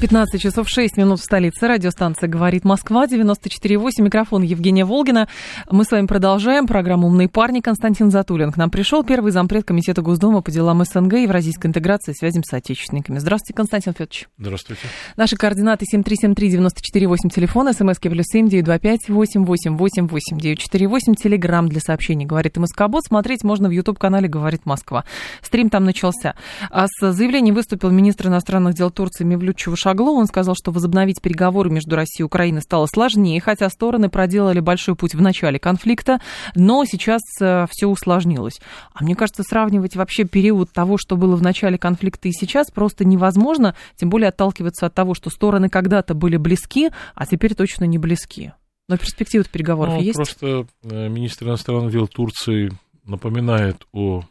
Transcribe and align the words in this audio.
15 0.00 0.40
часов 0.40 0.68
6 0.68 0.96
минут 0.96 1.20
в 1.20 1.24
столице. 1.24 1.68
Радиостанция 1.68 2.28
«Говорит 2.28 2.64
Москва», 2.64 3.06
94,8. 3.06 4.02
Микрофон 4.02 4.42
Евгения 4.42 4.84
Волгина. 4.84 5.28
Мы 5.70 5.84
с 5.84 5.90
вами 5.90 6.06
продолжаем 6.06 6.66
программу 6.66 7.06
«Умные 7.06 7.28
парни». 7.28 7.60
Константин 7.60 8.10
Затулин 8.10 8.52
к 8.52 8.56
нам 8.56 8.70
пришел, 8.70 9.04
первый 9.04 9.30
зампред 9.30 9.64
Комитета 9.64 10.02
Госдумы 10.02 10.42
по 10.42 10.50
делам 10.50 10.84
СНГ 10.84 11.14
и 11.14 11.22
Евразийской 11.22 11.68
интеграции 11.68 12.12
и 12.12 12.14
связям 12.14 12.42
с 12.42 12.52
отечественниками. 12.52 13.18
Здравствуйте, 13.18 13.54
Константин 13.54 13.92
Федорович. 13.92 14.28
Здравствуйте. 14.36 14.82
Наши 15.16 15.36
координаты 15.36 15.86
7373948, 15.92 17.30
телефон, 17.32 17.72
смски 17.72 18.08
плюс 18.08 18.26
7 18.26 18.48
925 18.48 19.08
888 19.08 20.38
948, 20.38 21.14
телеграмм 21.14 21.68
для 21.68 21.80
сообщений 21.80 22.26
«Говорит 22.26 22.56
МСК-бот». 22.56 23.04
Смотреть 23.04 23.44
можно 23.44 23.68
в 23.68 23.72
YouTube-канале 23.72 24.28
«Говорит 24.28 24.66
Москва». 24.66 25.04
Стрим 25.40 25.70
там 25.70 25.84
начался. 25.84 26.34
А 26.70 26.86
с 26.88 27.12
заявлением 27.12 27.54
выступил 27.54 27.90
министр 27.90 28.26
иностранных 28.26 28.74
дел 28.74 28.90
Турции 28.90 29.24
Мевлют 29.24 29.56
Чувушаглу 29.56 29.83
Шагло. 29.84 30.14
Он 30.14 30.26
сказал, 30.26 30.54
что 30.54 30.70
возобновить 30.70 31.20
переговоры 31.20 31.68
между 31.68 31.94
Россией 31.94 32.22
и 32.22 32.24
Украиной 32.24 32.62
стало 32.62 32.86
сложнее, 32.86 33.38
хотя 33.38 33.68
стороны 33.68 34.08
проделали 34.08 34.60
большой 34.60 34.96
путь 34.96 35.14
в 35.14 35.20
начале 35.20 35.58
конфликта, 35.58 36.20
но 36.54 36.86
сейчас 36.86 37.20
э, 37.38 37.66
все 37.70 37.86
усложнилось. 37.86 38.60
А 38.94 39.04
мне 39.04 39.14
кажется, 39.14 39.42
сравнивать 39.42 39.94
вообще 39.94 40.24
период 40.24 40.72
того, 40.72 40.96
что 40.96 41.16
было 41.16 41.36
в 41.36 41.42
начале 41.42 41.76
конфликта 41.76 42.28
и 42.28 42.32
сейчас, 42.32 42.70
просто 42.70 43.04
невозможно, 43.04 43.76
тем 43.96 44.08
более 44.08 44.30
отталкиваться 44.30 44.86
от 44.86 44.94
того, 44.94 45.12
что 45.12 45.28
стороны 45.28 45.68
когда-то 45.68 46.14
были 46.14 46.38
близки, 46.38 46.88
а 47.14 47.26
теперь 47.26 47.54
точно 47.54 47.84
не 47.84 47.98
близки. 47.98 48.54
Но 48.88 48.96
перспективы 48.96 49.44
переговоров 49.44 49.96
ну, 49.96 50.00
есть? 50.00 50.16
Просто 50.16 50.66
э, 50.84 51.08
министр 51.10 51.48
иностранных 51.48 51.92
дел 51.92 52.08
Турции 52.08 52.72
напоминает 53.04 53.86
о 53.92 54.22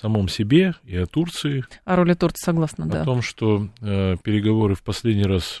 самом 0.00 0.28
себе 0.28 0.74
и 0.84 0.96
о 0.96 1.06
Турции. 1.06 1.64
О 1.84 1.96
роли 1.96 2.14
Турции 2.14 2.44
согласна, 2.44 2.84
о 2.84 2.88
да. 2.88 3.02
О 3.02 3.04
том, 3.04 3.22
что 3.22 3.68
э, 3.80 4.16
переговоры 4.22 4.74
в 4.74 4.82
последний 4.82 5.24
раз 5.24 5.60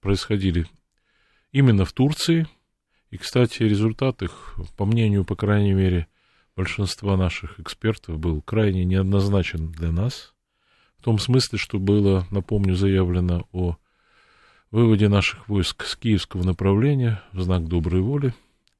происходили 0.00 0.66
именно 1.52 1.84
в 1.84 1.92
Турции. 1.92 2.46
И, 3.10 3.16
кстати, 3.16 3.62
результат 3.62 4.22
их, 4.22 4.56
по 4.76 4.84
мнению, 4.84 5.24
по 5.24 5.36
крайней 5.36 5.72
мере, 5.72 6.06
большинства 6.54 7.16
наших 7.16 7.58
экспертов, 7.60 8.18
был 8.18 8.42
крайне 8.42 8.84
неоднозначен 8.84 9.70
для 9.70 9.90
нас. 9.90 10.34
В 10.98 11.02
том 11.02 11.18
смысле, 11.18 11.58
что 11.58 11.78
было, 11.78 12.26
напомню, 12.30 12.74
заявлено 12.74 13.46
о 13.52 13.76
выводе 14.70 15.08
наших 15.08 15.48
войск 15.48 15.84
с 15.84 15.96
киевского 15.96 16.42
направления 16.42 17.22
в 17.32 17.42
знак 17.42 17.68
доброй 17.68 18.02
воли. 18.02 18.34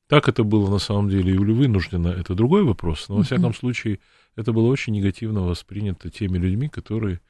Так 0.08 0.28
это 0.28 0.44
было 0.44 0.70
на 0.70 0.78
самом 0.78 1.08
деле 1.08 1.32
или 1.32 1.52
вынуждено, 1.52 2.08
это 2.08 2.34
другой 2.34 2.62
вопрос, 2.62 3.08
но, 3.08 3.16
во 3.16 3.22
всяком 3.22 3.54
случае, 3.54 3.98
это 4.36 4.52
было 4.52 4.66
очень 4.66 4.92
негативно 4.92 5.42
воспринято 5.42 6.10
теми 6.10 6.38
людьми, 6.38 6.68
которые 6.68 7.20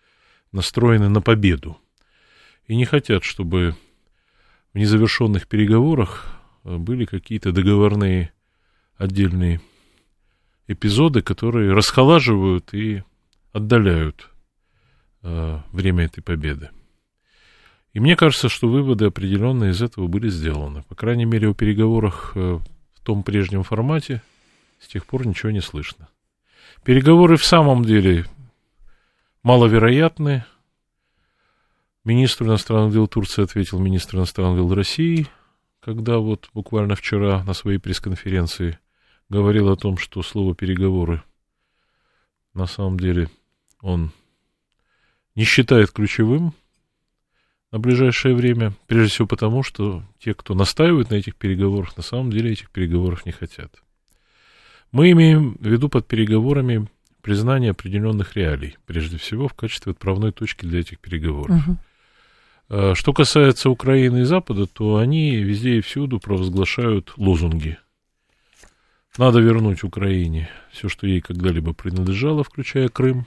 настроены 0.53 1.09
на 1.09 1.23
победу 1.23 1.79
и 2.67 2.77
не 2.77 2.85
хотят, 2.85 3.25
чтобы 3.25 3.75
в 4.75 4.79
незавершенных 4.79 5.47
переговорах 5.47 6.27
э, 6.65 6.77
были 6.77 7.05
какие-то 7.05 7.53
договорные 7.53 8.33
отдельные 8.97 9.61
эпизоды, 10.67 11.23
которые 11.23 11.73
расхолаживают 11.73 12.75
и 12.75 13.03
отдаляют 13.53 14.31
э, 15.23 15.61
время 15.73 16.07
этой 16.07 16.23
победы. 16.23 16.71
И 17.93 18.01
мне 18.01 18.17
кажется, 18.17 18.49
что 18.49 18.69
выводы 18.69 19.07
определенные 19.07 19.71
из 19.71 19.81
этого 19.81 20.07
были 20.07 20.29
сделаны. 20.29 20.83
По 20.83 20.95
крайней 20.95 21.25
мере, 21.25 21.49
о 21.49 21.55
переговорах 21.55 22.33
э, 22.35 22.59
в 22.95 23.01
том 23.03 23.23
прежнем 23.23 23.63
формате 23.63 24.23
с 24.81 24.89
тех 24.89 25.07
пор 25.07 25.27
ничего 25.27 25.53
не 25.53 25.61
слышно. 25.61 26.09
Переговоры 26.87 27.37
в 27.37 27.45
самом 27.45 27.85
деле 27.85 28.27
маловероятны. 29.43 30.45
Министр 32.05 32.45
иностранных 32.45 32.93
дел 32.93 33.09
Турции 33.09 33.43
ответил 33.43 33.81
министр 33.81 34.19
иностранных 34.19 34.59
дел 34.59 34.73
России, 34.73 35.27
когда 35.81 36.19
вот 36.19 36.49
буквально 36.55 36.95
вчера 36.95 37.43
на 37.43 37.55
своей 37.55 37.79
пресс-конференции 37.79 38.79
говорил 39.29 39.69
о 39.69 39.77
том, 39.77 39.97
что 39.99 40.23
слово 40.23 40.55
«переговоры» 40.55 41.25
на 42.55 42.67
самом 42.67 43.01
деле 43.01 43.31
он 43.81 44.13
не 45.35 45.43
считает 45.43 45.91
ключевым 45.91 46.55
на 47.73 47.81
ближайшее 47.81 48.37
время, 48.37 48.75
прежде 48.87 49.13
всего 49.13 49.27
потому, 49.27 49.65
что 49.65 50.05
те, 50.21 50.35
кто 50.35 50.55
настаивает 50.55 51.11
на 51.11 51.17
этих 51.17 51.35
переговорах, 51.35 51.97
на 51.97 52.05
самом 52.05 52.31
деле 52.31 52.53
этих 52.53 52.71
переговоров 52.71 53.27
не 53.27 53.33
хотят. 53.33 53.83
Мы 54.93 55.11
имеем 55.13 55.57
в 55.61 55.67
виду 55.67 55.89
под 55.89 56.07
переговорами 56.07 56.89
признание 57.23 57.73
определенных 57.73 58.37
реалий, 58.37 58.77
прежде 58.87 59.19
всего 59.19 59.49
в 59.49 59.55
качестве 59.55 59.93
отправной 59.93 60.33
точки 60.33 60.65
для 60.65 60.81
этих 60.81 61.01
переговоров. 61.01 61.61
Угу. 62.69 62.95
Что 62.95 63.13
касается 63.13 63.71
Украины 63.71 64.23
и 64.23 64.25
Запада, 64.25 64.67
то 64.67 64.97
они 64.97 65.37
везде 65.37 65.77
и 65.77 65.81
всюду 65.81 66.19
провозглашают 66.19 67.13
лозунги. 67.17 67.79
Надо 69.19 69.41
вернуть 69.41 69.83
Украине 69.83 70.51
все, 70.73 70.89
что 70.89 71.07
ей 71.07 71.21
когда-либо 71.21 71.73
принадлежало, 71.73 72.45
включая 72.45 72.89
Крым. 72.89 73.27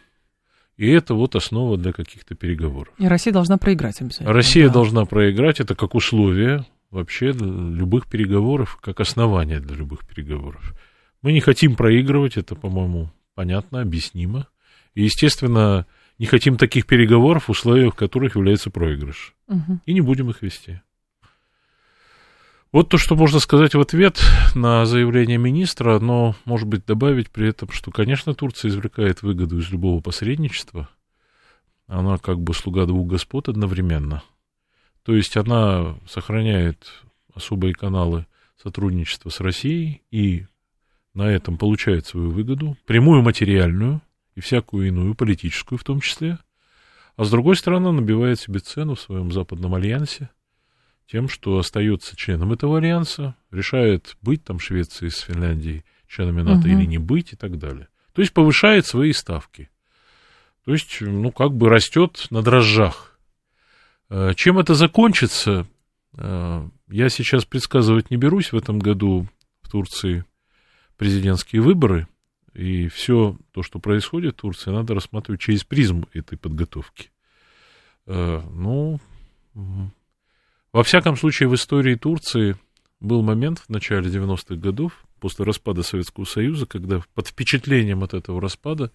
И 0.77 0.89
это 0.89 1.13
вот 1.13 1.35
основа 1.35 1.77
для 1.77 1.91
каких-то 1.91 2.35
переговоров. 2.35 2.93
И 2.99 3.07
Россия 3.07 3.33
должна 3.33 3.57
проиграть 3.57 3.99
обязательно. 3.99 4.31
Россия 4.31 4.67
да. 4.67 4.73
должна 4.75 5.05
проиграть, 5.05 5.59
это 5.59 5.75
как 5.75 5.95
условие 5.95 6.65
вообще 6.89 7.31
любых 7.31 8.07
переговоров, 8.07 8.77
как 8.81 8.99
основание 9.01 9.59
для 9.59 9.75
любых 9.75 10.07
переговоров. 10.07 10.73
Мы 11.21 11.33
не 11.33 11.41
хотим 11.41 11.75
проигрывать, 11.75 12.37
это, 12.37 12.55
по-моему, 12.55 13.11
понятно, 13.35 13.81
объяснимо. 13.81 14.47
И, 14.93 15.03
естественно, 15.03 15.85
не 16.17 16.25
хотим 16.25 16.57
таких 16.57 16.85
переговоров, 16.85 17.45
в 17.45 17.51
условиях 17.51 17.95
которых 17.95 18.35
является 18.35 18.69
проигрыш. 18.69 19.33
Угу. 19.47 19.79
И 19.85 19.93
не 19.93 20.01
будем 20.01 20.29
их 20.29 20.41
вести. 20.41 20.81
Вот 22.71 22.89
то, 22.89 22.99
что 22.99 23.15
можно 23.15 23.39
сказать 23.39 23.73
в 23.73 23.79
ответ 23.79 24.21
на 24.53 24.85
заявление 24.85 25.39
министра, 25.39 25.99
но, 25.99 26.35
может 26.45 26.67
быть, 26.67 26.85
добавить 26.85 27.31
при 27.31 27.49
этом, 27.49 27.71
что, 27.71 27.89
конечно, 27.89 28.35
Турция 28.35 28.69
извлекает 28.69 29.23
выгоду 29.23 29.57
из 29.57 29.71
любого 29.71 30.01
посредничества. 30.01 30.87
Она 31.87 32.19
как 32.19 32.39
бы 32.39 32.53
слуга 32.53 32.85
двух 32.85 33.07
господ 33.07 33.49
одновременно. 33.49 34.21
То 35.03 35.15
есть 35.15 35.35
она 35.35 35.95
сохраняет 36.07 36.87
особые 37.33 37.73
каналы 37.73 38.27
сотрудничества 38.61 39.29
с 39.29 39.39
Россией 39.39 40.03
и 40.11 40.45
на 41.19 41.29
этом 41.29 41.57
получает 41.57 42.05
свою 42.05 42.31
выгоду, 42.31 42.77
прямую 42.85 43.21
материальную 43.21 44.01
и 44.35 44.39
всякую 44.39 44.87
иную, 44.87 45.15
политическую 45.15 45.77
в 45.77 45.83
том 45.83 45.99
числе, 45.99 46.39
а 47.17 47.25
с 47.25 47.29
другой 47.29 47.57
стороны 47.57 47.91
набивает 47.91 48.39
себе 48.39 48.59
цену 48.59 48.95
в 48.95 49.01
своем 49.01 49.29
западном 49.31 49.75
альянсе 49.75 50.29
тем, 51.11 51.27
что 51.27 51.57
остается 51.57 52.15
членом 52.15 52.53
этого 52.53 52.77
альянса, 52.77 53.35
решает 53.51 54.15
быть 54.21 54.45
там 54.45 54.59
Швецией 54.59 55.11
с 55.11 55.19
Финляндией 55.19 55.83
членами 56.07 56.41
НАТО 56.41 56.61
угу. 56.61 56.67
или 56.69 56.85
не 56.85 56.99
быть 56.99 57.33
и 57.33 57.35
так 57.35 57.57
далее. 57.57 57.89
То 58.13 58.21
есть 58.21 58.33
повышает 58.33 58.85
свои 58.85 59.11
ставки. 59.11 59.69
То 60.63 60.71
есть, 60.71 61.01
ну, 61.01 61.31
как 61.31 61.53
бы 61.53 61.67
растет 61.67 62.27
на 62.29 62.41
дрожжах. 62.41 63.19
Э, 64.09 64.33
чем 64.35 64.59
это 64.59 64.73
закончится, 64.73 65.67
э, 66.13 66.69
я 66.89 67.09
сейчас 67.09 67.43
предсказывать 67.43 68.11
не 68.11 68.17
берусь. 68.17 68.51
В 68.51 68.57
этом 68.57 68.79
году 68.79 69.27
в 69.61 69.69
Турции 69.69 70.23
президентские 70.99 71.61
выборы, 71.61 72.07
и 72.53 72.89
все 72.89 73.37
то, 73.53 73.63
что 73.63 73.79
происходит 73.79 74.33
в 74.33 74.41
Турции, 74.41 74.69
надо 74.69 74.93
рассматривать 74.93 75.39
через 75.39 75.63
призму 75.63 76.09
этой 76.13 76.37
подготовки. 76.37 77.09
Э, 78.05 78.43
ну, 78.51 78.99
во 80.73 80.83
всяком 80.83 81.15
случае, 81.15 81.47
в 81.47 81.55
истории 81.55 81.95
Турции 81.95 82.57
был 82.99 83.21
момент 83.21 83.59
в 83.59 83.69
начале 83.69 84.11
90-х 84.11 84.55
годов, 84.55 85.05
после 85.21 85.45
распада 85.45 85.83
Советского 85.83 86.25
Союза, 86.25 86.65
когда 86.65 87.01
под 87.13 87.27
впечатлением 87.27 88.03
от 88.03 88.13
этого 88.13 88.41
распада 88.41 88.91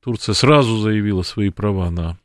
Турция 0.00 0.32
сразу 0.32 0.78
заявила 0.78 1.20
свои 1.22 1.50
права 1.50 1.90
на 1.90 2.18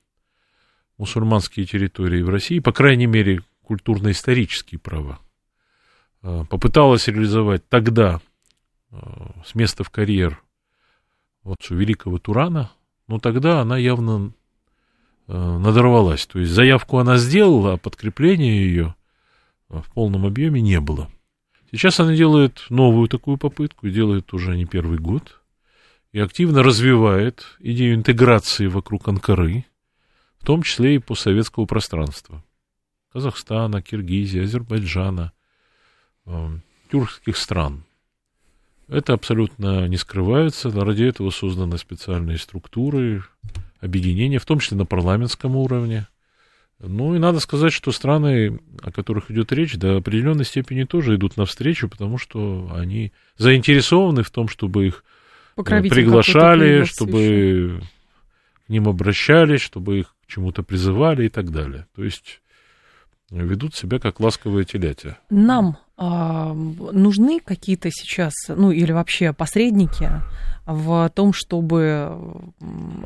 мусульманские 0.98 1.66
территории 1.66 2.22
в 2.22 2.30
России, 2.30 2.60
по 2.60 2.72
крайней 2.72 3.08
мере, 3.08 3.42
культурно-исторические 3.64 4.80
права. 4.80 5.20
Э, 6.24 6.46
попыталась 6.50 7.10
реализовать 7.10 7.68
тогда 7.68 8.22
с 9.46 9.56
места 9.56 9.84
в 9.84 9.90
карьер 9.90 10.42
вот 11.44 11.58
у 11.70 11.76
великого 11.76 12.20
Турана, 12.20 12.72
но 13.08 13.20
тогда 13.20 13.62
она 13.62 13.78
явно 13.78 14.34
э, 15.28 15.34
надорвалась. 15.34 16.26
То 16.28 16.40
есть 16.40 16.52
заявку 16.52 16.98
она 16.98 17.18
сделала, 17.18 17.74
а 17.74 17.78
подкрепления 17.78 18.62
ее 18.62 18.96
в 19.70 19.92
полном 19.94 20.26
объеме 20.26 20.62
не 20.62 20.80
было. 20.80 21.10
Сейчас 21.72 22.00
она 22.00 22.16
делает 22.16 22.66
новую 22.70 23.08
такую 23.08 23.38
попытку, 23.38 23.90
делает 23.90 24.34
уже 24.34 24.58
не 24.58 24.66
первый 24.66 25.00
год, 25.00 25.42
и 26.12 26.20
активно 26.20 26.64
развивает 26.64 27.58
идею 27.60 27.96
интеграции 27.96 28.68
вокруг 28.68 29.08
Анкары, 29.08 29.66
в 30.38 30.46
том 30.46 30.64
числе 30.64 30.96
и 30.96 31.00
постсоветского 31.00 31.66
пространства. 31.66 32.44
Казахстана, 33.14 33.82
Киргизии, 33.82 34.44
Азербайджана, 34.44 35.32
э, 36.26 36.50
тюркских 36.92 37.38
стран. 37.38 37.86
Это 38.92 39.14
абсолютно 39.14 39.88
не 39.88 39.96
скрывается. 39.96 40.70
Ради 40.70 41.04
этого 41.04 41.30
созданы 41.30 41.78
специальные 41.78 42.38
структуры, 42.38 43.24
объединения, 43.80 44.38
в 44.38 44.46
том 44.46 44.60
числе 44.60 44.78
на 44.78 44.86
парламентском 44.86 45.56
уровне. 45.56 46.08
Ну 46.78 47.16
и 47.16 47.20
надо 47.20 47.40
сказать, 47.40 47.72
что 47.72 47.94
страны, 47.94 48.60
о 48.84 48.92
которых 48.92 49.32
идет 49.32 49.54
речь, 49.54 49.78
до 49.78 49.96
определенной 49.96 50.44
степени 50.44 50.84
тоже 50.84 51.16
идут 51.16 51.38
навстречу, 51.38 51.88
потому 51.88 52.18
что 52.18 52.70
они 52.76 53.14
заинтересованы 53.38 54.24
в 54.24 54.30
том, 54.30 54.50
чтобы 54.50 54.88
их 54.88 55.06
э, 55.56 55.62
приглашали, 55.64 56.84
чтобы 56.84 57.82
к 58.66 58.70
ним 58.70 58.90
обращались, 58.90 59.62
чтобы 59.62 60.00
их 60.00 60.16
к 60.26 60.28
чему-то 60.28 60.64
призывали 60.64 61.28
и 61.28 61.30
так 61.30 61.50
далее. 61.52 61.88
То 61.96 62.04
есть 62.04 62.42
ведут 63.30 63.74
себя 63.74 64.00
как 64.00 64.20
ласковые 64.20 64.66
телятя. 64.66 65.18
Нам 65.30 65.78
нужны 66.02 67.40
какие-то 67.40 67.90
сейчас, 67.92 68.34
ну 68.48 68.72
или 68.72 68.92
вообще 68.92 69.34
посредники 69.34 70.10
в 70.66 71.12
том, 71.16 71.34
чтобы 71.34 72.18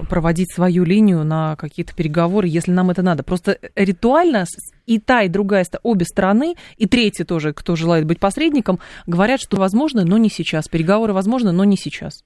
проводить 0.09 0.53
свою 0.53 0.83
линию 0.83 1.23
на 1.23 1.55
какие-то 1.55 1.93
переговоры, 1.93 2.47
если 2.47 2.71
нам 2.71 2.89
это 2.89 3.01
надо. 3.01 3.23
Просто 3.23 3.57
ритуально 3.75 4.45
и 4.85 4.99
та, 4.99 5.23
и 5.23 5.29
другая, 5.29 5.65
обе 5.83 6.05
стороны, 6.05 6.55
и 6.77 6.85
третья 6.85 7.25
тоже, 7.25 7.53
кто 7.53 7.75
желает 7.75 8.05
быть 8.05 8.19
посредником, 8.19 8.79
говорят, 9.07 9.41
что 9.41 9.57
возможно, 9.57 10.03
но 10.05 10.17
не 10.17 10.29
сейчас. 10.29 10.67
Переговоры 10.67 11.13
возможны, 11.13 11.51
но 11.51 11.63
не 11.63 11.77
сейчас. 11.77 12.23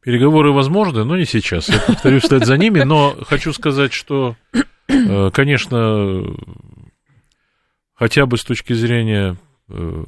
Переговоры 0.00 0.52
возможны, 0.52 1.04
но 1.04 1.16
не 1.16 1.24
сейчас. 1.24 1.68
Я 1.68 1.80
повторюсь 1.80 2.22
вслед 2.22 2.46
за 2.46 2.56
ними, 2.56 2.82
но 2.82 3.16
хочу 3.26 3.52
сказать, 3.52 3.92
что, 3.92 4.36
э, 4.88 5.30
конечно, 5.32 6.22
хотя 7.94 8.26
бы 8.26 8.36
с 8.36 8.44
точки 8.44 8.74
зрения 8.74 9.36
э, 9.68 10.04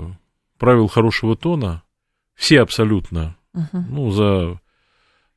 правил 0.58 0.88
хорошего 0.88 1.36
тона, 1.36 1.82
все 2.34 2.60
абсолютно, 2.60 3.36
uh-huh. 3.54 3.84
ну, 3.88 4.10
за 4.10 4.60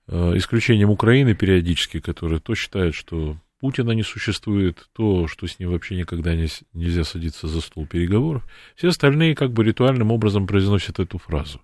э, 0.08 0.38
исключением 0.38 0.90
Украины 0.90 1.34
периодически, 1.34 2.00
которая 2.00 2.40
то 2.40 2.56
считает, 2.56 2.96
что 2.96 3.38
Путина 3.60 3.92
не 3.92 4.04
существует, 4.04 4.90
то, 4.94 5.28
что 5.28 5.48
с 5.48 5.60
ним 5.60 5.72
вообще 5.72 5.96
никогда 5.96 6.36
не, 6.36 6.48
нельзя 6.74 7.04
садиться 7.04 7.48
за 7.48 7.62
стол 7.62 7.86
переговоров, 7.86 8.46
все 8.76 8.90
остальные 8.90 9.36
как 9.36 9.52
бы 9.52 9.64
ритуальным 9.64 10.12
образом 10.12 10.48
произносят 10.48 11.00
эту 11.00 11.18
фразу. 11.18 11.62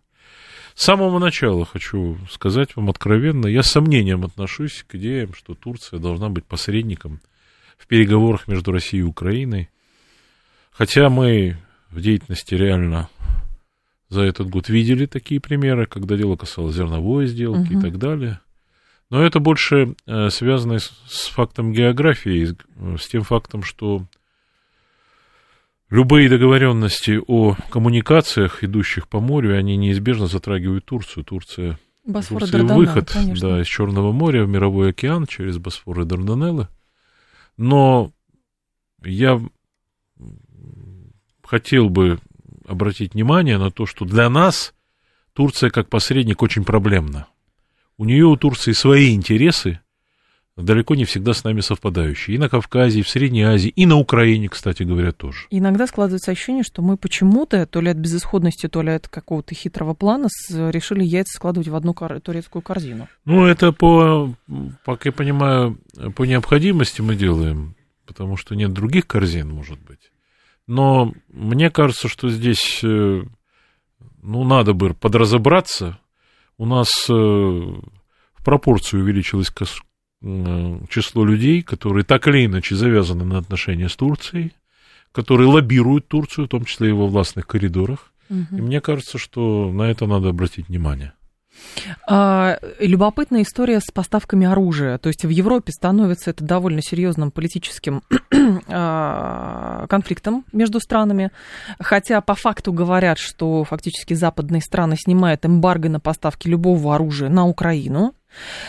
С 0.75 0.83
самого 0.83 1.19
начала 1.19 1.65
хочу 1.65 2.17
сказать 2.29 2.75
вам 2.75 2.89
откровенно, 2.89 3.47
я 3.47 3.63
с 3.63 3.71
сомнением 3.71 4.23
отношусь 4.23 4.85
к 4.87 4.95
идеям, 4.95 5.33
что 5.33 5.55
Турция 5.55 5.99
должна 5.99 6.29
быть 6.29 6.45
посредником 6.45 7.19
в 7.77 7.87
переговорах 7.87 8.47
между 8.47 8.71
Россией 8.71 9.01
и 9.01 9.05
Украиной, 9.05 9.69
Хотя 10.79 11.09
мы 11.09 11.57
в 11.91 12.01
деятельности 12.01 12.55
реально 12.55 13.09
за 14.09 14.21
этот 14.21 14.49
год 14.49 14.69
видели 14.69 15.05
такие 15.05 15.39
примеры, 15.39 15.85
когда 15.85 16.17
дело 16.17 16.35
касалось 16.35 16.75
зерновой 16.75 17.27
сделки 17.27 17.73
угу. 17.73 17.79
и 17.79 17.81
так 17.81 17.97
далее. 17.97 18.39
Но 19.09 19.23
это 19.23 19.39
больше 19.39 19.95
э, 20.05 20.29
связано 20.29 20.79
с, 20.79 20.91
с 21.07 21.27
фактом 21.27 21.73
географии, 21.73 22.55
с 22.97 23.07
тем 23.07 23.23
фактом, 23.23 23.63
что 23.63 24.05
любые 25.89 26.29
договоренности 26.29 27.19
о 27.27 27.55
коммуникациях, 27.69 28.63
идущих 28.63 29.07
по 29.07 29.19
морю, 29.19 29.57
они 29.57 29.77
неизбежно 29.77 30.27
затрагивают 30.27 30.85
Турцию. 30.85 31.23
Турция, 31.23 31.79
Босфор 32.05 32.41
Турция 32.41 32.63
выход 32.63 33.11
да, 33.41 33.61
из 33.61 33.67
Черного 33.67 34.11
моря 34.11 34.43
в 34.43 34.49
мировой 34.49 34.91
океан 34.91 35.25
через 35.25 35.57
Босфор 35.57 36.01
и 36.01 36.05
Дарданеллы. 36.05 36.67
Но 37.57 38.11
я 39.03 39.41
хотел 41.49 41.89
бы 41.89 42.19
обратить 42.67 43.15
внимание 43.15 43.57
на 43.57 43.71
то, 43.71 43.87
что 43.87 44.05
для 44.05 44.29
нас 44.29 44.75
Турция 45.33 45.71
как 45.71 45.89
посредник 45.89 46.43
очень 46.43 46.63
проблемна. 46.63 47.25
У 47.97 48.05
нее 48.05 48.25
у 48.25 48.35
Турции 48.37 48.71
свои 48.71 49.15
интересы, 49.15 49.79
далеко 50.55 50.93
не 50.93 51.05
всегда 51.05 51.33
с 51.33 51.43
нами 51.43 51.61
совпадающие. 51.61 52.35
И 52.35 52.37
на 52.37 52.49
Кавказе, 52.49 52.99
и 52.99 53.01
в 53.01 53.09
Средней 53.09 53.41
Азии, 53.41 53.69
и 53.69 53.87
на 53.87 53.95
Украине, 53.97 54.47
кстати 54.47 54.83
говоря, 54.83 55.11
тоже. 55.11 55.47
Иногда 55.49 55.87
складывается 55.87 56.29
ощущение, 56.29 56.63
что 56.63 56.83
мы 56.83 56.97
почему-то, 56.97 57.65
то 57.65 57.81
ли 57.81 57.89
от 57.89 57.97
безысходности, 57.97 58.67
то 58.67 58.83
ли 58.83 58.91
от 58.91 59.07
какого-то 59.07 59.55
хитрого 59.55 59.95
плана, 59.95 60.27
решили 60.51 61.03
яйца 61.03 61.35
складывать 61.35 61.67
в 61.67 61.75
одну 61.75 61.95
кор- 61.95 62.19
турецкую 62.21 62.61
корзину. 62.61 63.07
Ну, 63.25 63.47
это 63.47 63.71
по, 63.71 64.35
как 64.85 65.05
я 65.05 65.11
понимаю, 65.11 65.79
по 66.15 66.25
необходимости 66.25 67.01
мы 67.01 67.15
делаем, 67.15 67.75
потому 68.05 68.37
что 68.37 68.53
нет 68.53 68.71
других 68.71 69.07
корзин, 69.07 69.49
может 69.49 69.79
быть. 69.79 70.11
Но 70.69 71.13
мне 71.29 71.71
кажется, 71.71 72.07
что 72.07 72.29
здесь, 72.29 72.81
э, 72.83 73.23
ну, 74.21 74.43
надо 74.43 74.73
бы 74.73 74.93
подразобраться. 74.93 75.97
У 76.59 76.67
нас 76.67 76.89
э, 77.09 77.11
в 77.11 78.43
пропорции 78.45 78.97
увеличилось 78.97 79.51
э, 79.51 80.79
число 80.87 81.25
людей, 81.25 81.63
которые 81.63 82.03
так 82.03 82.27
или 82.27 82.45
иначе 82.45 82.75
завязаны 82.75 83.25
на 83.25 83.39
отношения 83.39 83.89
с 83.89 83.95
Турцией, 83.95 84.53
которые 85.11 85.47
лоббируют 85.47 86.07
Турцию, 86.07 86.45
в 86.45 86.49
том 86.49 86.65
числе 86.65 86.89
и 86.89 86.93
во 86.93 87.07
властных 87.07 87.47
коридорах. 87.47 88.13
Угу. 88.29 88.57
И 88.57 88.61
мне 88.61 88.79
кажется, 88.79 89.17
что 89.17 89.71
на 89.71 89.89
это 89.89 90.05
надо 90.05 90.29
обратить 90.29 90.67
внимание. 90.67 91.13
А, 92.07 92.59
любопытная 92.79 93.43
история 93.43 93.79
с 93.79 93.91
поставками 93.91 94.47
оружия. 94.47 94.97
То 94.97 95.07
есть 95.07 95.25
в 95.25 95.29
Европе 95.29 95.71
становится 95.71 96.31
это 96.31 96.43
довольно 96.43 96.81
серьезным 96.81 97.31
политическим 97.31 98.03
а, 98.67 99.85
конфликтом 99.87 100.45
между 100.51 100.79
странами. 100.79 101.31
Хотя 101.79 102.21
по 102.21 102.35
факту 102.35 102.73
говорят, 102.73 103.17
что 103.17 103.63
фактически 103.63 104.13
западные 104.13 104.61
страны 104.61 104.95
снимают 104.97 105.45
эмбарго 105.45 105.89
на 105.89 105.99
поставки 105.99 106.47
любого 106.47 106.95
оружия 106.95 107.29
на 107.29 107.45
Украину. 107.45 108.13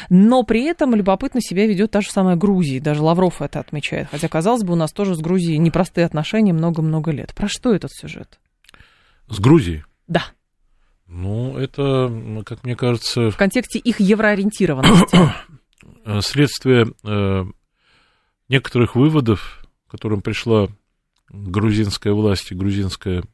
Но 0.09 0.43
при 0.43 0.65
этом 0.65 0.95
любопытно 0.95 1.41
себя 1.43 1.67
ведет 1.67 1.91
та 1.91 2.01
же 2.01 2.11
самая 2.11 2.37
Грузия. 2.37 2.81
Даже 2.81 3.03
Лавров 3.03 3.43
это 3.43 3.61
отмечает. 3.61 4.09
Хотя, 4.11 4.29
казалось 4.29 4.63
бы, 4.63 4.73
у 4.73 4.77
нас 4.77 4.93
тоже 4.93 5.15
с 5.15 5.21
Грузией 5.21 5.59
непростые 5.59 6.07
отношения 6.07 6.53
много-много 6.53 7.11
лет. 7.11 7.35
Про 7.35 7.49
что 7.49 7.75
этот 7.75 7.93
сюжет? 7.93 8.39
С 9.29 9.39
Грузией? 9.39 9.85
Да. 10.09 10.25
Ну, 11.11 11.59
это, 11.59 12.09
как 12.47 12.63
мне 12.63 12.77
кажется... 12.77 13.31
В 13.31 13.37
контексте 13.37 13.81
их 13.81 13.99
евроориентированности. 13.99 15.19
Следствие 16.21 16.87
э, 17.03 17.45
некоторых 18.49 18.95
выводов, 18.95 19.67
к 19.89 19.91
которым 19.91 20.23
пришла 20.23 20.69
грузинская 21.29 22.13
власть 22.13 22.53
и 22.53 22.55
грузинская 22.55 23.25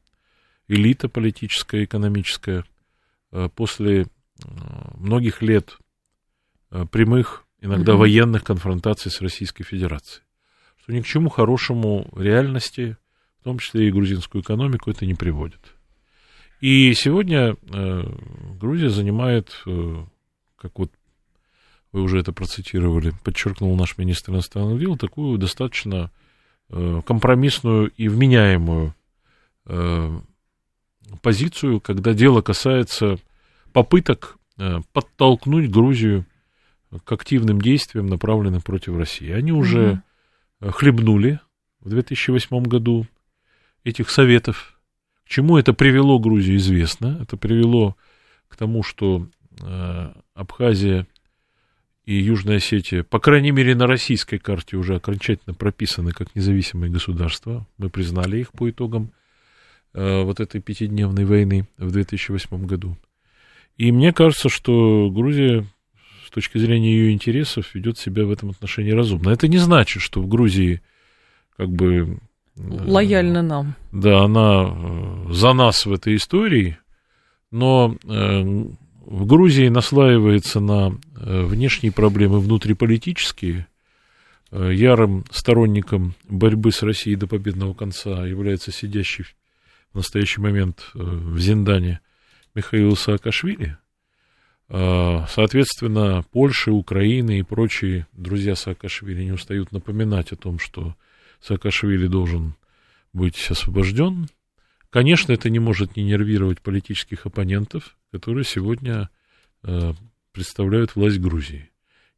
элита 0.69 1.11
политическая, 1.11 1.85
экономическая, 1.85 2.65
э, 3.33 3.51
после 3.55 4.03
э, 4.03 4.07
многих 4.97 5.43
лет 5.43 5.77
э, 6.71 6.87
прямых, 6.91 7.45
иногда 7.61 7.93
mm-hmm. 7.93 7.97
военных 7.97 8.43
конфронтаций 8.43 9.11
с 9.11 9.21
Российской 9.21 9.65
Федерацией. 9.65 10.25
Что 10.83 10.95
ни 10.95 11.03
к 11.03 11.07
чему 11.07 11.29
хорошему 11.29 12.09
реальности, 12.17 12.97
в 13.39 13.45
том 13.45 13.59
числе 13.59 13.89
и 13.89 13.93
грузинскую 13.93 14.41
экономику, 14.41 14.91
это 14.91 15.05
не 15.05 15.15
приводит. 15.15 15.76
И 16.61 16.95
сегодня 16.95 17.57
э, 17.73 18.03
Грузия 18.59 18.89
занимает, 18.89 19.63
э, 19.67 20.05
как 20.57 20.79
вот 20.79 20.91
вы 21.93 22.03
уже 22.03 22.19
это 22.19 22.33
процитировали, 22.33 23.13
подчеркнул 23.25 23.77
наш 23.77 23.99
министр 23.99 24.33
иностранных 24.33 24.81
дел, 24.81 24.97
такую 24.97 25.39
достаточно 25.39 26.11
э, 26.71 27.03
компромиссную 27.07 27.91
и 27.91 28.09
вменяемую 28.09 28.95
э, 29.67 30.21
позицию, 31.23 31.81
когда 31.81 32.15
дело 32.15 32.41
касается 32.41 33.19
попыток 33.73 34.39
э, 34.59 34.81
подтолкнуть 34.93 35.71
Грузию 35.71 36.25
к 37.05 37.13
активным 37.13 37.61
действиям, 37.61 38.07
направленным 38.07 38.63
против 38.63 38.97
России. 38.97 39.31
Они 39.31 39.53
уже 39.53 40.03
mm-hmm. 40.61 40.71
хлебнули 40.73 41.41
в 41.81 41.91
2008 41.91 42.63
году 42.65 43.07
этих 43.85 44.11
советов 44.11 44.76
к 45.27 45.29
чему 45.29 45.59
это 45.59 45.73
привело 45.73 46.21
Грузию, 46.21 46.57
известно. 46.57 47.19
Это 47.21 47.37
привело 47.37 47.97
к 48.49 48.57
тому, 48.57 48.85
что 48.85 49.27
э, 49.61 50.13
Абхазия 50.35 51.09
и 52.05 52.15
Южная 52.15 52.59
Осетия, 52.59 53.03
по 53.03 53.19
крайней 53.19 53.51
мере, 53.51 53.75
на 53.75 53.89
российской 53.89 54.39
карте 54.39 54.77
уже 54.77 54.95
окончательно 54.95 55.53
прописаны 55.53 56.13
как 56.13 56.37
независимые 56.37 56.93
государства. 56.93 57.67
Мы 57.77 57.91
признали 57.91 58.39
их 58.39 58.53
по 58.53 58.71
итогам 58.71 59.11
э, 59.95 60.23
вот 60.23 60.39
этой 60.39 60.61
пятидневной 60.61 61.25
войны 61.25 61.67
в 61.77 61.91
2008 61.91 62.65
году. 62.65 62.97
И 63.77 63.91
мне 63.91 64.13
кажется, 64.13 64.49
что 64.49 65.11
Грузия 65.11 65.67
с 66.25 66.31
точки 66.31 66.59
зрения 66.59 66.93
ее 66.93 67.13
интересов 67.13 67.75
ведет 67.75 67.99
себя 67.99 68.25
в 68.25 68.31
этом 68.31 68.51
отношении 68.51 68.93
разумно. 68.93 69.31
Это 69.31 69.49
не 69.49 69.59
значит, 69.59 70.03
что 70.03 70.23
в 70.23 70.29
Грузии 70.29 70.83
как 71.57 71.69
бы 71.69 72.21
лояльна 72.57 73.43
нам. 73.43 73.75
Да, 73.93 74.25
она 74.25 74.75
за 75.31 75.53
нас 75.53 75.87
в 75.87 75.93
этой 75.93 76.17
истории, 76.17 76.79
но 77.51 77.97
в 78.03 79.27
Грузии 79.27 79.69
наслаивается 79.69 80.61
на 80.61 80.99
внешние 81.15 81.93
проблемы 81.93 82.41
внутриполитические. 82.41 83.67
Ярым 84.53 85.25
сторонником 85.31 86.15
борьбы 86.29 86.71
с 86.71 86.83
Россией 86.83 87.17
до 87.17 87.27
победного 87.27 87.75
конца 87.75 88.25
является 88.25 88.73
сидящий 88.73 89.25
в 89.93 89.97
настоящий 89.97 90.41
момент 90.41 90.91
в 90.95 91.39
Зиндане 91.39 92.01
Михаил 92.55 92.97
Саакашвили– 92.97 93.77
а, 94.69 95.27
соответственно, 95.29 96.25
Польша, 96.33 96.73
Украина 96.73 97.39
и 97.39 97.43
прочие 97.43 98.07
друзья 98.13 98.57
Саакашвили 98.57 99.23
не 99.25 99.33
устают 99.33 99.73
напоминать 99.73 100.33
о 100.33 100.37
том, 100.37 100.59
что 100.59 100.97
Саакашвили 101.41 102.07
должен 102.07 102.55
быть 103.13 103.51
освобожден. 103.51 104.29
Конечно, 104.91 105.33
это 105.33 105.51
не 105.51 105.59
может 105.59 105.97
не 105.97 106.05
нервировать 106.05 106.61
политических 106.61 107.27
оппонентов, 107.27 107.97
которые 108.13 108.45
сегодня 108.45 109.11
а, 109.63 109.95
представляют 110.33 110.97
власть 110.97 111.19
Грузии. 111.19 111.71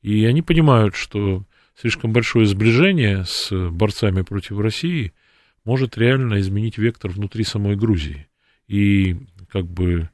И 0.03 0.25
они 0.25 0.43
понимают, 0.43 0.95
что 0.95 1.45
слишком 1.75 2.13
большое 2.13 2.47
сближение 2.47 3.25
с 3.25 3.51
борцами 3.71 4.23
против 4.23 4.59
России 4.59 5.13
может 5.65 5.99
реально 5.99 6.41
изменить 6.41 6.79
вектор 6.79 7.11
внутри 7.11 7.45
самой 7.45 7.77
Грузии. 7.77 8.29
И 8.69 9.17
как 9.51 9.67
бы 9.67 10.09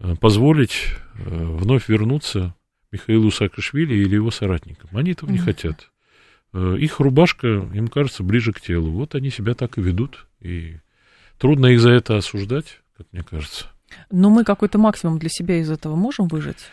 Э, 0.00 0.14
позволить 0.14 0.86
э, 1.16 1.28
вновь 1.28 1.88
вернуться 1.88 2.54
Михаилу 2.92 3.30
Саакашвили 3.30 3.94
или 3.94 4.14
его 4.14 4.30
соратникам. 4.30 4.90
Они 4.92 5.12
этого 5.12 5.30
не 5.30 5.38
хотят. 5.38 5.90
Э, 6.52 6.76
их 6.78 7.00
рубашка, 7.00 7.46
им 7.46 7.88
кажется, 7.88 8.22
ближе 8.22 8.52
к 8.52 8.60
телу. 8.60 8.90
Вот 8.90 9.14
они 9.14 9.30
себя 9.30 9.54
так 9.54 9.78
и 9.78 9.80
ведут. 9.80 10.26
И 10.40 10.76
трудно 11.38 11.66
их 11.66 11.80
за 11.80 11.90
это 11.90 12.16
осуждать, 12.16 12.80
как 12.96 13.06
мне 13.12 13.22
кажется. 13.22 13.66
Но 14.10 14.30
мы 14.30 14.44
какой-то 14.44 14.78
максимум 14.78 15.18
для 15.18 15.28
себя 15.30 15.58
из 15.58 15.70
этого 15.70 15.96
можем 15.96 16.28
выжать? 16.28 16.70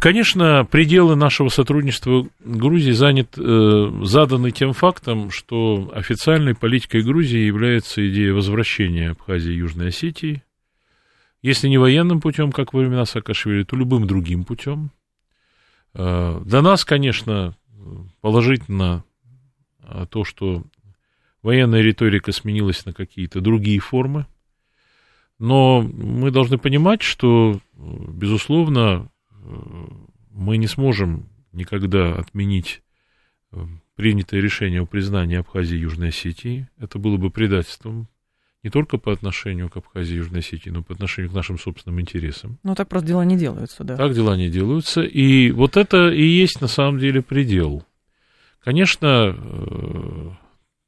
Конечно, 0.00 0.64
пределы 0.64 1.16
нашего 1.16 1.50
сотрудничества 1.50 2.26
Грузии 2.40 2.92
занят, 2.92 3.34
заданы 3.36 4.52
тем 4.52 4.72
фактом, 4.72 5.30
что 5.30 5.92
официальной 5.94 6.54
политикой 6.54 7.02
Грузии 7.02 7.40
является 7.40 8.08
идея 8.08 8.32
возвращения 8.32 9.10
Абхазии 9.10 9.52
и 9.52 9.58
Южной 9.58 9.88
Осетии 9.88 10.42
если 11.44 11.68
не 11.68 11.76
военным 11.76 12.22
путем, 12.22 12.52
как 12.52 12.72
во 12.72 12.80
времена 12.80 13.04
Саакашвили, 13.04 13.64
то 13.64 13.76
любым 13.76 14.06
другим 14.06 14.44
путем. 14.44 14.90
Э, 15.92 16.40
для 16.42 16.62
нас, 16.62 16.86
конечно, 16.86 17.54
положительно 18.20 19.04
э, 19.80 20.06
то, 20.08 20.24
что 20.24 20.64
военная 21.42 21.80
риторика 21.80 22.32
сменилась 22.32 22.84
на 22.86 22.92
какие-то 22.92 23.40
другие 23.40 23.80
формы. 23.80 24.26
Но 25.38 25.82
мы 25.82 26.30
должны 26.30 26.58
понимать, 26.58 27.02
что, 27.02 27.60
безусловно, 27.74 29.10
э, 29.30 29.36
мы 30.30 30.56
не 30.56 30.66
сможем 30.66 31.28
никогда 31.52 32.14
отменить 32.16 32.82
принятое 33.94 34.40
решение 34.40 34.80
о 34.80 34.86
признании 34.86 35.36
Абхазии 35.36 35.76
и 35.76 35.80
Южной 35.80 36.08
Осетии. 36.08 36.68
Это 36.78 36.98
было 36.98 37.16
бы 37.16 37.30
предательством 37.30 38.08
не 38.64 38.70
только 38.70 38.96
по 38.96 39.12
отношению 39.12 39.68
к 39.68 39.76
Абхазии 39.76 40.14
и 40.14 40.16
Южной 40.16 40.40
Осетии, 40.40 40.70
но 40.70 40.82
по 40.82 40.94
отношению 40.94 41.30
к 41.30 41.34
нашим 41.34 41.58
собственным 41.58 42.00
интересам. 42.00 42.58
Ну, 42.62 42.74
так 42.74 42.88
просто 42.88 43.08
дела 43.08 43.22
не 43.22 43.36
делаются, 43.36 43.84
да. 43.84 43.96
Так 43.96 44.14
дела 44.14 44.38
не 44.38 44.48
делаются. 44.48 45.02
И 45.02 45.50
вот 45.50 45.76
это 45.76 46.08
и 46.08 46.24
есть 46.24 46.62
на 46.62 46.66
самом 46.66 46.98
деле 46.98 47.20
предел. 47.20 47.84
Конечно, 48.64 49.36
э, 49.36 50.30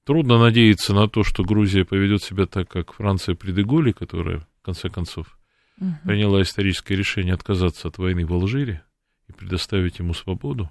трудно 0.04 0.38
надеяться 0.38 0.94
на 0.94 1.06
то, 1.06 1.22
что 1.22 1.44
Грузия 1.44 1.84
поведет 1.84 2.22
себя 2.22 2.46
так, 2.46 2.66
как 2.66 2.94
Франция 2.94 3.34
при 3.34 3.52
Деголе, 3.52 3.92
которая, 3.92 4.38
в 4.38 4.64
конце 4.64 4.88
концов, 4.88 5.38
угу. 5.78 5.90
приняла 6.04 6.40
историческое 6.40 6.96
решение 6.96 7.34
отказаться 7.34 7.88
от 7.88 7.98
войны 7.98 8.24
в 8.24 8.32
Алжире 8.32 8.82
и 9.28 9.32
предоставить 9.32 9.98
ему 9.98 10.14
свободу. 10.14 10.70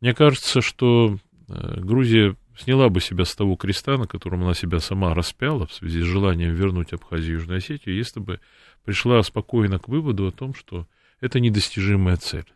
Мне 0.00 0.14
кажется, 0.14 0.62
что 0.62 1.18
э, 1.48 1.80
Грузия 1.80 2.34
сняла 2.56 2.88
бы 2.88 3.00
себя 3.00 3.24
с 3.24 3.34
того 3.34 3.56
креста, 3.56 3.96
на 3.96 4.06
котором 4.06 4.42
она 4.44 4.54
себя 4.54 4.78
сама 4.80 5.14
распяла 5.14 5.66
в 5.66 5.72
связи 5.72 6.00
с 6.00 6.04
желанием 6.04 6.54
вернуть 6.54 6.92
Абхазию 6.92 7.30
и 7.30 7.40
Южную 7.40 7.58
Осетию, 7.58 7.96
если 7.96 8.20
бы 8.20 8.40
пришла 8.84 9.22
спокойно 9.22 9.78
к 9.78 9.88
выводу 9.88 10.26
о 10.26 10.32
том, 10.32 10.54
что 10.54 10.86
это 11.20 11.40
недостижимая 11.40 12.16
цель. 12.16 12.46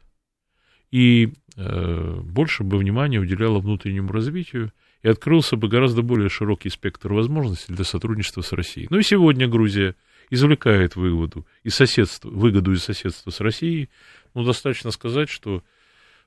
И 0.91 1.33
э, 1.57 2.21
больше 2.23 2.63
бы 2.63 2.79
внимания 2.79 3.19
уделяла 3.19 3.59
внутреннему 3.59 4.13
развитию, 4.13 4.73
и 5.03 5.09
открылся 5.09 5.57
бы 5.57 5.69
гораздо 5.69 6.03
более 6.03 6.29
широкий 6.29 6.69
спектр 6.69 7.13
возможностей 7.13 7.73
для 7.73 7.85
сотрудничества 7.85 8.41
с 8.41 8.53
Россией. 8.53 8.89
Ну 8.91 8.99
и 8.99 9.03
сегодня 9.03 9.47
Грузия 9.47 9.95
извлекает 10.31 10.97
выводу 10.97 11.47
и 11.63 11.71
соседство, 11.71 12.29
выгоду 12.29 12.73
из 12.73 12.83
соседства 12.83 13.31
с 13.31 13.41
Россией. 13.41 13.89
Ну, 14.35 14.43
достаточно 14.43 14.91
сказать, 14.91 15.29
что 15.29 15.63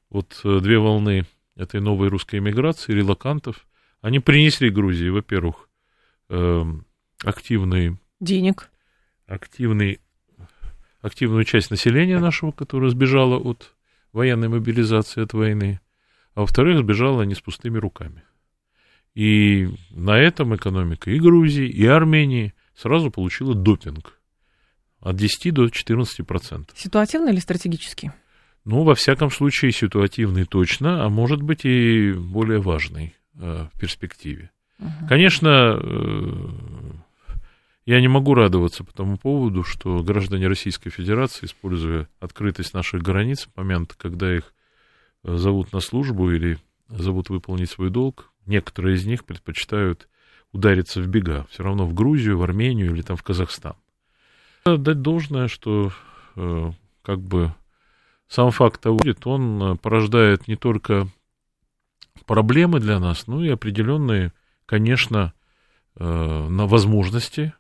вот 0.09 0.39
э, 0.43 0.59
две 0.61 0.79
волны 0.79 1.25
этой 1.59 1.81
новой 1.81 2.07
русской 2.07 2.37
эмиграции, 2.39 2.93
релакантов, 2.93 3.67
они 4.01 4.19
принесли 4.19 4.69
Грузии, 4.69 5.09
во-первых, 5.09 5.69
э, 6.29 6.63
активный... 7.23 7.97
Денег. 8.21 8.69
Активный, 9.27 9.99
активную 11.01 11.43
часть 11.43 11.69
населения 11.69 12.19
нашего, 12.19 12.51
которая 12.51 12.89
сбежала 12.89 13.37
от 13.37 13.75
военной 14.13 14.47
мобилизации, 14.47 15.21
от 15.21 15.33
войны, 15.33 15.81
а 16.33 16.41
во-вторых, 16.41 16.79
сбежала 16.79 17.23
не 17.23 17.35
с 17.35 17.41
пустыми 17.41 17.77
руками. 17.77 18.23
И 19.13 19.67
на 19.91 20.17
этом 20.17 20.55
экономика 20.55 21.11
и 21.11 21.19
Грузии, 21.19 21.67
и 21.67 21.85
Армении 21.85 22.53
сразу 22.73 23.11
получила 23.11 23.53
допинг 23.53 24.19
от 25.01 25.17
10 25.17 25.53
до 25.53 25.69
14 25.69 26.25
процентов. 26.25 26.77
Ситуативно 26.79 27.29
или 27.29 27.39
стратегически? 27.39 28.13
Ну, 28.65 28.83
во 28.83 28.95
всяком 28.95 29.31
случае, 29.31 29.71
ситуативный 29.71 30.45
точно, 30.45 31.05
а 31.05 31.09
может 31.09 31.41
быть 31.41 31.65
и 31.65 32.11
более 32.11 32.59
важный 32.59 33.15
э, 33.35 33.67
в 33.73 33.79
перспективе. 33.79 34.51
Угу. 34.79 35.07
Конечно, 35.07 35.79
э, 35.81 36.31
я 37.85 38.01
не 38.01 38.07
могу 38.07 38.33
радоваться 38.33 38.83
по 38.83 38.93
тому 38.93 39.17
поводу, 39.17 39.63
что 39.63 40.03
граждане 40.03 40.47
Российской 40.47 40.89
Федерации, 40.89 41.45
используя 41.45 42.07
открытость 42.19 42.73
наших 42.73 43.01
границ, 43.01 43.47
в 43.47 43.57
момент, 43.57 43.95
когда 43.97 44.35
их 44.35 44.53
э, 45.23 45.35
зовут 45.35 45.73
на 45.73 45.79
службу 45.79 46.31
или 46.31 46.57
зовут 46.89 47.29
выполнить 47.29 47.69
свой 47.69 47.89
долг, 47.89 48.31
некоторые 48.45 48.95
из 48.95 49.05
них 49.05 49.25
предпочитают 49.25 50.07
удариться 50.51 51.01
в 51.01 51.07
бега, 51.07 51.45
все 51.49 51.63
равно 51.63 51.85
в 51.85 51.93
Грузию, 51.93 52.37
в 52.37 52.43
Армению 52.43 52.93
или 52.93 53.01
там 53.01 53.17
в 53.17 53.23
Казахстан. 53.23 53.75
Дать 54.65 55.01
должное, 55.01 55.47
что 55.47 55.91
э, 56.35 56.71
как 57.01 57.21
бы 57.21 57.53
сам 58.29 58.51
факт 58.51 58.79
того, 58.79 58.99
он 59.25 59.61
э, 59.61 59.75
порождает 59.75 60.47
не 60.47 60.55
только 60.55 61.07
проблемы 62.27 62.79
для 62.79 62.99
нас, 62.99 63.25
но 63.25 63.43
и 63.43 63.49
определенные, 63.49 64.33
конечно, 64.67 65.33
э, 65.95 66.47
на 66.47 66.67
возможности 66.67 67.53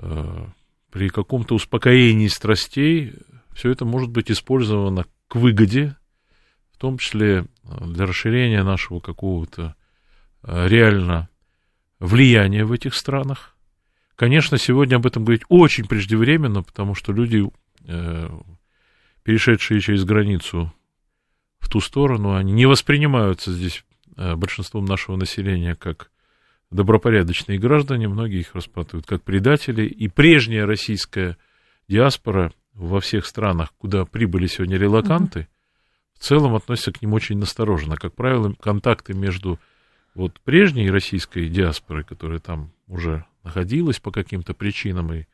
э, 0.00 0.46
при 0.90 1.08
каком-то 1.08 1.54
успокоении 1.54 2.26
страстей 2.26 3.14
все 3.54 3.70
это 3.70 3.84
может 3.84 4.10
быть 4.10 4.32
использовано 4.32 5.06
к 5.28 5.36
выгоде, 5.36 5.96
в 6.72 6.78
том 6.78 6.98
числе 6.98 7.46
для 7.62 8.06
расширения 8.06 8.64
нашего 8.64 9.00
какого-то 9.00 9.74
реально 10.42 11.28
влияния 11.98 12.64
в 12.64 12.72
этих 12.72 12.94
странах. 12.94 13.56
Конечно, 14.16 14.58
сегодня 14.58 14.96
об 14.96 15.06
этом 15.06 15.24
говорить 15.24 15.42
очень 15.48 15.86
преждевременно, 15.86 16.62
потому 16.62 16.94
что 16.94 17.12
люди 17.12 17.44
перешедшие 19.28 19.82
через 19.82 20.06
границу 20.06 20.72
в 21.58 21.68
ту 21.68 21.80
сторону, 21.80 22.34
они 22.34 22.50
не 22.50 22.64
воспринимаются 22.64 23.52
здесь 23.52 23.84
э, 24.16 24.36
большинством 24.36 24.86
нашего 24.86 25.16
населения 25.16 25.74
как 25.74 26.10
добропорядочные 26.70 27.58
граждане, 27.58 28.08
многие 28.08 28.40
их 28.40 28.54
рассматривают 28.54 29.04
как 29.04 29.22
предатели, 29.22 29.84
и 29.84 30.08
прежняя 30.08 30.64
российская 30.64 31.36
диаспора 31.88 32.54
во 32.72 33.00
всех 33.00 33.26
странах, 33.26 33.74
куда 33.76 34.06
прибыли 34.06 34.46
сегодня 34.46 34.78
релаканты, 34.78 35.46
в 36.14 36.20
целом 36.20 36.54
относятся 36.54 36.92
к 36.92 37.02
ним 37.02 37.12
очень 37.12 37.36
настороженно. 37.36 37.96
Как 37.96 38.14
правило, 38.14 38.54
контакты 38.58 39.12
между 39.12 39.60
вот 40.14 40.40
прежней 40.40 40.90
российской 40.90 41.50
диаспорой, 41.50 42.02
которая 42.02 42.38
там 42.38 42.72
уже 42.86 43.26
находилась 43.44 44.00
по 44.00 44.10
каким-то 44.10 44.54
причинам 44.54 45.12
и, 45.12 45.26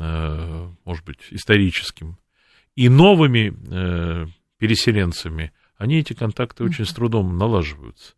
э, 0.00 0.68
может 0.84 1.04
быть, 1.04 1.20
историческим, 1.30 2.16
и 2.76 2.88
новыми 2.88 3.52
э, 3.70 4.26
переселенцами, 4.58 5.52
они 5.76 5.98
эти 5.98 6.12
контакты 6.12 6.64
очень 6.64 6.84
с 6.84 6.92
трудом 6.92 7.38
налаживаются. 7.38 8.14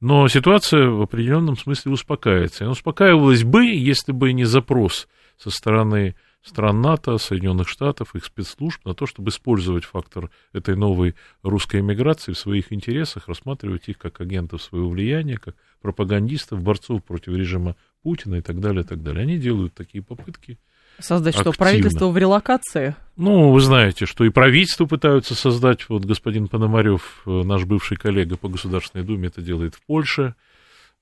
Но 0.00 0.28
ситуация 0.28 0.88
в 0.88 1.00
определенном 1.00 1.56
смысле 1.56 1.92
успокаивается. 1.92 2.64
И 2.64 2.68
успокаивалась 2.68 3.44
бы, 3.44 3.64
если 3.64 4.12
бы 4.12 4.32
не 4.32 4.44
запрос 4.44 5.08
со 5.38 5.50
стороны 5.50 6.14
стран 6.42 6.80
НАТО, 6.80 7.18
Соединенных 7.18 7.68
Штатов, 7.68 8.14
их 8.14 8.24
спецслужб 8.24 8.84
на 8.84 8.94
то, 8.94 9.06
чтобы 9.06 9.30
использовать 9.30 9.84
фактор 9.84 10.30
этой 10.52 10.76
новой 10.76 11.14
русской 11.42 11.80
эмиграции 11.80 12.32
в 12.32 12.38
своих 12.38 12.72
интересах, 12.72 13.28
рассматривать 13.28 13.88
их 13.88 13.98
как 13.98 14.20
агентов 14.20 14.62
своего 14.62 14.88
влияния, 14.88 15.38
как 15.38 15.56
пропагандистов, 15.80 16.62
борцов 16.62 17.02
против 17.02 17.34
режима 17.34 17.76
Путина 18.02 18.36
и 18.36 18.42
так 18.42 18.60
далее, 18.60 18.82
и 18.82 18.86
так 18.86 19.02
далее. 19.02 19.22
Они 19.22 19.38
делают 19.38 19.74
такие 19.74 20.04
попытки. 20.04 20.58
Создать 20.98 21.34
активно. 21.34 21.52
что, 21.52 21.58
правительство 21.58 22.08
в 22.08 22.16
релокации? 22.16 22.96
Ну, 23.16 23.50
вы 23.50 23.60
знаете, 23.60 24.06
что 24.06 24.24
и 24.24 24.30
правительство 24.30 24.86
пытаются 24.86 25.34
создать. 25.34 25.88
Вот 25.88 26.04
господин 26.04 26.48
Пономарев, 26.48 27.22
э, 27.26 27.30
наш 27.30 27.64
бывший 27.64 27.96
коллега 27.96 28.36
по 28.36 28.48
Государственной 28.48 29.04
Думе, 29.04 29.28
это 29.28 29.42
делает 29.42 29.74
в 29.74 29.82
Польше. 29.82 30.34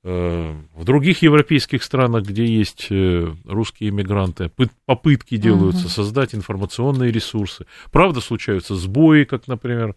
Э, 0.02 0.54
в 0.74 0.84
других 0.84 1.22
европейских 1.22 1.82
странах, 1.82 2.24
где 2.24 2.44
есть 2.44 2.88
э, 2.90 3.32
русские 3.46 3.90
иммигранты, 3.90 4.50
попытки 4.84 5.36
делаются 5.36 5.86
угу. 5.86 5.90
создать 5.90 6.34
информационные 6.34 7.10
ресурсы. 7.10 7.66
Правда, 7.90 8.20
случаются 8.20 8.74
сбои, 8.74 9.24
как, 9.24 9.48
например, 9.48 9.94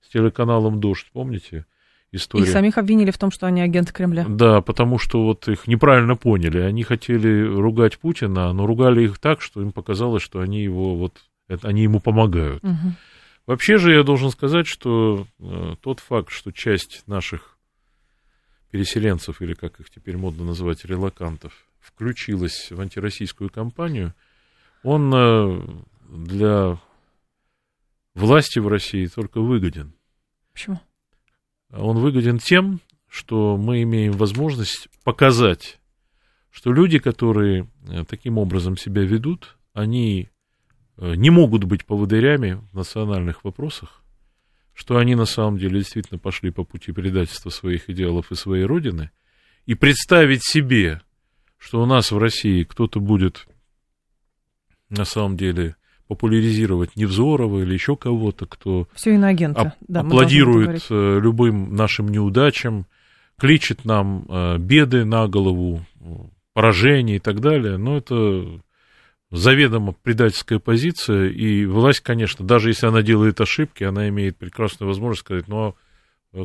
с 0.00 0.10
телеканалом 0.10 0.78
«Дождь», 0.78 1.06
помните? 1.12 1.66
История. 2.10 2.44
Их 2.44 2.50
самих 2.50 2.78
обвинили 2.78 3.10
в 3.10 3.18
том, 3.18 3.30
что 3.30 3.46
они 3.46 3.60
агенты 3.60 3.92
Кремля. 3.92 4.24
Да, 4.26 4.62
потому 4.62 4.98
что 4.98 5.24
вот 5.24 5.46
их 5.46 5.66
неправильно 5.66 6.16
поняли. 6.16 6.58
Они 6.58 6.82
хотели 6.82 7.42
ругать 7.42 7.98
Путина, 7.98 8.52
но 8.54 8.66
ругали 8.66 9.04
их 9.04 9.18
так, 9.18 9.42
что 9.42 9.60
им 9.60 9.72
показалось, 9.72 10.22
что 10.22 10.40
они 10.40 10.62
его 10.62 10.96
вот, 10.96 11.18
они 11.62 11.82
ему 11.82 12.00
помогают. 12.00 12.64
Угу. 12.64 12.94
Вообще 13.46 13.76
же 13.76 13.92
я 13.92 14.02
должен 14.04 14.30
сказать, 14.30 14.66
что 14.66 15.26
э, 15.38 15.74
тот 15.82 16.00
факт, 16.00 16.30
что 16.30 16.50
часть 16.50 17.02
наших 17.06 17.58
переселенцев, 18.70 19.42
или 19.42 19.54
как 19.54 19.80
их 19.80 19.90
теперь 19.90 20.16
модно 20.16 20.44
называть, 20.44 20.84
релакантов, 20.84 21.52
включилась 21.80 22.70
в 22.70 22.80
антироссийскую 22.80 23.50
кампанию, 23.50 24.14
он 24.82 25.12
э, 25.14 25.60
для 26.08 26.78
власти 28.14 28.58
в 28.58 28.68
России 28.68 29.06
только 29.06 29.40
выгоден. 29.40 29.92
Почему? 30.52 30.80
Он 31.72 31.98
выгоден 31.98 32.38
тем, 32.38 32.80
что 33.08 33.56
мы 33.56 33.82
имеем 33.82 34.12
возможность 34.12 34.88
показать, 35.04 35.78
что 36.50 36.72
люди, 36.72 36.98
которые 36.98 37.68
э, 37.88 38.04
таким 38.08 38.38
образом 38.38 38.76
себя 38.76 39.02
ведут, 39.02 39.56
они 39.72 40.28
э, 40.96 41.14
не 41.14 41.30
могут 41.30 41.64
быть 41.64 41.84
поводырями 41.84 42.60
в 42.72 42.74
национальных 42.74 43.44
вопросах, 43.44 44.02
что 44.74 44.96
они 44.96 45.14
на 45.14 45.26
самом 45.26 45.58
деле 45.58 45.80
действительно 45.80 46.18
пошли 46.18 46.50
по 46.50 46.64
пути 46.64 46.92
предательства 46.92 47.50
своих 47.50 47.90
идеалов 47.90 48.30
и 48.32 48.36
своей 48.36 48.64
родины, 48.64 49.10
и 49.66 49.74
представить 49.74 50.44
себе, 50.44 51.02
что 51.58 51.82
у 51.82 51.86
нас 51.86 52.10
в 52.10 52.18
России 52.18 52.64
кто-то 52.64 53.00
будет 53.00 53.46
на 54.88 55.04
самом 55.04 55.36
деле 55.36 55.76
популяризировать 56.08 56.96
Невзорова 56.96 57.60
или 57.60 57.74
еще 57.74 57.96
кого-то, 57.96 58.46
кто 58.46 58.88
Все 58.94 59.14
иноагенты. 59.14 59.60
Ап- 59.60 59.72
да, 59.86 60.00
аплодирует 60.00 60.86
э, 60.90 61.20
любым 61.22 61.74
нашим 61.74 62.08
неудачам, 62.08 62.86
кличет 63.38 63.84
нам 63.84 64.24
э, 64.28 64.58
беды 64.58 65.04
на 65.04 65.28
голову, 65.28 65.84
поражения 66.54 67.16
и 67.16 67.20
так 67.20 67.40
далее. 67.40 67.76
Но 67.76 67.98
это 67.98 68.60
заведомо 69.30 69.94
предательская 70.02 70.58
позиция, 70.58 71.28
и 71.28 71.66
власть, 71.66 72.00
конечно, 72.00 72.44
даже 72.44 72.70
если 72.70 72.86
она 72.86 73.02
делает 73.02 73.40
ошибки, 73.40 73.84
она 73.84 74.08
имеет 74.08 74.38
прекрасную 74.38 74.88
возможность 74.88 75.20
сказать, 75.20 75.46
ну, 75.48 75.58
а 75.58 75.74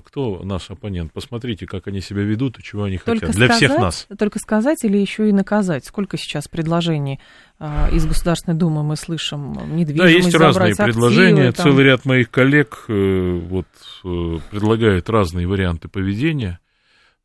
кто 0.06 0.42
наш 0.44 0.72
оппонент? 0.72 1.12
Посмотрите, 1.12 1.66
как 1.66 1.88
они 1.88 2.00
себя 2.00 2.24
ведут 2.24 2.58
и 2.58 2.64
чего 2.64 2.84
они 2.84 2.98
только 2.98 3.28
хотят. 3.28 3.36
Для 3.36 3.48
сказать, 3.48 3.58
всех 3.58 3.82
нас. 3.82 4.08
Только 4.18 4.40
сказать 4.40 4.84
или 4.84 4.98
еще 4.98 5.28
и 5.28 5.34
наказать? 5.34 5.86
Сколько 5.86 6.18
сейчас 6.18 6.48
предложений 6.48 7.20
а, 7.60 7.90
из 7.92 8.06
Государственной 8.06 8.58
Думы 8.58 8.84
мы 8.84 8.96
слышим? 8.96 9.54
Недвижимость 9.76 9.98
да, 9.98 10.08
есть 10.10 10.36
разные 10.36 10.72
активы, 10.72 10.92
предложения. 10.92 11.52
там... 11.52 11.66
Целый 11.66 11.84
ряд 11.84 12.06
моих 12.06 12.32
коллег 12.32 12.86
э, 12.88 13.40
вот, 13.44 13.68
э, 14.06 14.40
предлагает 14.52 15.10
разные 15.10 15.48
варианты 15.48 15.90
поведения. 15.90 16.60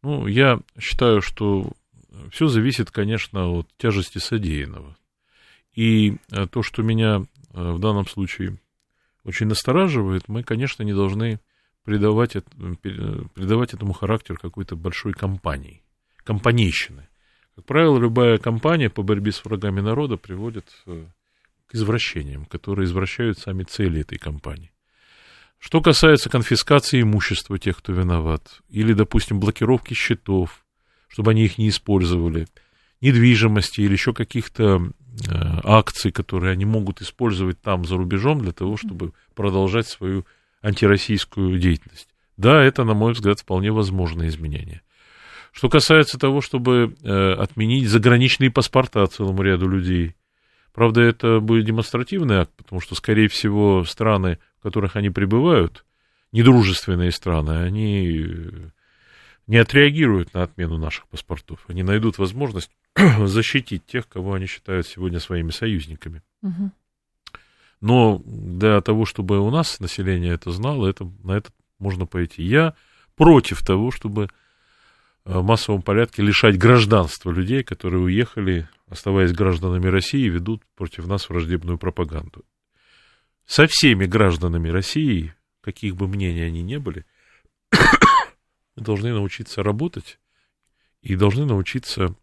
Ну, 0.02 0.26
я 0.26 0.58
считаю, 0.78 1.22
что 1.22 1.72
все 2.30 2.48
зависит, 2.48 2.90
конечно, 2.90 3.48
от 3.50 3.68
тяжести 3.78 4.18
содеянного. 4.18 4.96
И 5.74 6.16
э, 6.32 6.46
то, 6.50 6.62
что 6.62 6.82
меня 6.82 7.22
э, 7.54 7.72
в 7.72 7.78
данном 7.78 8.06
случае 8.06 8.58
очень 9.24 9.46
настораживает, 9.46 10.24
мы, 10.26 10.42
конечно, 10.42 10.82
не 10.82 10.92
должны 10.92 11.38
придавать, 11.88 12.36
придавать 12.82 13.72
этому 13.72 13.94
характер 13.94 14.36
какой-то 14.36 14.76
большой 14.76 15.14
компании, 15.14 15.80
компанейщины. 16.22 17.08
Как 17.56 17.64
правило, 17.64 17.98
любая 17.98 18.36
компания 18.36 18.90
по 18.90 19.02
борьбе 19.02 19.32
с 19.32 19.42
врагами 19.42 19.80
народа 19.80 20.18
приводит 20.18 20.66
э, 20.84 21.06
к 21.66 21.74
извращениям, 21.74 22.44
которые 22.44 22.84
извращают 22.84 23.38
сами 23.38 23.62
цели 23.62 24.02
этой 24.02 24.18
компании. 24.18 24.70
Что 25.58 25.80
касается 25.80 26.28
конфискации 26.28 27.00
имущества 27.00 27.58
тех, 27.58 27.78
кто 27.78 27.94
виноват, 27.94 28.60
или, 28.68 28.92
допустим, 28.92 29.40
блокировки 29.40 29.94
счетов, 29.94 30.66
чтобы 31.08 31.30
они 31.30 31.46
их 31.46 31.56
не 31.56 31.70
использовали, 31.70 32.48
недвижимости 33.00 33.80
или 33.80 33.92
еще 33.92 34.12
каких-то 34.12 34.92
Э, 35.26 35.58
акций, 35.64 36.12
которые 36.12 36.52
они 36.52 36.64
могут 36.64 37.02
использовать 37.02 37.60
там 37.60 37.84
за 37.84 37.96
рубежом 37.96 38.40
для 38.40 38.52
того, 38.52 38.76
чтобы 38.76 39.12
продолжать 39.34 39.88
свою 39.88 40.24
антироссийскую 40.62 41.58
деятельность. 41.58 42.08
Да, 42.36 42.62
это, 42.62 42.84
на 42.84 42.94
мой 42.94 43.12
взгляд, 43.12 43.40
вполне 43.40 43.72
возможное 43.72 44.28
изменение. 44.28 44.82
Что 45.52 45.68
касается 45.68 46.18
того, 46.18 46.40
чтобы 46.40 46.94
э, 47.02 47.32
отменить 47.32 47.88
заграничные 47.88 48.50
паспорта 48.50 49.06
целому 49.06 49.42
ряду 49.42 49.68
людей, 49.68 50.14
правда, 50.72 51.00
это 51.00 51.40
будет 51.40 51.64
демонстративный 51.64 52.36
акт, 52.36 52.52
потому 52.56 52.80
что, 52.80 52.94
скорее 52.94 53.28
всего, 53.28 53.82
страны, 53.84 54.38
в 54.60 54.62
которых 54.62 54.94
они 54.94 55.10
пребывают, 55.10 55.84
недружественные 56.32 57.10
страны, 57.10 57.62
они 57.62 58.70
не 59.48 59.56
отреагируют 59.56 60.34
на 60.34 60.42
отмену 60.42 60.78
наших 60.78 61.08
паспортов. 61.08 61.64
Они 61.68 61.82
найдут 61.82 62.18
возможность 62.18 62.70
защитить 63.24 63.84
тех, 63.86 64.06
кого 64.06 64.34
они 64.34 64.46
считают 64.46 64.86
сегодня 64.86 65.18
своими 65.18 65.50
союзниками. 65.50 66.22
Угу. 66.42 66.70
Но 67.80 68.20
для 68.24 68.80
того, 68.80 69.04
чтобы 69.04 69.38
у 69.38 69.50
нас 69.50 69.78
население 69.80 70.34
это 70.34 70.50
знало, 70.50 70.88
это, 70.88 71.10
на 71.22 71.32
это 71.32 71.50
можно 71.78 72.06
пойти. 72.06 72.42
Я 72.42 72.74
против 73.14 73.64
того, 73.64 73.90
чтобы 73.90 74.28
э, 75.24 75.38
в 75.38 75.44
массовом 75.44 75.82
порядке 75.82 76.22
лишать 76.22 76.58
гражданства 76.58 77.30
людей, 77.30 77.62
которые 77.62 78.02
уехали, 78.02 78.68
оставаясь 78.88 79.32
гражданами 79.32 79.86
России, 79.86 80.28
ведут 80.28 80.62
против 80.74 81.06
нас 81.06 81.28
враждебную 81.28 81.78
пропаганду. 81.78 82.44
Со 83.46 83.66
всеми 83.66 84.06
гражданами 84.06 84.68
России, 84.68 85.34
каких 85.60 85.96
бы 85.96 86.08
мнений 86.08 86.42
они 86.42 86.62
ни 86.62 86.76
были, 86.76 87.06
мы 88.76 88.82
должны 88.82 89.12
научиться 89.12 89.62
работать 89.62 90.18
и 91.02 91.14
должны 91.14 91.46
научиться 91.46 92.14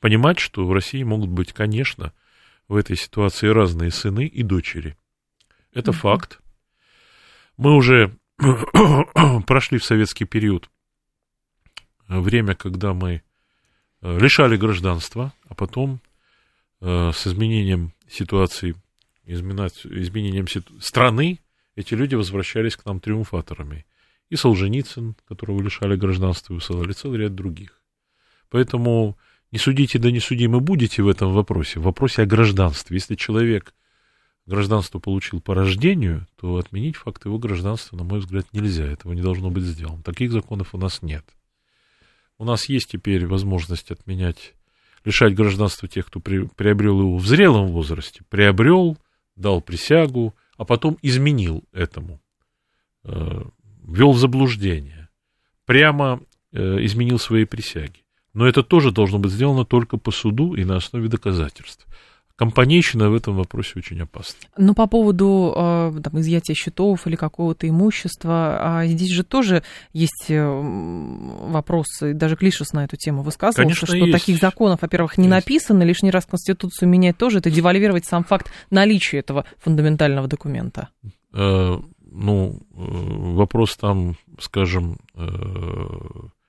понимать, 0.00 0.38
что 0.38 0.64
в 0.64 0.72
России 0.72 1.02
могут 1.02 1.30
быть, 1.30 1.52
конечно, 1.52 2.12
в 2.68 2.76
этой 2.76 2.96
ситуации 2.96 3.48
разные 3.48 3.90
сыны 3.90 4.26
и 4.26 4.42
дочери. 4.42 4.96
Это 5.72 5.90
mm-hmm. 5.90 5.94
факт. 5.94 6.40
Мы 7.56 7.74
уже 7.74 8.16
прошли 9.46 9.78
в 9.78 9.84
советский 9.84 10.24
период 10.24 10.70
время, 12.08 12.54
когда 12.54 12.94
мы 12.94 13.22
э, 14.00 14.18
лишали 14.18 14.56
гражданства, 14.56 15.32
а 15.48 15.54
потом 15.54 16.00
э, 16.80 17.10
с 17.12 17.26
изменением 17.26 17.92
ситуации, 18.08 18.74
изменением 19.24 20.46
страны, 20.80 21.40
эти 21.76 21.94
люди 21.94 22.14
возвращались 22.14 22.76
к 22.76 22.84
нам 22.86 23.00
триумфаторами. 23.00 23.86
И 24.30 24.36
Солженицын, 24.36 25.14
которого 25.26 25.62
лишали 25.62 25.96
гражданства, 25.96 26.52
и 26.52 26.56
высылали 26.56 26.92
целый 26.92 27.20
ряд 27.20 27.34
других. 27.34 27.80
Поэтому 28.50 29.16
не 29.50 29.58
судите, 29.58 29.98
да 29.98 30.10
не 30.10 30.20
судимы 30.20 30.60
будете 30.60 31.02
в 31.02 31.08
этом 31.08 31.32
вопросе, 31.32 31.80
в 31.80 31.84
вопросе 31.84 32.22
о 32.22 32.26
гражданстве. 32.26 32.96
Если 32.96 33.14
человек 33.14 33.74
гражданство 34.46 34.98
получил 34.98 35.40
по 35.40 35.54
рождению, 35.54 36.26
то 36.36 36.56
отменить 36.56 36.96
факт 36.96 37.24
его 37.24 37.38
гражданства, 37.38 37.96
на 37.96 38.04
мой 38.04 38.20
взгляд, 38.20 38.46
нельзя. 38.52 38.84
Этого 38.84 39.12
не 39.12 39.22
должно 39.22 39.50
быть 39.50 39.64
сделано. 39.64 40.02
Таких 40.02 40.32
законов 40.32 40.74
у 40.74 40.78
нас 40.78 41.02
нет. 41.02 41.24
У 42.38 42.44
нас 42.44 42.68
есть 42.68 42.90
теперь 42.90 43.26
возможность 43.26 43.90
отменять, 43.90 44.54
лишать 45.04 45.34
гражданства 45.34 45.88
тех, 45.88 46.06
кто 46.06 46.20
при, 46.20 46.46
приобрел 46.46 47.00
его 47.00 47.16
в 47.16 47.26
зрелом 47.26 47.68
возрасте, 47.68 48.22
приобрел, 48.28 48.96
дал 49.34 49.60
присягу, 49.60 50.34
а 50.56 50.64
потом 50.64 50.98
изменил 51.02 51.64
этому, 51.72 52.20
э, 53.04 53.42
ввел 53.84 54.12
в 54.12 54.18
заблуждение, 54.18 55.08
прямо 55.64 56.20
э, 56.52 56.84
изменил 56.84 57.18
свои 57.18 57.44
присяги. 57.44 58.04
Но 58.38 58.46
это 58.46 58.62
тоже 58.62 58.92
должно 58.92 59.18
быть 59.18 59.32
сделано 59.32 59.64
только 59.64 59.96
по 59.96 60.12
суду 60.12 60.54
и 60.54 60.64
на 60.64 60.76
основе 60.76 61.08
доказательств. 61.08 61.88
компанейщина 62.36 63.10
в 63.10 63.14
этом 63.16 63.34
вопросе 63.34 63.72
очень 63.74 64.00
опасна. 64.00 64.38
Ну, 64.56 64.74
по 64.74 64.86
поводу 64.86 65.52
э, 65.56 66.00
там, 66.04 66.20
изъятия 66.20 66.54
счетов 66.54 67.04
или 67.08 67.16
какого-то 67.16 67.68
имущества, 67.68 68.58
а 68.60 68.86
здесь 68.86 69.10
же 69.10 69.24
тоже 69.24 69.64
есть 69.92 70.26
э, 70.28 70.40
вопросы, 71.50 72.14
даже 72.14 72.36
Клишес 72.36 72.72
на 72.72 72.84
эту 72.84 72.96
тему 72.96 73.22
высказывался, 73.22 73.62
Конечно, 73.62 73.88
что 73.88 73.96
есть. 73.96 74.12
таких 74.12 74.40
законов, 74.40 74.82
во-первых, 74.82 75.18
не 75.18 75.24
есть. 75.24 75.34
написано, 75.34 75.82
лишний 75.82 76.12
раз 76.12 76.26
Конституцию 76.26 76.88
менять 76.88 77.18
тоже, 77.18 77.38
это 77.38 77.50
девальвировать 77.50 78.04
сам 78.04 78.22
факт 78.22 78.52
наличия 78.70 79.18
этого 79.18 79.46
фундаментального 79.58 80.28
документа. 80.28 80.90
Э, 81.34 81.76
ну, 82.12 82.62
вопрос 82.70 83.76
там, 83.76 84.14
скажем, 84.38 84.98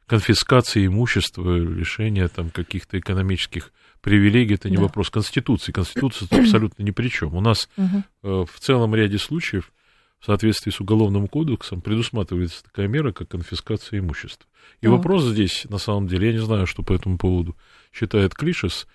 конфискации 0.09 0.87
имущества, 0.87 1.57
лишения 1.57 2.27
там 2.27 2.49
каких-то 2.49 2.99
экономических 2.99 3.71
привилегий, 4.01 4.55
это 4.55 4.69
не 4.69 4.77
да. 4.77 4.83
вопрос 4.83 5.09
Конституции. 5.09 5.71
Конституция 5.71 6.27
абсолютно 6.39 6.83
ни 6.83 6.91
при 6.91 7.09
чем. 7.09 7.35
У 7.35 7.41
нас 7.41 7.69
угу. 7.77 8.45
в 8.45 8.59
целом 8.59 8.95
ряде 8.95 9.17
случаев 9.17 9.71
в 10.19 10.25
соответствии 10.25 10.71
с 10.71 10.81
Уголовным 10.81 11.27
кодексом 11.27 11.81
предусматривается 11.81 12.63
такая 12.63 12.87
мера, 12.87 13.11
как 13.11 13.29
конфискация 13.29 13.99
имущества. 13.99 14.49
И 14.81 14.85
так. 14.85 14.91
вопрос 14.91 15.23
здесь, 15.23 15.65
на 15.69 15.77
самом 15.77 16.07
деле, 16.07 16.27
я 16.27 16.33
не 16.33 16.43
знаю, 16.43 16.67
что 16.67 16.83
по 16.83 16.93
этому 16.93 17.17
поводу 17.17 17.55
считает 17.93 18.33
Клишес, 18.33 18.87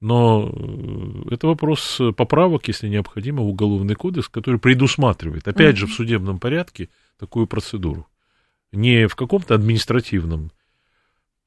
но 0.00 0.50
э, 0.50 1.34
это 1.34 1.46
вопрос 1.46 2.00
поправок, 2.16 2.68
если 2.68 2.88
необходимо, 2.88 3.42
в 3.42 3.48
Уголовный 3.48 3.94
кодекс, 3.94 4.28
который 4.28 4.58
предусматривает, 4.58 5.46
опять 5.46 5.74
угу. 5.74 5.80
же, 5.80 5.86
в 5.86 5.92
судебном 5.92 6.38
порядке 6.38 6.88
такую 7.18 7.46
процедуру. 7.46 8.06
Не 8.72 9.08
в 9.08 9.16
каком-то 9.16 9.54
административном 9.54 10.52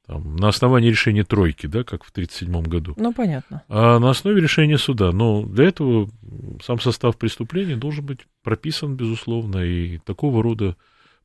там, 0.06 0.36
на 0.36 0.50
основании 0.50 0.90
решения 0.90 1.24
тройки, 1.24 1.68
да, 1.68 1.84
как 1.84 2.04
в 2.04 2.10
1937 2.10 2.64
году. 2.64 2.94
Ну, 2.98 3.14
понятно. 3.14 3.64
А 3.70 4.00
на 4.00 4.10
основе 4.10 4.42
решения 4.42 4.78
суда. 4.78 5.12
Но 5.12 5.44
для 5.44 5.66
этого 5.66 6.10
сам 6.64 6.80
состав 6.80 7.18
преступления 7.18 7.78
должен 7.78 8.06
быть 8.06 8.20
прописан, 8.44 8.96
безусловно, 8.96 9.60
и 9.60 10.00
такого 10.00 10.44
рода 10.44 10.76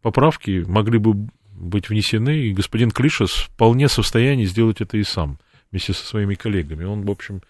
поправки 0.00 0.64
могли 0.66 0.98
бы 0.98 1.28
быть 1.52 1.88
внесены, 1.88 2.38
и 2.38 2.52
господин 2.52 2.92
Клишес 2.92 3.32
вполне 3.32 3.88
в 3.88 3.92
состоянии 3.92 4.44
сделать 4.44 4.80
это 4.80 4.96
и 4.96 5.02
сам, 5.02 5.38
вместе 5.72 5.92
со 5.92 6.06
своими 6.06 6.34
коллегами. 6.34 6.84
Он, 6.84 7.02
в 7.04 7.10
общем, 7.10 7.42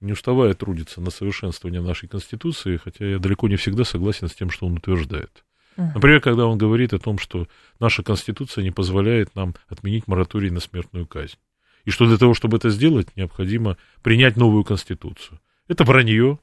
не 0.00 0.12
уставая 0.12 0.54
трудится 0.54 1.00
на 1.00 1.10
совершенствование 1.10 1.80
нашей 1.80 2.08
Конституции, 2.08 2.78
хотя 2.78 3.06
я 3.06 3.18
далеко 3.20 3.48
не 3.48 3.56
всегда 3.56 3.84
согласен 3.84 4.28
с 4.28 4.34
тем, 4.34 4.50
что 4.50 4.66
он 4.66 4.74
утверждает. 4.74 5.44
Например, 5.76 6.20
когда 6.20 6.46
он 6.46 6.56
говорит 6.56 6.92
о 6.92 6.98
том, 6.98 7.18
что 7.18 7.48
наша 7.80 8.02
Конституция 8.02 8.62
не 8.62 8.70
позволяет 8.70 9.34
нам 9.34 9.54
отменить 9.68 10.06
мораторий 10.06 10.50
на 10.50 10.60
смертную 10.60 11.06
казнь. 11.06 11.36
И 11.84 11.90
что 11.90 12.06
для 12.06 12.16
того, 12.16 12.34
чтобы 12.34 12.56
это 12.56 12.70
сделать, 12.70 13.14
необходимо 13.16 13.76
принять 14.02 14.36
новую 14.36 14.64
Конституцию. 14.64 15.40
Это 15.68 15.84
вранье. 15.84 16.38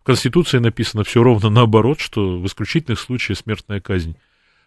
В 0.00 0.04
Конституции 0.04 0.58
написано 0.58 1.04
все 1.04 1.22
ровно 1.22 1.50
наоборот, 1.50 2.00
что 2.00 2.38
в 2.38 2.46
исключительных 2.46 2.98
случаях 2.98 3.38
смертная 3.38 3.80
казнь 3.80 4.16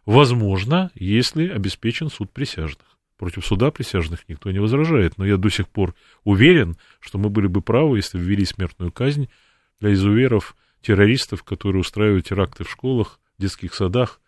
возможна, 0.06 0.92
если 0.96 1.48
обеспечен 1.48 2.10
суд 2.10 2.32
присяжных. 2.32 2.88
Против 3.18 3.46
суда 3.46 3.72
присяжных 3.72 4.30
никто 4.30 4.52
не 4.52 4.60
возражает, 4.60 5.18
но 5.18 5.26
я 5.26 5.38
до 5.38 5.50
сих 5.50 5.68
пор 5.68 5.96
уверен, 6.24 6.78
что 7.00 7.18
мы 7.18 7.30
были 7.30 7.48
бы 7.48 7.62
правы, 7.62 7.98
если 7.98 8.20
ввели 8.20 8.46
смертную 8.46 8.92
казнь 8.92 9.30
для 9.80 9.94
изуверов, 9.94 10.56
террористов, 10.82 11.44
которые 11.44 11.82
устраивают 11.82 12.28
теракты 12.28 12.64
в 12.64 12.70
школах, 12.70 13.20
детских 13.38 13.74
садах, 13.74 14.22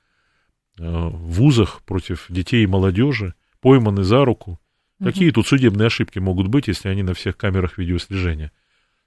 э, 0.78 0.84
в 0.84 1.32
вузах 1.34 1.82
против 1.84 2.26
детей 2.30 2.64
и 2.64 2.68
молодежи, 2.68 3.34
пойманы 3.62 4.04
за 4.04 4.26
руку. 4.26 4.60
Угу. 5.00 5.10
Какие 5.10 5.32
тут 5.32 5.48
судебные 5.48 5.88
ошибки 5.88 6.20
могут 6.20 6.48
быть, 6.48 6.68
если 6.68 6.90
они 6.90 7.04
на 7.04 7.14
всех 7.14 7.38
камерах 7.38 7.78
видеослежения 7.78 8.52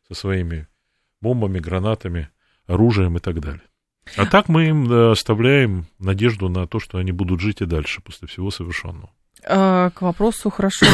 со 0.08 0.14
своими 0.14 0.68
бомбами, 1.20 1.58
гранатами, 1.58 2.30
оружием 2.66 3.16
и 3.16 3.20
так 3.20 3.40
далее. 3.40 3.62
А 4.16 4.26
так 4.26 4.48
мы 4.48 4.68
им 4.68 5.10
оставляем 5.12 5.86
надежду 5.98 6.48
на 6.48 6.66
то, 6.66 6.80
что 6.80 6.98
они 6.98 7.12
будут 7.12 7.40
жить 7.40 7.60
и 7.60 7.66
дальше 7.66 8.02
после 8.02 8.26
всего 8.26 8.50
совершенного. 8.50 9.12
А, 9.44 9.90
к 9.90 10.02
вопросу 10.02 10.50
хорошо 10.50 10.86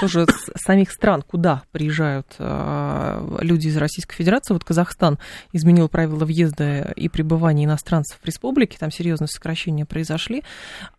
тоже 0.00 0.26
самих 0.54 0.90
стран, 0.90 1.22
куда 1.26 1.62
приезжают 1.72 2.26
а, 2.38 3.38
люди 3.40 3.68
из 3.68 3.76
Российской 3.76 4.14
Федерации. 4.14 4.54
Вот 4.54 4.64
Казахстан 4.64 5.18
изменил 5.52 5.88
правила 5.88 6.24
въезда 6.24 6.92
и 6.94 7.08
пребывания 7.08 7.64
иностранцев 7.64 8.18
в 8.22 8.24
республике, 8.24 8.78
там 8.78 8.90
серьезные 8.90 9.28
сокращения 9.28 9.84
произошли. 9.84 10.44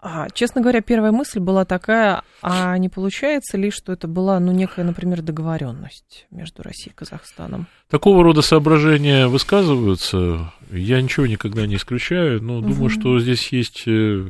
А, 0.01 0.27
честно 0.33 0.61
говоря, 0.61 0.81
первая 0.81 1.11
мысль 1.11 1.39
была 1.39 1.63
такая, 1.63 2.23
а 2.41 2.77
не 2.77 2.89
получается 2.89 3.57
ли, 3.57 3.71
что 3.71 3.93
это 3.93 4.07
была, 4.07 4.39
ну, 4.39 4.51
некая, 4.51 4.83
например, 4.83 5.21
договоренность 5.21 6.27
между 6.31 6.63
Россией 6.63 6.91
и 6.91 6.95
Казахстаном? 6.95 7.67
Такого 7.89 8.23
рода 8.23 8.41
соображения 8.41 9.27
высказываются. 9.27 10.51
Я 10.71 11.01
ничего 11.01 11.27
никогда 11.27 11.65
не 11.65 11.77
исключаю, 11.77 12.43
но 12.43 12.57
угу. 12.57 12.69
думаю, 12.69 12.89
что 12.89 13.19
здесь 13.19 13.51
есть 13.53 13.83
э, 13.87 14.29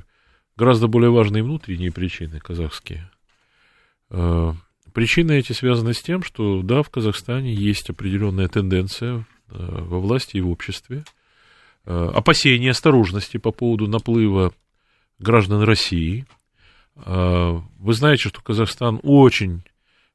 гораздо 0.59 0.87
более 0.87 1.09
важные 1.09 1.41
внутренние 1.41 1.91
причины 1.91 2.39
казахские. 2.39 3.09
Э, 4.09 4.51
причины 4.93 5.39
эти 5.39 5.53
связаны 5.53 5.93
с 5.93 6.01
тем, 6.01 6.21
что, 6.21 6.61
да, 6.61 6.83
в 6.83 6.89
Казахстане 6.89 7.53
есть 7.53 7.89
определенная 7.89 8.49
тенденция 8.49 9.19
э, 9.19 9.23
во 9.47 9.99
власти 9.99 10.35
и 10.35 10.41
в 10.41 10.49
обществе, 10.49 11.05
э, 11.85 12.11
опасения, 12.13 12.71
осторожности 12.71 13.37
по 13.37 13.51
поводу 13.51 13.87
наплыва 13.87 14.53
граждан 15.17 15.63
России. 15.63 16.25
Вы 16.95 17.93
знаете, 17.93 18.27
что 18.27 18.41
Казахстан 18.41 18.99
очень 19.03 19.63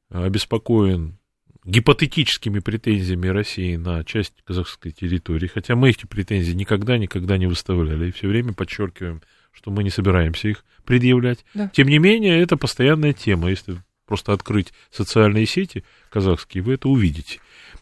обеспокоен 0.09 1.17
гипотетическими 1.63 2.59
претензиями 2.59 3.27
России 3.27 3.75
на 3.75 4.03
часть 4.03 4.35
казахской 4.43 4.91
территории, 4.91 5.47
хотя 5.47 5.75
мы 5.75 5.89
эти 5.89 6.05
претензии 6.05 6.53
никогда-никогда 6.53 7.39
не 7.39 7.47
выставляли 7.47 8.09
и 8.09 8.11
все 8.11 8.27
время 8.27 8.53
подчеркиваем, 8.53 9.21
что 9.55 9.71
мы 9.71 9.83
не 9.83 9.89
собираемся 9.89 10.49
их 10.49 10.63
предъявлять. 10.85 11.43
Да. 11.53 11.69
Тем 11.73 11.87
не 11.87 11.97
менее, 11.97 12.41
это 12.41 12.57
постоянная 12.57 13.13
тема. 13.13 13.49
Если 13.49 13.77
просто 14.05 14.33
открыть 14.33 14.73
социальные 14.91 15.47
сети 15.47 15.83
казахские, 16.09 16.63
вы 16.63 16.73
это 16.73 16.89
увидите. 16.89 17.39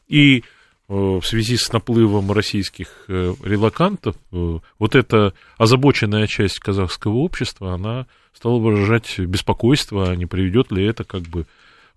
И 0.08 0.40
э, 0.40 0.44
в 0.88 1.24
связи 1.24 1.58
с 1.58 1.72
наплывом 1.74 2.32
российских 2.32 3.06
э, 3.08 3.34
релакантов, 3.44 4.16
э, 4.32 4.60
вот 4.80 4.96
эта 4.96 5.34
озабоченная 5.58 6.28
часть 6.28 6.60
казахского 6.60 7.16
общества, 7.16 7.74
она 7.74 8.08
стала 8.34 8.58
выражать 8.60 9.20
беспокойство, 9.20 10.10
а 10.10 10.16
не 10.16 10.26
приведет 10.26 10.72
ли 10.72 10.86
это 10.86 11.04
как 11.04 11.24
бы 11.24 11.46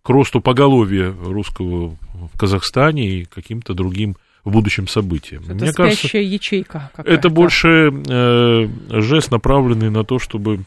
к 0.02 0.08
росту 0.08 0.40
поголовья 0.40 1.10
русского 1.10 1.96
в 2.14 2.38
Казахстане 2.38 3.08
и 3.08 3.24
каким-то 3.24 3.74
другим 3.74 4.16
в 4.46 4.52
будущем 4.52 4.86
событиям. 4.86 5.42
Это 5.42 5.54
Мне 5.54 5.72
кажется, 5.72 6.18
ячейка 6.18 6.92
это 6.98 7.28
больше 7.30 7.90
э, 7.90 8.68
жест, 8.90 9.32
направленный 9.32 9.90
на 9.90 10.04
то, 10.04 10.20
чтобы 10.20 10.60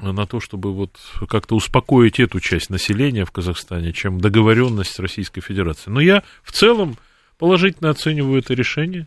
на 0.00 0.26
то, 0.26 0.40
чтобы 0.40 0.74
вот 0.74 0.98
как-то 1.28 1.54
успокоить 1.54 2.18
эту 2.18 2.40
часть 2.40 2.70
населения 2.70 3.24
в 3.24 3.30
Казахстане, 3.30 3.92
чем 3.92 4.20
договоренность 4.20 4.90
с 4.90 4.98
Российской 4.98 5.40
Федерацией. 5.42 5.94
Но 5.94 6.00
я 6.00 6.24
в 6.42 6.50
целом 6.50 6.96
положительно 7.38 7.90
оцениваю 7.90 8.40
это 8.40 8.52
решение, 8.54 9.06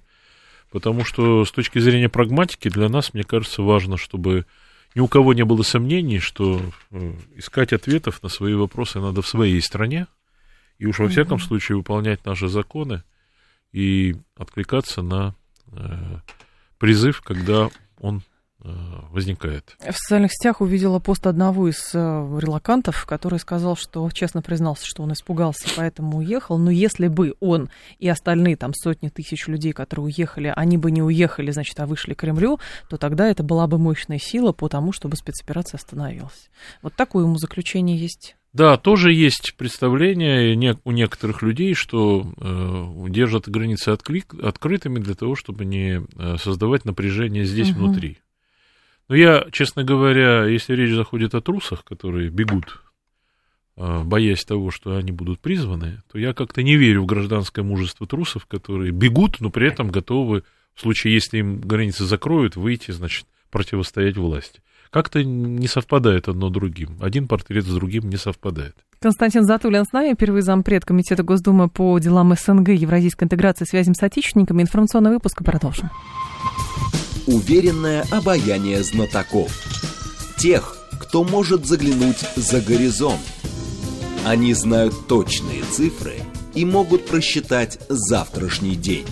потому 0.71 1.03
что 1.03 1.43
с 1.43 1.51
точки 1.51 1.79
зрения 1.79 2.07
прагматики 2.07 2.69
для 2.69 2.87
нас, 2.87 3.13
мне 3.13 3.25
кажется, 3.25 3.61
важно, 3.61 3.97
чтобы 3.97 4.45
ни 4.95 5.01
у 5.01 5.09
кого 5.09 5.33
не 5.33 5.43
было 5.43 5.63
сомнений, 5.63 6.19
что 6.19 6.61
э, 6.91 7.13
искать 7.35 7.73
ответов 7.73 8.23
на 8.23 8.29
свои 8.29 8.53
вопросы 8.53 9.01
надо 9.01 9.21
в 9.21 9.27
своей 9.27 9.61
стране, 9.61 10.07
и 10.77 10.85
уж 10.85 10.99
во 10.99 11.09
всяком 11.09 11.39
случае 11.39 11.75
выполнять 11.75 12.25
наши 12.25 12.47
законы– 12.47 13.03
и 13.71 14.15
откликаться 14.35 15.01
на 15.01 15.35
э, 15.71 16.17
призыв, 16.77 17.21
когда 17.21 17.69
он 17.99 18.23
э, 18.63 18.69
возникает. 19.11 19.75
В 19.79 19.93
социальных 19.93 20.31
сетях 20.33 20.61
увидела 20.61 20.99
пост 20.99 21.27
одного 21.27 21.67
из 21.67 21.93
э, 21.93 21.97
релакантов, 21.97 23.05
который 23.05 23.39
сказал, 23.39 23.75
что 23.75 24.09
честно 24.11 24.41
признался, 24.41 24.85
что 24.85 25.03
он 25.03 25.13
испугался, 25.13 25.67
поэтому 25.75 26.17
уехал. 26.17 26.57
Но 26.57 26.71
если 26.71 27.07
бы 27.07 27.35
он 27.39 27.69
и 27.99 28.07
остальные 28.07 28.57
там 28.57 28.73
сотни 28.73 29.09
тысяч 29.09 29.47
людей, 29.47 29.73
которые 29.73 30.05
уехали, 30.05 30.53
они 30.55 30.77
бы 30.77 30.91
не 30.91 31.01
уехали, 31.01 31.51
значит, 31.51 31.79
а 31.79 31.85
вышли 31.85 32.13
к 32.13 32.19
Кремлю, 32.19 32.59
то 32.89 32.97
тогда 32.97 33.27
это 33.27 33.43
была 33.43 33.67
бы 33.67 33.77
мощная 33.77 34.19
сила 34.19 34.51
по 34.51 34.69
тому, 34.69 34.91
чтобы 34.91 35.15
спецоперация 35.15 35.77
остановилась. 35.77 36.49
Вот 36.81 36.95
такое 36.95 37.25
ему 37.25 37.37
заключение 37.37 37.97
есть. 37.97 38.35
Да, 38.55 38.77
тоже 38.77 39.11
есть 39.11 39.55
представление 39.57 40.79
у 40.85 40.91
некоторых 40.91 41.41
людей, 41.41 41.73
что 41.73 42.25
э, 42.37 43.09
держат 43.09 43.49
границы 43.49 43.89
отклик, 43.89 44.33
открытыми 44.41 44.99
для 44.99 45.13
того, 45.13 45.35
чтобы 45.35 45.65
не 45.65 46.01
э, 46.15 46.37
создавать 46.37 46.85
напряжение 46.85 47.43
здесь 47.43 47.71
угу. 47.71 47.79
внутри. 47.79 48.19
Но 49.09 49.15
я, 49.17 49.45
честно 49.51 49.83
говоря, 49.83 50.45
если 50.45 50.73
речь 50.73 50.95
заходит 50.95 51.35
о 51.35 51.41
трусах, 51.41 51.83
которые 51.83 52.29
бегут, 52.29 52.81
э, 53.75 54.03
боясь 54.05 54.45
того, 54.45 54.71
что 54.71 54.95
они 54.95 55.11
будут 55.11 55.41
призваны, 55.41 56.01
то 56.09 56.17
я 56.17 56.33
как-то 56.33 56.63
не 56.63 56.77
верю 56.77 57.01
в 57.03 57.07
гражданское 57.07 57.61
мужество 57.61 58.07
трусов, 58.07 58.45
которые 58.45 58.91
бегут, 58.91 59.41
но 59.41 59.49
при 59.49 59.67
этом 59.67 59.89
готовы, 59.89 60.45
в 60.73 60.79
случае, 60.79 61.13
если 61.13 61.39
им 61.39 61.59
границы 61.59 62.05
закроют, 62.05 62.55
выйти, 62.55 62.91
значит, 62.91 63.25
противостоять 63.51 64.15
власти. 64.15 64.61
Как-то 64.91 65.23
не 65.23 65.67
совпадает 65.67 66.27
одно 66.27 66.49
другим. 66.49 66.97
Один 67.01 67.27
портрет 67.27 67.65
с 67.65 67.73
другим 67.73 68.09
не 68.09 68.17
совпадает. 68.17 68.75
Константин 68.99 69.43
Затулин 69.43 69.85
с 69.85 69.91
нами, 69.91 70.15
первый 70.17 70.41
зампред 70.41 70.85
Комитета 70.85 71.23
Госдумы 71.23 71.69
по 71.69 71.99
делам 71.99 72.33
СНГ, 72.35 72.69
Евразийской 72.69 73.25
интеграции, 73.25 73.65
связям 73.65 73.93
с 73.93 74.01
отечественниками. 74.01 74.63
Информационный 74.63 75.11
выпуск 75.11 75.41
и 75.41 75.43
продолжим. 75.43 75.89
Уверенное 77.27 78.03
обаяние 78.11 78.83
знатоков. 78.83 79.51
Тех, 80.37 80.77
кто 80.99 81.23
может 81.23 81.65
заглянуть 81.65 82.19
за 82.35 82.61
горизонт. 82.61 83.21
Они 84.25 84.53
знают 84.53 85.07
точные 85.07 85.63
цифры 85.63 86.15
и 86.55 86.65
могут 86.65 87.05
просчитать 87.05 87.79
завтрашний 87.89 88.75
день. 88.75 89.05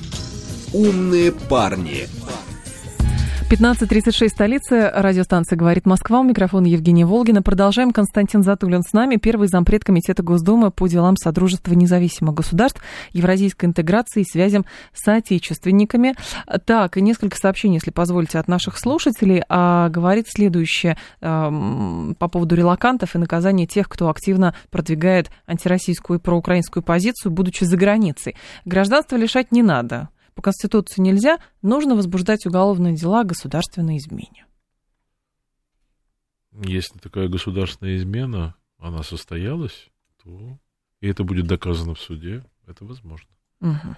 Умные 0.74 1.32
парни. 1.32 2.08
15.36, 3.54 4.30
столица, 4.30 4.92
радиостанция 4.96 5.56
«Говорит 5.56 5.86
Москва», 5.86 6.22
у 6.22 6.24
микрофона 6.24 6.66
Евгения 6.66 7.06
Волгина. 7.06 7.44
Продолжаем. 7.44 7.92
Константин 7.92 8.42
Затулин 8.42 8.82
с 8.82 8.94
нами, 8.94 9.18
первый 9.18 9.48
зампред 9.48 9.84
Комитета 9.84 10.24
Госдумы 10.24 10.72
по 10.72 10.88
делам 10.88 11.16
Содружества 11.16 11.76
независимых 11.76 12.34
государств, 12.34 12.82
евразийской 13.12 13.70
интеграции 13.70 14.22
и 14.22 14.26
связям 14.26 14.66
с 14.92 15.08
отечественниками. 15.08 16.16
Так, 16.66 16.96
несколько 16.96 17.38
сообщений, 17.38 17.76
если 17.76 17.92
позволите, 17.92 18.40
от 18.40 18.48
наших 18.48 18.80
слушателей. 18.80 19.44
А, 19.50 19.88
говорит 19.90 20.26
следующее 20.30 20.98
а, 21.22 21.52
по 22.18 22.28
поводу 22.30 22.56
релакантов 22.56 23.14
и 23.14 23.20
наказания 23.20 23.68
тех, 23.68 23.88
кто 23.88 24.10
активно 24.10 24.56
продвигает 24.72 25.30
антироссийскую 25.46 26.18
и 26.18 26.22
проукраинскую 26.22 26.82
позицию, 26.82 27.32
будучи 27.32 27.66
за 27.66 27.78
границей. 27.78 28.36
Гражданство 28.66 29.16
лишать 29.16 29.52
не 29.52 29.62
надо 29.62 30.10
по 30.36 30.42
Конституции 30.42 31.02
нельзя, 31.02 31.40
нужно 31.62 31.96
возбуждать 31.96 32.46
уголовные 32.46 32.96
дела 32.96 33.22
о 33.22 33.26
государственной 33.26 33.98
измене. 33.98 34.46
Если 36.52 37.00
такая 37.00 37.28
государственная 37.28 37.98
измена, 37.98 38.56
она 38.78 39.04
состоялась, 39.04 39.90
то 40.24 40.60
и 41.02 41.08
это 41.08 41.24
будет 41.24 41.48
доказано 41.48 41.96
в 41.96 42.00
суде, 42.00 42.46
это 42.68 42.86
возможно. 42.86 43.30
Угу. 43.62 43.98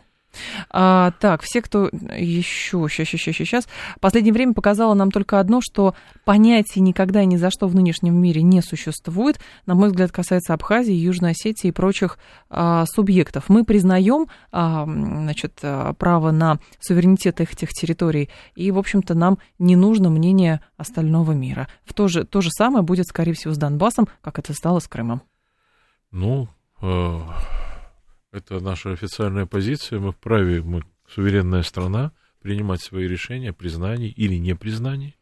А, 0.70 1.12
так, 1.20 1.42
все, 1.44 1.62
кто 1.62 1.90
еще, 1.90 2.88
сейчас, 2.90 3.08
сейчас, 3.08 3.22
сейчас, 3.22 3.36
сейчас, 3.36 3.68
последнее 4.00 4.34
время 4.34 4.54
показало 4.54 4.94
нам 4.94 5.12
только 5.12 5.40
одно, 5.40 5.62
что 5.62 5.96
понятий 6.24 6.82
никогда 6.82 7.22
и 7.22 7.26
ни 7.26 7.38
за 7.38 7.50
что 7.52 7.68
в 7.68 7.76
нынешнем 7.76 8.16
мире 8.16 8.42
не 8.42 8.62
существует. 8.62 9.40
На 9.66 9.76
мой 9.76 9.90
взгляд, 9.90 10.12
касается 10.12 10.54
Абхазии, 10.54 10.94
Южной 10.94 11.32
Осетии 11.32 11.70
и 11.70 11.72
прочих 11.72 12.18
а, 12.50 12.86
субъектов. 12.86 13.50
Мы 13.50 13.64
признаем, 13.64 14.28
а, 14.52 14.86
значит, 14.86 15.60
а, 15.62 15.94
право 15.94 16.32
на 16.32 16.60
суверенитет 16.80 17.42
этих 17.42 17.70
территорий, 17.70 18.30
и, 18.56 18.72
в 18.72 18.78
общем-то, 18.78 19.14
нам 19.14 19.38
не 19.60 19.76
нужно 19.76 20.10
мнение 20.10 20.62
остального 20.78 21.32
мира. 21.32 21.68
В 21.84 21.94
то 21.94 22.08
же, 22.08 22.24
то 22.24 22.42
же 22.42 22.50
самое 22.52 22.84
будет, 22.84 23.08
скорее 23.08 23.34
всего, 23.34 23.54
с 23.54 23.58
Донбассом, 23.58 24.08
как 24.22 24.40
это 24.40 24.54
стало 24.54 24.80
с 24.80 24.88
Крымом. 24.88 25.22
Ну, 26.12 26.48
э 26.82 27.20
это 28.36 28.60
наша 28.60 28.92
официальная 28.92 29.46
позиция. 29.46 30.00
Мы 30.00 30.12
вправе, 30.12 30.62
мы 30.62 30.84
суверенная 31.08 31.64
страна, 31.64 32.12
принимать 32.42 32.82
свои 32.82 33.08
решения 33.08 33.50
о 33.50 33.54
признании 33.54 34.10
или 34.10 34.36
непризнании. 34.36 35.16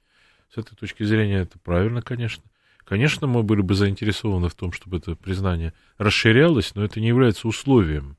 С 0.53 0.57
этой 0.57 0.75
точки 0.75 1.03
зрения 1.03 1.41
это 1.41 1.57
правильно, 1.59 2.01
конечно. 2.01 2.43
Конечно, 2.83 3.27
мы 3.27 3.43
были 3.43 3.61
бы 3.61 3.75
заинтересованы 3.75 4.49
в 4.49 4.55
том, 4.55 4.71
чтобы 4.73 4.97
это 4.97 5.15
признание 5.15 5.73
расширялось, 5.97 6.75
но 6.75 6.83
это 6.83 6.99
не 6.99 7.07
является 7.07 7.47
условием 7.47 8.17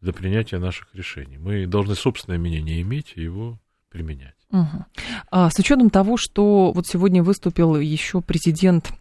для 0.00 0.12
принятия 0.12 0.58
наших 0.58 0.94
решений. 0.94 1.36
Мы 1.38 1.66
должны 1.66 1.94
собственное 1.94 2.38
мнение 2.38 2.80
иметь 2.80 3.12
и 3.14 3.22
его 3.22 3.58
применять. 3.90 4.34
Угу. 4.50 4.84
А, 5.30 5.50
с 5.50 5.58
учетом 5.58 5.90
того, 5.90 6.16
что 6.16 6.72
вот 6.72 6.86
сегодня 6.86 7.22
выступил 7.22 7.76
еще 7.76 8.20
президент 8.20 8.92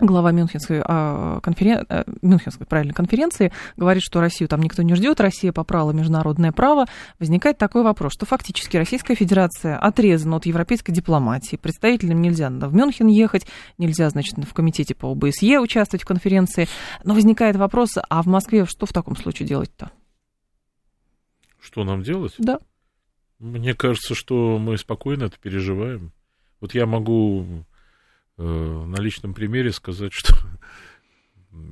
глава 0.00 0.32
Мюнхенской, 0.32 0.82
а, 0.84 1.40
конферен... 1.40 1.84
Э, 1.88 2.04
Мюнхенской 2.22 2.66
правильно, 2.66 2.94
конференции 2.94 3.52
говорит, 3.76 4.02
что 4.02 4.20
Россию 4.20 4.48
там 4.48 4.60
никто 4.60 4.82
не 4.82 4.94
ждет, 4.94 5.20
Россия 5.20 5.52
попрала 5.52 5.92
международное 5.92 6.52
право, 6.52 6.86
возникает 7.18 7.58
такой 7.58 7.82
вопрос, 7.82 8.12
что 8.12 8.26
фактически 8.26 8.76
Российская 8.76 9.14
Федерация 9.14 9.78
отрезана 9.78 10.36
от 10.36 10.46
европейской 10.46 10.92
дипломатии, 10.92 11.56
представителям 11.56 12.20
нельзя 12.20 12.48
в 12.48 12.74
Мюнхен 12.74 13.06
ехать, 13.08 13.46
нельзя, 13.78 14.08
значит, 14.10 14.36
в 14.38 14.54
комитете 14.54 14.94
по 14.94 15.12
ОБСЕ 15.12 15.58
участвовать 15.58 16.02
в 16.02 16.06
конференции, 16.06 16.68
но 17.04 17.14
возникает 17.14 17.56
вопрос, 17.56 17.90
а 18.08 18.22
в 18.22 18.26
Москве 18.26 18.64
что 18.64 18.86
в 18.86 18.92
таком 18.92 19.16
случае 19.16 19.48
делать-то? 19.48 19.90
Что 21.60 21.84
нам 21.84 22.02
делать? 22.02 22.34
Да. 22.38 22.60
Мне 23.38 23.74
кажется, 23.74 24.14
что 24.14 24.58
мы 24.58 24.76
спокойно 24.78 25.24
это 25.24 25.38
переживаем. 25.38 26.12
Вот 26.60 26.74
я 26.74 26.86
могу 26.86 27.64
на 28.38 29.00
личном 29.00 29.34
примере 29.34 29.72
сказать, 29.72 30.12
что 30.14 30.34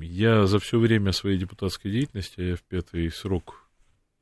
я 0.00 0.46
за 0.46 0.58
все 0.58 0.78
время 0.78 1.12
своей 1.12 1.38
депутатской 1.38 1.90
деятельности, 1.90 2.40
я 2.40 2.56
в 2.56 2.62
пятый 2.62 3.10
срок 3.10 3.68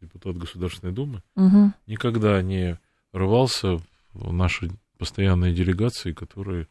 депутат 0.00 0.36
Государственной 0.36 0.92
Думы, 0.92 1.22
угу. 1.34 1.72
никогда 1.86 2.40
не 2.42 2.78
рвался 3.12 3.78
в 4.12 4.32
наши 4.32 4.70
постоянные 4.98 5.54
делегации, 5.54 6.12
которые 6.12 6.68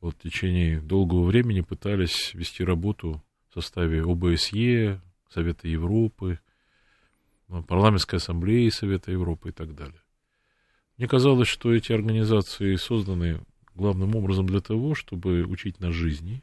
вот 0.00 0.16
в 0.16 0.22
течение 0.22 0.80
долгого 0.80 1.24
времени 1.24 1.60
пытались 1.60 2.34
вести 2.34 2.64
работу 2.64 3.22
в 3.50 3.54
составе 3.54 4.02
ОБСЕ, 4.02 5.00
Совета 5.28 5.68
Европы, 5.68 6.40
Парламентской 7.68 8.16
Ассамблеи 8.16 8.68
Совета 8.70 9.12
Европы 9.12 9.50
и 9.50 9.52
так 9.52 9.74
далее. 9.74 10.00
Мне 10.96 11.08
казалось, 11.08 11.48
что 11.48 11.74
эти 11.74 11.92
организации 11.92 12.76
созданы 12.76 13.40
главным 13.74 14.14
образом 14.14 14.46
для 14.46 14.60
того, 14.60 14.94
чтобы 14.94 15.44
учить 15.44 15.80
нас 15.80 15.94
жизни, 15.94 16.42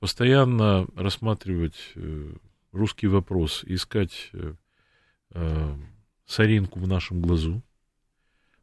постоянно 0.00 0.86
рассматривать 0.94 1.92
э, 1.94 2.34
русский 2.72 3.06
вопрос, 3.06 3.64
искать 3.64 4.30
э, 4.32 4.54
э, 5.30 5.76
соринку 6.26 6.80
в 6.80 6.86
нашем 6.86 7.20
глазу. 7.20 7.62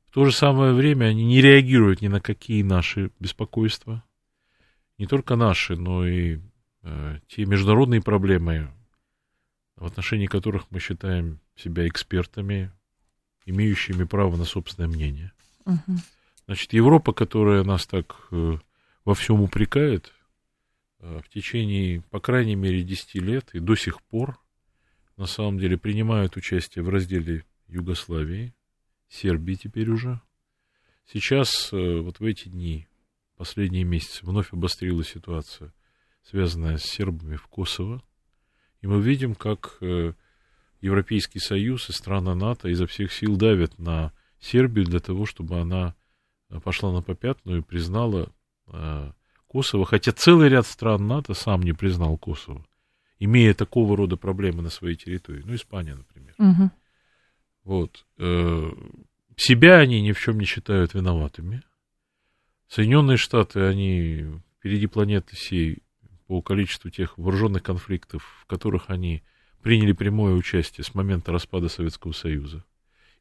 В 0.09 0.13
то 0.13 0.25
же 0.25 0.31
самое 0.31 0.73
время 0.73 1.05
они 1.05 1.23
не 1.25 1.41
реагируют 1.41 2.01
ни 2.01 2.07
на 2.07 2.21
какие 2.21 2.61
наши 2.61 3.11
беспокойства, 3.19 4.03
не 4.99 5.07
только 5.07 5.35
наши, 5.35 5.75
но 5.75 6.05
и 6.07 6.39
те 7.27 7.45
международные 7.45 8.01
проблемы, 8.01 8.69
в 9.77 9.85
отношении 9.85 10.27
которых 10.27 10.69
мы 10.69 10.79
считаем 10.79 11.39
себя 11.55 11.87
экспертами, 11.87 12.71
имеющими 13.45 14.03
право 14.03 14.35
на 14.35 14.43
собственное 14.43 14.89
мнение. 14.89 15.31
Uh-huh. 15.65 15.97
Значит, 16.45 16.73
Европа, 16.73 17.13
которая 17.13 17.63
нас 17.63 17.85
так 17.87 18.27
э, 18.31 18.57
во 19.05 19.13
всем 19.13 19.41
упрекает, 19.41 20.11
э, 20.99 21.21
в 21.23 21.29
течение, 21.29 22.01
по 22.09 22.19
крайней 22.19 22.55
мере, 22.55 22.83
10 22.83 23.15
лет 23.15 23.49
и 23.53 23.59
до 23.59 23.75
сих 23.75 24.01
пор, 24.01 24.37
на 25.15 25.25
самом 25.25 25.57
деле, 25.57 25.77
принимают 25.77 26.35
участие 26.35 26.83
в 26.83 26.89
разделе 26.89 27.45
Югославии, 27.67 28.53
Сербии 29.07 29.53
теперь 29.53 29.89
уже. 29.89 30.19
Сейчас, 31.05 31.71
э, 31.71 31.99
вот 31.99 32.19
в 32.19 32.25
эти 32.25 32.49
дни, 32.49 32.87
последние 33.37 33.85
месяцы, 33.85 34.25
вновь 34.25 34.51
обострилась 34.51 35.09
ситуация, 35.09 35.73
связанная 36.23 36.77
с 36.77 36.83
сербами 36.83 37.37
в 37.37 37.47
Косово. 37.47 38.03
И 38.81 38.87
мы 38.87 39.01
видим, 39.01 39.33
как 39.33 39.77
Европейский 40.81 41.39
Союз 41.39 41.89
и 41.89 41.93
страны 41.93 42.35
НАТО 42.35 42.67
изо 42.67 42.85
всех 42.85 43.13
сил 43.13 43.37
давят 43.37 43.79
на 43.79 44.11
Сербию 44.41 44.85
для 44.85 44.99
того, 44.99 45.25
чтобы 45.25 45.57
она 45.57 45.95
пошла 46.59 46.91
на 46.91 47.01
попятную 47.01 47.59
и 47.59 47.63
признала 47.63 48.29
э, 48.67 49.11
Косово, 49.47 49.85
хотя 49.85 50.11
целый 50.11 50.49
ряд 50.49 50.65
стран 50.65 51.07
НАТО 51.07 51.33
сам 51.33 51.61
не 51.61 51.73
признал 51.73 52.17
Косово, 52.17 52.65
имея 53.19 53.53
такого 53.53 53.95
рода 53.95 54.17
проблемы 54.17 54.61
на 54.61 54.69
своей 54.69 54.95
территории. 54.95 55.43
Ну, 55.45 55.55
Испания, 55.55 55.95
например. 55.95 56.35
Угу. 56.37 56.71
Вот. 57.65 58.05
Э, 58.17 58.71
себя 59.37 59.77
они 59.77 60.01
ни 60.01 60.11
в 60.11 60.19
чем 60.19 60.39
не 60.39 60.45
считают 60.45 60.93
виноватыми. 60.93 61.61
Соединенные 62.67 63.17
Штаты, 63.17 63.61
они 63.61 64.25
впереди 64.57 64.87
планеты 64.87 65.35
всей 65.35 65.83
по 66.27 66.41
количеству 66.41 66.89
тех 66.89 67.17
вооруженных 67.17 67.61
конфликтов, 67.61 68.23
в 68.41 68.45
которых 68.47 68.89
они 68.89 69.21
приняли 69.61 69.91
прямое 69.93 70.33
участие 70.33 70.83
с 70.83 70.95
момента 70.95 71.31
распада 71.31 71.69
Советского 71.69 72.11
Союза. 72.11 72.63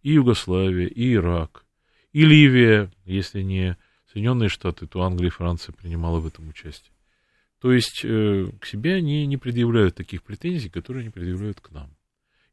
И 0.03 0.13
Югославия, 0.13 0.87
и 0.87 1.15
Ирак, 1.15 1.65
и 2.13 2.25
Ливия, 2.25 2.91
если 3.05 3.43
не 3.43 3.77
Соединенные 4.13 4.49
Штаты, 4.49 4.87
то 4.87 5.03
Англия 5.03 5.29
и 5.29 5.33
Франция 5.33 5.73
принимала 5.73 6.21
в 6.21 6.27
этом 6.27 6.49
участие. 6.49 6.93
То 7.61 7.73
есть 7.73 8.03
э, 8.05 8.51
к 8.61 8.67
себе 8.67 8.97
они 8.97 9.25
не 9.27 9.37
предъявляют 9.39 9.95
таких 9.95 10.23
претензий, 10.23 10.69
которые 10.69 11.03
они 11.03 11.11
предъявляют 11.11 11.61
к 11.61 11.71
нам. 11.71 11.97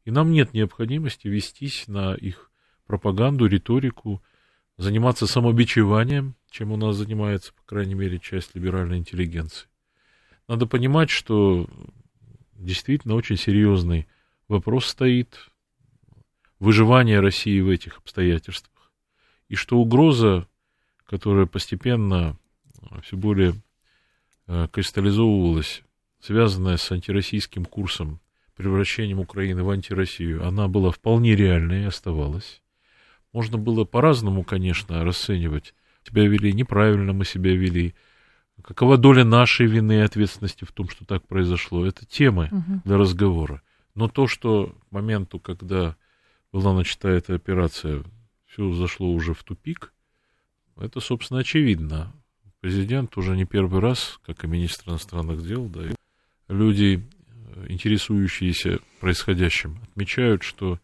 И 0.04 0.10
нам 0.10 0.32
нет 0.32 0.54
необходимости 0.54 1.28
вестись 1.28 1.88
на 1.88 2.14
их 2.14 2.50
пропаганду, 2.86 3.46
риторику, 3.46 4.22
заниматься 4.78 5.26
самобичеванием, 5.26 6.36
чем 6.50 6.72
у 6.72 6.76
нас 6.76 6.96
занимается, 6.96 7.52
по 7.52 7.62
крайней 7.64 7.94
мере, 7.94 8.18
часть 8.18 8.54
либеральной 8.54 8.98
интеллигенции. 8.98 9.68
Надо 10.48 10.66
понимать, 10.66 11.10
что 11.10 11.68
действительно 12.54 13.14
очень 13.14 13.36
серьезный 13.36 14.08
вопрос 14.48 14.86
стоит 14.86 15.50
выживания 16.58 17.20
России 17.20 17.60
в 17.60 17.68
этих 17.68 17.98
обстоятельствах 17.98 18.69
и 19.50 19.56
что 19.56 19.78
угроза, 19.78 20.46
которая 21.04 21.44
постепенно 21.44 22.38
все 23.02 23.16
более 23.16 23.54
э, 24.46 24.68
кристаллизовывалась, 24.72 25.82
связанная 26.20 26.76
с 26.76 26.90
антироссийским 26.90 27.64
курсом, 27.64 28.20
превращением 28.54 29.18
Украины 29.18 29.64
в 29.64 29.70
антироссию, 29.70 30.46
она 30.46 30.68
была 30.68 30.92
вполне 30.92 31.34
реальной 31.34 31.82
и 31.82 31.86
оставалась. 31.86 32.62
Можно 33.32 33.58
было 33.58 33.84
по-разному, 33.84 34.44
конечно, 34.44 35.02
расценивать. 35.02 35.74
Себя 36.06 36.28
вели 36.28 36.52
неправильно, 36.52 37.12
мы 37.12 37.24
себя 37.24 37.54
вели. 37.54 37.94
Какова 38.62 38.98
доля 38.98 39.24
нашей 39.24 39.66
вины 39.66 39.94
и 39.94 40.04
ответственности 40.04 40.64
в 40.64 40.70
том, 40.72 40.88
что 40.88 41.04
так 41.04 41.26
произошло? 41.26 41.84
Это 41.84 42.06
темы 42.06 42.50
угу. 42.52 42.82
для 42.84 42.96
разговора. 42.96 43.62
Но 43.96 44.08
то, 44.08 44.28
что 44.28 44.76
к 44.88 44.92
моменту, 44.92 45.40
когда 45.40 45.96
была 46.52 46.72
начата 46.72 47.08
эта 47.08 47.34
операция, 47.34 48.04
все 48.50 48.72
зашло 48.72 49.10
уже 49.10 49.34
в 49.34 49.42
тупик, 49.44 49.92
это, 50.76 51.00
собственно, 51.00 51.40
очевидно. 51.40 52.12
Президент 52.60 53.16
уже 53.16 53.36
не 53.36 53.44
первый 53.44 53.80
раз, 53.80 54.18
как 54.26 54.44
и 54.44 54.48
министр 54.48 54.90
иностранных 54.90 55.46
дел, 55.46 55.66
да, 55.66 55.82
люди, 56.48 57.02
интересующиеся 57.68 58.80
происходящим, 59.00 59.78
отмечают, 59.82 60.42
что 60.42 60.78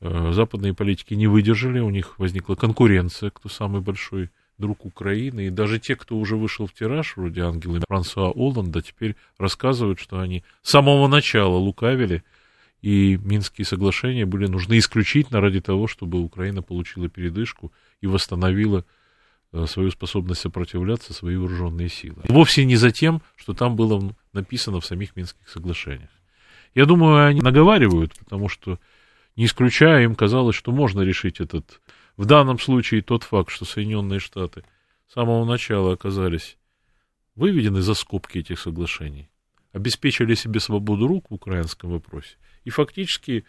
э, 0.00 0.32
западные 0.32 0.74
политики 0.74 1.14
не 1.14 1.26
выдержали, 1.26 1.78
у 1.80 1.90
них 1.90 2.18
возникла 2.18 2.54
конкуренция, 2.54 3.30
кто 3.30 3.48
самый 3.48 3.80
большой 3.80 4.30
друг 4.58 4.84
Украины, 4.84 5.46
и 5.46 5.50
даже 5.50 5.78
те, 5.78 5.96
кто 5.96 6.16
уже 6.16 6.36
вышел 6.36 6.66
в 6.66 6.72
тираж, 6.72 7.16
вроде 7.16 7.42
Ангелы 7.42 7.80
Франсуа 7.86 8.30
Олланда, 8.30 8.82
теперь 8.82 9.16
рассказывают, 9.38 10.00
что 10.00 10.18
они 10.18 10.44
с 10.62 10.70
самого 10.70 11.08
начала 11.08 11.56
лукавили, 11.56 12.24
и 12.82 13.16
Минские 13.16 13.64
соглашения 13.64 14.26
были 14.26 14.46
нужны 14.46 14.78
исключительно 14.78 15.40
ради 15.40 15.60
того, 15.60 15.86
чтобы 15.86 16.20
Украина 16.20 16.62
получила 16.62 17.08
передышку 17.08 17.72
и 18.00 18.06
восстановила 18.06 18.84
э, 19.52 19.66
свою 19.66 19.90
способность 19.90 20.42
сопротивляться, 20.42 21.14
свои 21.14 21.36
вооруженные 21.36 21.88
силы. 21.88 22.22
Вовсе 22.28 22.64
не 22.64 22.76
за 22.76 22.90
тем, 22.90 23.22
что 23.36 23.54
там 23.54 23.76
было 23.76 24.14
написано 24.32 24.80
в 24.80 24.86
самих 24.86 25.16
Минских 25.16 25.48
соглашениях. 25.48 26.10
Я 26.74 26.84
думаю, 26.84 27.26
они 27.26 27.40
наговаривают, 27.40 28.14
потому 28.18 28.48
что, 28.48 28.78
не 29.34 29.46
исключая, 29.46 30.04
им 30.04 30.14
казалось, 30.14 30.56
что 30.56 30.72
можно 30.72 31.00
решить 31.00 31.40
этот... 31.40 31.80
В 32.18 32.24
данном 32.24 32.58
случае 32.58 33.02
тот 33.02 33.24
факт, 33.24 33.50
что 33.50 33.64
Соединенные 33.64 34.20
Штаты 34.20 34.64
с 35.08 35.14
самого 35.14 35.44
начала 35.44 35.92
оказались 35.92 36.56
выведены 37.34 37.80
за 37.80 37.94
скобки 37.94 38.38
этих 38.38 38.58
соглашений, 38.58 39.28
обеспечили 39.72 40.34
себе 40.34 40.60
свободу 40.60 41.06
рук 41.06 41.30
в 41.30 41.34
украинском 41.34 41.90
вопросе, 41.90 42.36
и 42.66 42.70
фактически 42.70 43.44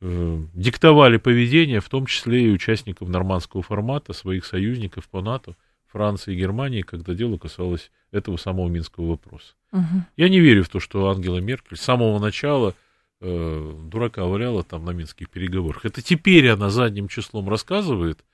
э, 0.00 0.38
диктовали 0.54 1.16
поведение, 1.16 1.80
в 1.80 1.88
том 1.88 2.06
числе 2.06 2.46
и 2.46 2.50
участников 2.50 3.08
нормандского 3.08 3.64
формата, 3.64 4.12
своих 4.12 4.46
союзников 4.46 5.08
по 5.08 5.20
НАТО, 5.20 5.56
Франции 5.88 6.34
и 6.34 6.38
Германии, 6.38 6.82
когда 6.82 7.14
дело 7.14 7.36
касалось 7.36 7.90
этого 8.12 8.36
самого 8.36 8.68
Минского 8.68 9.08
вопроса. 9.10 9.54
Угу. 9.72 10.04
Я 10.16 10.28
не 10.28 10.38
верю 10.38 10.62
в 10.62 10.68
то, 10.68 10.78
что 10.78 11.10
Ангела 11.10 11.38
Меркель 11.38 11.76
с 11.76 11.80
самого 11.80 12.20
начала 12.20 12.76
э, 13.20 13.74
дурака 13.90 14.24
валяла 14.24 14.62
там 14.62 14.84
на 14.84 14.90
минских 14.90 15.30
переговорах. 15.30 15.84
Это 15.84 16.00
теперь 16.00 16.48
она 16.48 16.70
задним 16.70 17.08
числом 17.08 17.48
рассказывает 17.48 18.24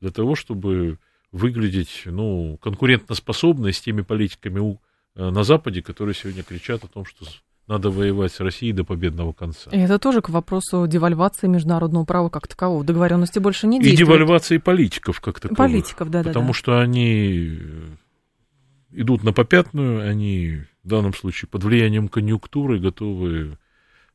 для 0.00 0.10
того, 0.10 0.34
чтобы 0.34 0.98
выглядеть 1.30 2.02
ну, 2.06 2.58
конкурентоспособной 2.60 3.72
с 3.72 3.80
теми 3.80 4.02
политиками 4.02 4.58
у, 4.58 4.80
э, 5.14 5.30
на 5.30 5.44
Западе, 5.44 5.80
которые 5.80 6.16
сегодня 6.16 6.42
кричат 6.42 6.82
о 6.82 6.88
том, 6.88 7.04
что 7.04 7.24
надо 7.70 7.88
воевать 7.90 8.32
с 8.32 8.40
Россией 8.40 8.72
до 8.72 8.84
победного 8.84 9.32
конца. 9.32 9.70
И 9.70 9.78
это 9.78 10.00
тоже 10.00 10.20
к 10.22 10.28
вопросу 10.28 10.88
девальвации 10.88 11.46
международного 11.46 12.04
права 12.04 12.28
как 12.28 12.48
такового. 12.48 12.82
Договоренности 12.82 13.38
больше 13.38 13.68
не 13.68 13.78
действуют. 13.78 14.00
И 14.00 14.04
девальвации 14.04 14.58
политиков 14.58 15.20
как 15.20 15.38
таковых. 15.38 15.56
Политиков, 15.56 16.10
да, 16.10 16.24
да. 16.24 16.30
Потому 16.30 16.48
да. 16.48 16.52
что 16.52 16.80
они 16.80 17.58
идут 18.90 19.22
на 19.22 19.32
попятную, 19.32 20.10
они 20.10 20.62
в 20.82 20.88
данном 20.88 21.14
случае 21.14 21.48
под 21.48 21.62
влиянием 21.62 22.08
конъюнктуры 22.08 22.80
готовы 22.80 23.56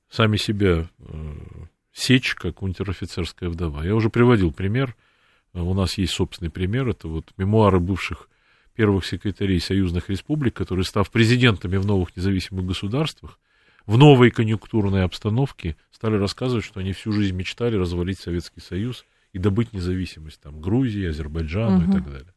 сами 0.10 0.36
себя 0.36 0.90
э, 1.00 1.34
сечь, 1.94 2.36
как 2.36 2.62
унтер-офицерская 2.62 3.50
вдова. 3.50 3.86
Я 3.86 3.96
уже 3.96 4.10
приводил 4.10 4.52
пример. 4.52 4.98
У 5.54 5.74
нас 5.74 5.98
есть 5.98 6.12
собственный 6.12 6.52
пример. 6.52 6.90
Это 6.90 7.08
вот 7.08 7.32
мемуары 7.38 7.80
бывших 7.80 8.28
первых 8.76 9.06
секретарей 9.06 9.62
союзных 9.62 10.10
республик, 10.10 10.54
которые, 10.54 10.84
став 10.84 11.10
президентами 11.10 11.78
в 11.78 11.86
новых 11.86 12.18
независимых 12.18 12.66
государствах, 12.66 13.40
в 13.86 13.98
новой 13.98 14.32
конъюнктурной 14.32 15.04
обстановке 15.04 15.76
стали 15.92 16.16
рассказывать, 16.16 16.66
что 16.66 16.80
они 16.80 16.94
всю 16.94 17.12
жизнь 17.12 17.36
мечтали 17.36 17.76
развалить 17.76 18.20
Советский 18.20 18.62
Союз 18.62 19.06
и 19.34 19.40
добыть 19.40 19.74
независимость 19.74 20.42
там 20.42 20.62
Грузии, 20.62 21.08
Азербайджану 21.08 21.84
угу. 21.84 21.92
и 21.92 21.94
так 21.94 22.06
далее. 22.06 22.34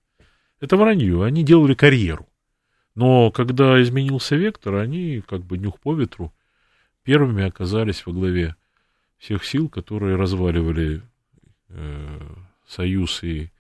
Это 0.61 0.77
вранье, 0.77 1.25
они 1.25 1.45
делали 1.45 1.75
карьеру. 1.75 2.29
Но 2.95 3.31
когда 3.31 3.81
изменился 3.81 4.35
вектор, 4.35 4.75
они 4.75 5.23
как 5.27 5.45
бы 5.45 5.57
нюх 5.57 5.79
по 5.79 5.95
ветру 5.95 6.33
первыми 7.05 7.45
оказались 7.45 8.05
во 8.05 8.13
главе 8.13 8.57
всех 9.19 9.45
сил, 9.45 9.69
которые 9.69 10.17
разваливали 10.17 11.03
э, 11.69 12.35
Союз 12.67 13.23
и 13.23 13.51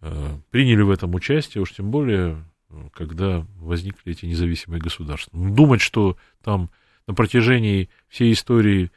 э, 0.00 0.38
приняли 0.50 0.82
в 0.82 0.90
этом 0.90 1.14
участие, 1.14 1.62
уж 1.62 1.72
тем 1.72 1.90
более, 1.90 2.44
когда 2.92 3.46
возникли 3.56 4.12
эти 4.12 4.26
независимые 4.26 4.80
государства. 4.80 5.32
Думать, 5.38 5.80
что 5.80 6.16
там 6.42 6.70
на 7.06 7.14
протяжении 7.14 7.88
всей 8.08 8.32
истории 8.32 8.90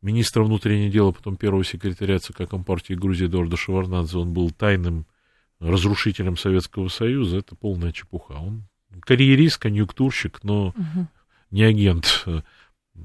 министра 0.00 0.42
внутренних 0.42 0.92
дел, 0.92 1.08
а 1.08 1.12
потом 1.12 1.36
первого 1.36 1.64
секретаря 1.64 2.18
ЦК 2.18 2.48
Компартии 2.48 2.94
Грузии 2.94 3.26
Эдуарда 3.26 3.56
Шеварнадзе, 3.56 4.18
он 4.18 4.32
был 4.32 4.50
тайным 4.50 5.06
разрушителем 5.60 6.36
Советского 6.36 6.88
Союза, 6.88 7.38
это 7.38 7.54
полная 7.54 7.92
чепуха. 7.92 8.32
Он 8.32 8.64
карьерист, 9.00 9.58
конъюнктурщик, 9.58 10.40
но 10.42 10.68
угу. 10.68 11.06
не 11.50 11.62
агент, 11.62 12.24
а 12.26 12.42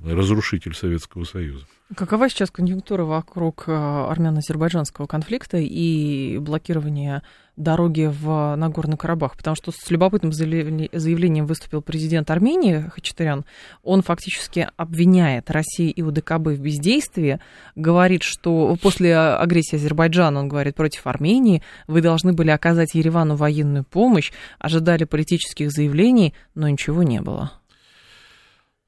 разрушитель 0.04 0.74
Советского 0.74 1.24
Союза. 1.24 1.66
Какова 1.96 2.30
сейчас 2.30 2.52
конъюнктура 2.52 3.04
вокруг 3.04 3.66
э, 3.68 3.72
армяно-азербайджанского 3.72 5.08
конфликта 5.08 5.58
и 5.58 6.38
блокирования 6.40 7.24
дороги 7.58 8.10
в 8.10 8.56
Нагорный 8.56 8.96
Карабах? 8.96 9.36
Потому 9.36 9.56
что 9.56 9.72
с 9.72 9.92
любопытным 9.92 10.32
заявлением 10.32 11.46
выступил 11.46 11.82
президент 11.82 12.32
Армении 12.32 12.90
Хачатурян. 12.94 13.44
Он 13.84 14.02
фактически 14.02 14.70
обвиняет 14.78 15.52
Россию 15.52 15.94
и 15.94 16.02
УДКБ 16.02 16.48
в 16.48 16.60
бездействии, 16.60 17.40
говорит, 17.76 18.24
что 18.24 18.78
после 18.82 19.18
агрессии 19.18 19.76
Азербайджана, 19.76 20.40
он 20.40 20.48
говорит, 20.48 20.76
против 20.76 21.06
Армении, 21.08 21.64
вы 21.88 22.02
должны 22.02 22.34
были 22.34 22.52
оказать 22.52 22.96
Еревану 22.96 23.36
военную 23.36 23.84
помощь, 23.84 24.32
ожидали 24.60 25.04
политических 25.04 25.72
заявлений, 25.72 26.34
но 26.56 26.70
ничего 26.70 27.04
не 27.04 27.22
было. 27.22 27.52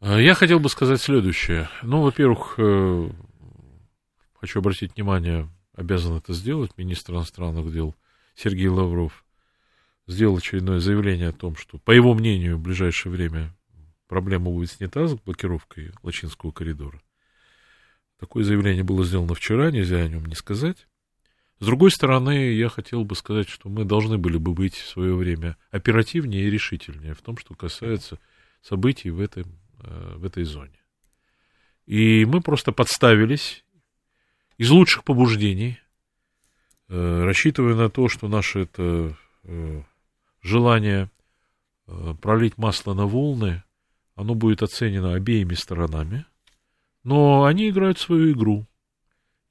Я 0.02 0.34
хотел 0.34 0.60
бы 0.60 0.70
сказать 0.70 1.02
следующее. 1.02 1.68
Ну, 1.84 2.04
во-первых, 2.04 2.56
э, 2.58 3.10
хочу 4.40 4.60
обратить 4.60 4.96
внимание, 4.96 5.50
обязан 5.76 6.18
это 6.18 6.32
сделать, 6.34 6.72
министр 6.78 7.16
иностранных 7.16 7.74
дел 7.74 7.96
Сергей 8.36 8.68
Лавров 8.68 9.26
сделал 10.08 10.38
очередное 10.38 10.80
заявление 10.80 11.30
о 11.30 11.34
том, 11.34 11.56
что, 11.56 11.78
по 11.78 11.92
его 11.92 12.14
мнению, 12.14 12.58
в 12.58 12.62
ближайшее 12.62 13.12
время 13.12 13.56
проблема 14.08 14.52
будет 14.52 14.72
снята 14.72 15.08
с 15.08 15.14
блокировкой 15.14 15.92
Лачинского 16.04 16.52
коридора. 16.52 17.02
Такое 18.20 18.44
заявление 18.44 18.84
было 18.84 19.06
сделано 19.06 19.36
вчера, 19.36 19.72
нельзя 19.72 19.98
о 19.98 20.08
нем 20.08 20.26
не 20.26 20.36
сказать. 20.36 20.88
С 21.60 21.66
другой 21.66 21.92
стороны, 21.92 22.54
я 22.54 22.70
хотел 22.70 23.04
бы 23.04 23.16
сказать, 23.16 23.50
что 23.50 23.70
мы 23.70 23.84
должны 23.84 24.18
были 24.18 24.38
бы 24.38 24.54
быть 24.54 24.76
в 24.76 24.88
свое 24.88 25.14
время 25.14 25.58
оперативнее 25.72 26.44
и 26.44 26.50
решительнее 26.50 27.14
в 27.14 27.22
том, 27.22 27.38
что 27.38 27.54
касается 27.54 28.18
событий 28.62 29.10
в 29.10 29.20
этом 29.20 29.60
Э, 29.82 30.16
в 30.18 30.26
этой 30.26 30.44
зоне. 30.44 30.78
И 31.86 32.26
мы 32.26 32.42
просто 32.42 32.74
подставились 32.74 33.64
из 34.58 34.70
лучших 34.72 35.06
побуждений, 35.06 35.80
рассчитывая 36.90 37.76
на 37.76 37.90
то, 37.90 38.10
что 38.10 38.28
наше 38.28 38.62
это 38.62 39.16
э, 39.44 39.82
желание 40.42 41.10
пролить 42.22 42.58
масло 42.58 42.94
на 42.94 43.06
волны, 43.06 43.64
оно 44.16 44.36
будет 44.36 44.62
оценено 44.62 45.14
обеими 45.14 45.54
сторонами, 45.54 46.26
но 47.04 47.46
они 47.46 47.70
играют 47.70 48.00
свою 48.00 48.34
игру. 48.34 48.68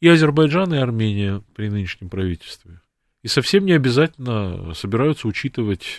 И 0.00 0.08
Азербайджан, 0.08 0.74
и 0.74 0.78
Армения 0.78 1.42
при 1.54 1.68
нынешнем 1.68 2.08
правительстве. 2.08 2.80
И 3.22 3.28
совсем 3.28 3.66
не 3.66 3.72
обязательно 3.72 4.74
собираются 4.74 5.26
учитывать 5.26 5.98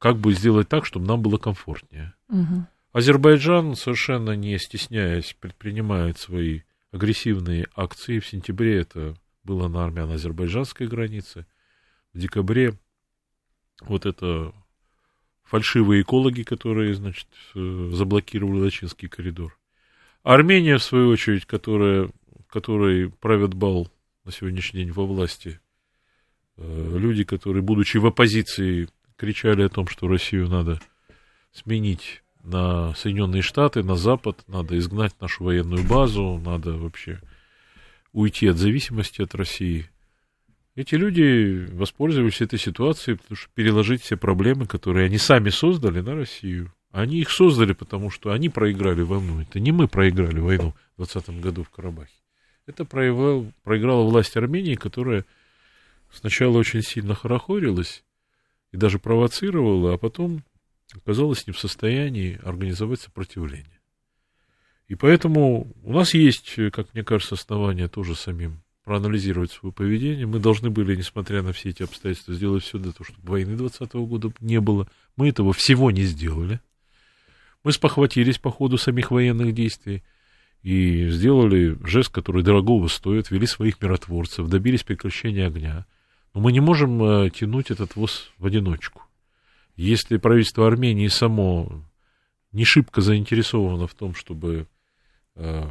как 0.00 0.16
бы 0.16 0.32
сделать 0.32 0.68
так, 0.68 0.86
чтобы 0.86 1.06
нам 1.06 1.20
было 1.22 1.36
комфортнее. 1.36 2.14
Угу. 2.28 2.66
Азербайджан, 2.92 3.76
совершенно 3.76 4.32
не 4.32 4.58
стесняясь, 4.58 5.36
предпринимает 5.38 6.18
свои 6.18 6.62
агрессивные 6.92 7.66
акции. 7.74 8.18
В 8.18 8.26
сентябре 8.26 8.80
это 8.80 9.14
было 9.44 9.68
на 9.68 9.84
армяно-азербайджанской 9.84 10.86
границе. 10.86 11.46
В 12.12 12.18
декабре 12.18 12.78
вот 13.80 14.06
это 14.06 14.52
фальшивые 15.44 16.02
экологи, 16.02 16.42
которые, 16.42 16.94
значит, 16.94 17.26
э, 17.54 17.90
заблокировали 17.92 18.60
Лачинский 18.60 19.08
коридор. 19.08 19.58
Армения, 20.22 20.78
в 20.78 20.82
свою 20.82 21.08
очередь, 21.08 21.46
которая, 21.46 22.10
которой 22.48 23.10
правят 23.10 23.54
бал 23.54 23.90
на 24.24 24.32
сегодняшний 24.32 24.84
день 24.84 24.92
во 24.92 25.06
власти 25.06 25.60
э, 26.56 26.96
люди, 26.98 27.24
которые, 27.24 27.62
будучи 27.62 27.96
в 27.96 28.06
оппозиции, 28.06 28.88
кричали 29.16 29.62
о 29.62 29.68
том, 29.68 29.88
что 29.88 30.08
Россию 30.08 30.48
надо 30.48 30.80
сменить 31.52 32.22
на 32.42 32.94
Соединенные 32.94 33.42
Штаты, 33.42 33.82
на 33.82 33.96
Запад, 33.96 34.42
надо 34.46 34.78
изгнать 34.78 35.18
нашу 35.20 35.44
военную 35.44 35.84
базу, 35.86 36.40
надо 36.44 36.72
вообще 36.72 37.20
уйти 38.12 38.46
от 38.48 38.56
зависимости 38.56 39.22
от 39.22 39.34
России. 39.34 39.90
Эти 40.74 40.94
люди 40.94 41.66
воспользовались 41.72 42.40
этой 42.40 42.58
ситуацией, 42.58 43.16
потому 43.16 43.36
что 43.36 43.50
переложить 43.54 44.02
все 44.02 44.16
проблемы, 44.16 44.66
которые 44.66 45.06
они 45.06 45.18
сами 45.18 45.50
создали, 45.50 46.00
на 46.00 46.14
Россию. 46.14 46.72
Они 46.90 47.20
их 47.20 47.30
создали, 47.30 47.72
потому 47.72 48.10
что 48.10 48.32
они 48.32 48.48
проиграли 48.48 49.02
войну. 49.02 49.40
Это 49.40 49.60
не 49.60 49.72
мы 49.72 49.88
проиграли 49.88 50.40
войну 50.40 50.74
в 50.96 51.02
2020 51.04 51.40
году 51.40 51.64
в 51.64 51.70
Карабахе. 51.70 52.12
Это 52.66 52.84
проиграл, 52.84 53.52
проиграла 53.62 54.04
власть 54.04 54.36
Армении, 54.36 54.74
которая 54.74 55.24
сначала 56.12 56.58
очень 56.58 56.82
сильно 56.82 57.14
хорохорилась 57.14 58.04
и 58.72 58.76
даже 58.76 58.98
провоцировала, 58.98 59.94
а 59.94 59.98
потом 59.98 60.44
оказалась 60.94 61.46
не 61.46 61.52
в 61.52 61.58
состоянии 61.58 62.38
организовать 62.42 63.00
сопротивление. 63.00 63.80
И 64.88 64.96
поэтому 64.96 65.72
у 65.82 65.92
нас 65.92 66.14
есть, 66.14 66.56
как 66.72 66.92
мне 66.94 67.04
кажется, 67.04 67.36
основания 67.36 67.88
тоже 67.88 68.14
самим 68.14 68.62
проанализировать 68.84 69.52
свое 69.52 69.72
поведение. 69.72 70.26
Мы 70.26 70.40
должны 70.40 70.70
были, 70.70 70.96
несмотря 70.96 71.42
на 71.42 71.52
все 71.52 71.68
эти 71.68 71.82
обстоятельства, 71.82 72.34
сделать 72.34 72.64
все 72.64 72.78
для 72.78 72.92
того, 72.92 73.04
чтобы 73.04 73.30
войны 73.30 73.56
2020 73.56 73.94
года 74.08 74.32
не 74.40 74.60
было. 74.60 74.88
Мы 75.16 75.28
этого 75.28 75.52
всего 75.52 75.92
не 75.92 76.02
сделали. 76.02 76.60
Мы 77.62 77.72
спохватились 77.72 78.38
по 78.38 78.50
ходу 78.50 78.78
самих 78.78 79.10
военных 79.10 79.54
действий 79.54 80.02
и 80.62 81.08
сделали 81.10 81.78
жест, 81.84 82.10
который 82.10 82.42
дорогого 82.42 82.88
стоит, 82.88 83.30
ввели 83.30 83.46
своих 83.46 83.80
миротворцев, 83.80 84.48
добились 84.48 84.82
прекращения 84.82 85.46
огня. 85.46 85.86
Но 86.34 86.40
мы 86.40 86.52
не 86.52 86.60
можем 86.60 87.02
э, 87.02 87.30
тянуть 87.30 87.70
этот 87.70 87.96
воз 87.96 88.32
в 88.38 88.46
одиночку. 88.46 89.02
Если 89.80 90.18
правительство 90.18 90.66
Армении 90.66 91.08
само 91.08 91.82
не 92.52 92.66
шибко 92.66 93.00
заинтересовано 93.00 93.86
в 93.86 93.94
том, 93.94 94.14
чтобы 94.14 94.66
э, 95.36 95.70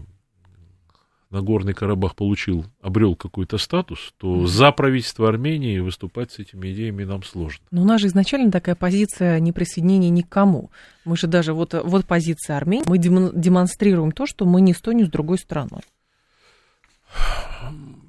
Нагорный 1.29 1.75
Карабах 1.75 2.15
получил, 2.15 2.65
обрел 2.81 3.15
какой-то 3.15 3.59
статус, 3.59 4.15
то 4.17 4.33
mm-hmm. 4.33 4.47
за 4.47 4.71
правительство 4.71 5.29
Армении 5.29 5.77
выступать 5.77 6.31
с 6.31 6.39
этими 6.39 6.73
идеями 6.73 7.03
нам 7.03 7.21
сложно. 7.21 7.63
Но 7.69 7.83
у 7.83 7.85
нас 7.85 8.01
же 8.01 8.07
изначально 8.07 8.51
такая 8.51 8.73
позиция 8.73 9.39
неприсоединения 9.39 10.09
никому. 10.09 10.71
Мы 11.05 11.15
же 11.15 11.27
даже, 11.27 11.53
вот, 11.53 11.75
вот 11.75 12.07
позиция 12.07 12.57
Армении, 12.57 12.85
мы 12.87 12.97
демонстрируем 12.97 14.11
то, 14.11 14.25
что 14.25 14.45
мы 14.45 14.61
не 14.61 14.73
с 14.73 14.81
той, 14.81 14.95
ни 14.95 15.03
с 15.03 15.09
другой 15.09 15.37
страной. 15.37 15.81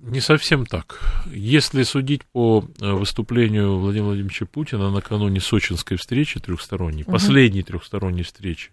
Не 0.03 0.21
совсем 0.21 0.65
так. 0.65 1.01
Если 1.27 1.83
судить 1.83 2.25
по 2.27 2.65
э, 2.81 2.93
выступлению 2.93 3.79
Владимира 3.79 4.07
Владимировича 4.07 4.47
Путина 4.47 4.91
накануне 4.91 5.41
сочинской 5.41 5.99
встречи 5.99 6.41
трехсторонней, 6.41 7.03
угу. 7.03 7.13
последней 7.13 7.63
трехсторонней 7.63 8.23
встречи 8.23 8.73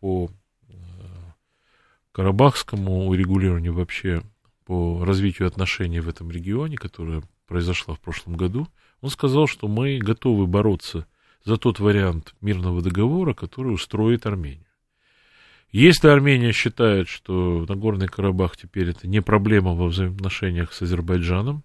по 0.00 0.30
карабахскому 2.12 3.08
урегулированию 3.08 3.72
вообще 3.72 4.22
по 4.64 5.04
развитию 5.04 5.48
отношений 5.48 6.00
в 6.00 6.08
этом 6.08 6.30
регионе, 6.30 6.76
которое 6.76 7.22
произошло 7.46 7.94
в 7.94 8.00
прошлом 8.00 8.36
году, 8.36 8.68
он 9.00 9.10
сказал, 9.10 9.46
что 9.46 9.68
мы 9.68 9.98
готовы 9.98 10.46
бороться 10.46 11.06
за 11.44 11.56
тот 11.56 11.80
вариант 11.80 12.34
мирного 12.40 12.82
договора, 12.82 13.34
который 13.34 13.72
устроит 13.72 14.26
Армению. 14.26 14.66
Если 15.72 16.08
Армения 16.08 16.52
считает, 16.52 17.08
что 17.08 17.64
Нагорный 17.68 18.08
Карабах 18.08 18.56
теперь 18.56 18.90
это 18.90 19.06
не 19.06 19.22
проблема 19.22 19.74
во 19.74 19.86
взаимоотношениях 19.86 20.72
с 20.72 20.82
Азербайджаном, 20.82 21.64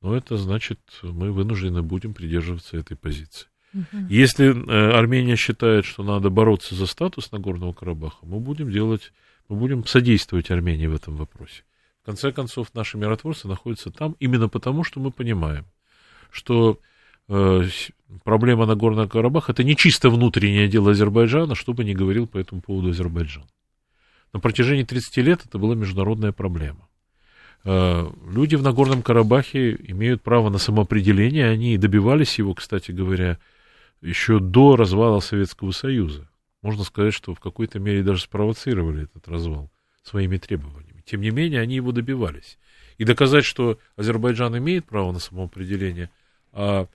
ну, 0.00 0.14
это 0.14 0.36
значит, 0.36 0.80
мы 1.02 1.32
вынуждены 1.32 1.82
будем 1.82 2.14
придерживаться 2.14 2.76
этой 2.76 2.96
позиции. 2.96 3.48
Угу. 3.72 4.06
Если 4.08 4.46
э, 4.46 4.90
Армения 4.92 5.36
считает, 5.36 5.84
что 5.84 6.02
надо 6.02 6.30
бороться 6.30 6.74
за 6.74 6.86
статус 6.86 7.32
Нагорного 7.32 7.72
Карабаха, 7.72 8.18
мы 8.22 8.38
будем 8.40 8.70
делать 8.70 9.12
мы 9.48 9.56
будем 9.56 9.84
содействовать 9.84 10.50
Армении 10.50 10.86
в 10.86 10.94
этом 10.94 11.16
вопросе. 11.16 11.64
В 12.02 12.06
конце 12.06 12.32
концов, 12.32 12.74
наши 12.74 12.96
миротворцы 12.98 13.48
находятся 13.48 13.90
там 13.90 14.16
именно 14.20 14.48
потому, 14.48 14.84
что 14.84 15.00
мы 15.00 15.10
понимаем, 15.10 15.66
что 16.30 16.78
э, 17.28 17.64
проблема 18.22 18.66
Нагорного 18.66 19.08
Карабаха 19.08 19.52
это 19.52 19.64
не 19.64 19.76
чисто 19.76 20.10
внутреннее 20.10 20.68
дело 20.68 20.92
Азербайджана, 20.92 21.54
что 21.54 21.72
бы 21.72 21.84
ни 21.84 21.92
говорил 21.92 22.26
по 22.26 22.38
этому 22.38 22.60
поводу 22.60 22.90
Азербайджан. 22.90 23.44
На 24.32 24.40
протяжении 24.40 24.84
30 24.84 25.16
лет 25.18 25.42
это 25.44 25.58
была 25.58 25.74
международная 25.74 26.32
проблема. 26.32 26.88
Э, 27.64 28.08
люди 28.28 28.56
в 28.56 28.62
Нагорном 28.62 29.02
Карабахе 29.02 29.76
имеют 29.88 30.22
право 30.22 30.50
на 30.50 30.58
самоопределение, 30.58 31.48
они 31.48 31.78
добивались 31.78 32.38
его, 32.38 32.54
кстати 32.54 32.90
говоря, 32.90 33.38
еще 34.00 34.38
до 34.38 34.76
развала 34.76 35.20
Советского 35.20 35.70
Союза 35.70 36.28
можно 36.64 36.82
сказать, 36.82 37.12
что 37.12 37.34
в 37.34 37.40
какой-то 37.40 37.78
мере 37.78 38.02
даже 38.02 38.22
спровоцировали 38.22 39.04
этот 39.04 39.28
развал 39.28 39.70
своими 40.02 40.38
требованиями. 40.38 41.02
Тем 41.04 41.20
не 41.20 41.30
менее, 41.30 41.60
они 41.60 41.76
его 41.76 41.92
добивались. 41.92 42.58
И 42.96 43.04
доказать, 43.04 43.44
что 43.44 43.78
Азербайджан 43.96 44.56
имеет 44.56 44.86
право 44.86 45.12
на 45.12 45.18
самоопределение, 45.18 46.08
а 46.52 46.88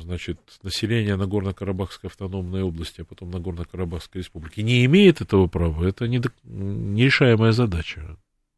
значит, 0.00 0.38
население 0.62 1.16
Нагорно-Карабахской 1.16 2.08
автономной 2.08 2.62
области, 2.62 3.00
а 3.00 3.04
потом 3.04 3.30
Нагорно-Карабахской 3.30 4.18
республики 4.18 4.60
не 4.60 4.84
имеет 4.84 5.20
этого 5.20 5.48
права, 5.48 5.84
это 5.84 6.06
нерешаемая 6.06 7.52
задача, 7.52 8.16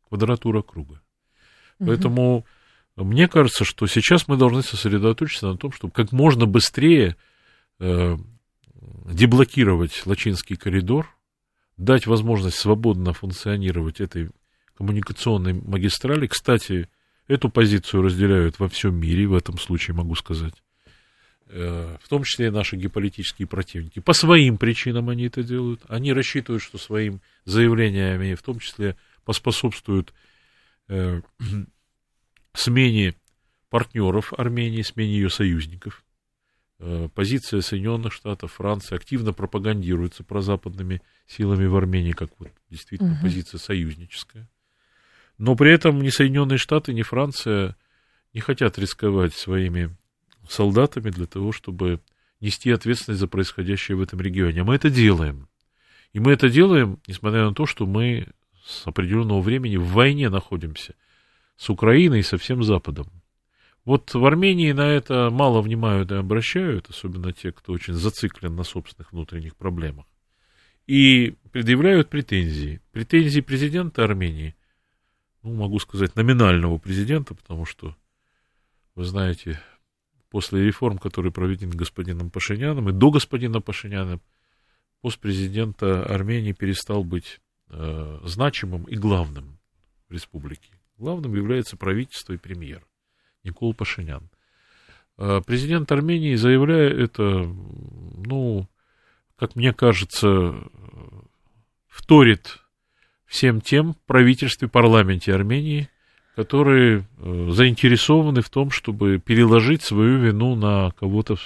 квадратура 0.09 0.61
круга. 0.62 1.01
Угу. 1.78 1.88
Поэтому 1.88 2.45
мне 2.97 3.26
кажется, 3.26 3.64
что 3.64 3.86
сейчас 3.86 4.28
мы 4.28 4.36
должны 4.36 4.62
сосредоточиться 4.62 5.47
на 5.47 5.57
том, 5.57 5.72
чтобы 5.72 5.95
как 5.95 6.12
можно 6.12 6.45
быстрее 6.45 7.16
э, 7.80 8.16
деблокировать 9.07 10.05
Лачинский 10.05 10.57
коридор, 10.57 11.09
дать 11.78 12.07
возможность 12.07 12.59
свободно 12.59 13.14
функционировать 13.14 14.01
этой 14.01 14.28
коммуникационной 14.76 15.55
магистрали. 15.55 16.26
Кстати, 16.26 16.88
эту 17.28 17.49
позицию 17.49 18.03
разделяют 18.03 18.59
во 18.59 18.68
всем 18.68 18.97
мире, 18.97 19.26
в 19.26 19.34
этом 19.34 19.59
случае 19.59 19.97
могу 19.97 20.14
сказать, 20.14 20.55
э, 20.55 20.71
в 21.53 22.09
том 22.09 22.24
числе 22.24 22.46
и 22.46 22.50
наши 22.50 22.76
геополитические 22.76 23.46
противники. 23.46 24.00
По 24.00 24.14
своим 24.14 24.57
причинам 24.57 25.11
они 25.11 25.26
это 25.26 25.42
делают. 25.42 25.82
Они 25.88 26.12
рассчитывают, 26.12 26.62
что 26.62 26.78
своим 26.78 27.20
заявлениями 27.44 28.34
в 28.34 28.42
том 28.42 28.59
числе 28.59 28.96
поспособствуют 29.24 30.14
э, 30.88 31.20
смене 32.55 33.14
партнеров 33.68 34.32
Армении, 34.36 34.82
смене 34.82 35.14
ее 35.14 35.30
союзников. 35.30 36.05
Э, 36.78 37.09
позиция 37.14 37.61
Соединенных 37.61 38.12
Штатов, 38.12 38.53
Франции 38.53 38.96
активно 38.96 39.32
пропагандируется 39.32 40.24
прозападными 40.24 41.00
силами 41.26 41.66
в 41.66 41.76
Армении, 41.76 42.12
как 42.12 42.30
вот 42.38 42.50
действительно 42.70 43.12
угу. 43.12 43.22
позиция 43.22 43.59
союзническая. 43.59 44.48
Но 45.38 45.55
при 45.57 45.72
этом 45.72 46.03
ни 46.03 46.09
Соединенные 46.11 46.59
Штаты, 46.59 46.92
ни 46.92 47.03
Франция 47.03 47.76
не 48.34 48.40
хотят 48.40 48.78
рисковать 48.78 49.34
своими 49.34 49.96
солдатами 50.49 51.11
для 51.11 51.26
того, 51.26 51.53
чтобы 51.53 52.01
нести 52.40 52.70
ответственность 52.70 53.20
за 53.20 53.28
происходящее 53.28 53.97
в 53.97 54.03
этом 54.03 54.20
регионе. 54.20 54.62
А 54.62 54.64
мы 54.64 54.74
это 54.74 54.90
делаем. 54.90 55.49
И 56.12 56.20
мы 56.20 56.32
это 56.32 56.49
делаем, 56.49 56.99
несмотря 57.07 57.45
на 57.45 57.55
то, 57.55 57.66
что 57.66 57.86
мы 57.86 58.28
с 58.64 58.86
определенного 58.86 59.40
времени 59.40 59.76
в 59.76 59.86
войне 59.86 60.28
находимся 60.28 60.95
с 61.57 61.70
Украиной 61.70 62.20
и 62.20 62.24
со 62.24 62.36
всем 62.36 62.62
Западом. 62.62 63.07
Вот 63.84 64.14
в 64.14 64.24
Армении 64.24 64.70
на 64.72 64.88
это 64.88 65.30
мало 65.30 65.61
внимают 65.61 66.12
и 66.12 66.16
обращают, 66.16 66.88
особенно 66.88 67.32
те, 67.32 67.51
кто 67.51 67.72
очень 67.72 67.95
зациклен 67.95 68.55
на 68.55 68.62
собственных 68.62 69.12
внутренних 69.12 69.57
проблемах. 69.57 70.07
И 70.86 71.34
предъявляют 71.51 72.09
претензии. 72.09 72.80
Претензии 72.93 73.40
президента 73.40 74.05
Армении, 74.05 74.55
ну, 75.43 75.55
могу 75.55 75.78
сказать, 75.80 76.14
номинального 76.14 76.78
президента, 76.78 77.34
потому 77.34 77.64
что, 77.64 77.97
вы 78.95 79.05
знаете, 79.05 79.61
после 80.33 80.64
реформ, 80.64 80.97
которые 80.97 81.30
проведены 81.30 81.74
господином 81.74 82.30
Пашиняном, 82.30 82.89
и 82.89 82.93
до 82.93 83.11
господина 83.11 83.61
Пашиняна, 83.61 84.18
пост 85.03 85.18
президента 85.20 86.03
Армении 86.05 86.53
перестал 86.53 87.05
быть 87.05 87.39
э, 87.68 88.18
значимым 88.24 88.85
и 88.85 88.97
главным 88.97 89.59
в 90.09 90.12
республике. 90.14 90.70
Главным 90.97 91.35
является 91.35 91.76
правительство 91.76 92.33
и 92.33 92.39
премьер. 92.39 92.83
Никол 93.45 93.74
Пашинян. 93.74 94.30
Э, 95.18 95.43
президент 95.45 95.93
Армении, 95.93 96.35
заявляя 96.35 96.89
это, 96.89 97.22
ну, 97.22 98.66
как 99.37 99.55
мне 99.55 99.74
кажется, 99.74 100.55
вторит 101.89 102.61
всем 103.26 103.61
тем 103.61 103.97
правительстве, 104.07 104.66
парламенте 104.66 105.35
Армении, 105.35 105.91
которые 106.35 107.05
э, 107.18 107.49
заинтересованы 107.51 108.41
в 108.41 108.51
том, 108.51 108.70
чтобы 108.70 109.18
переложить 109.18 109.83
свою 109.83 110.18
вину 110.18 110.55
на 110.55 110.93
кого-то 110.93 111.37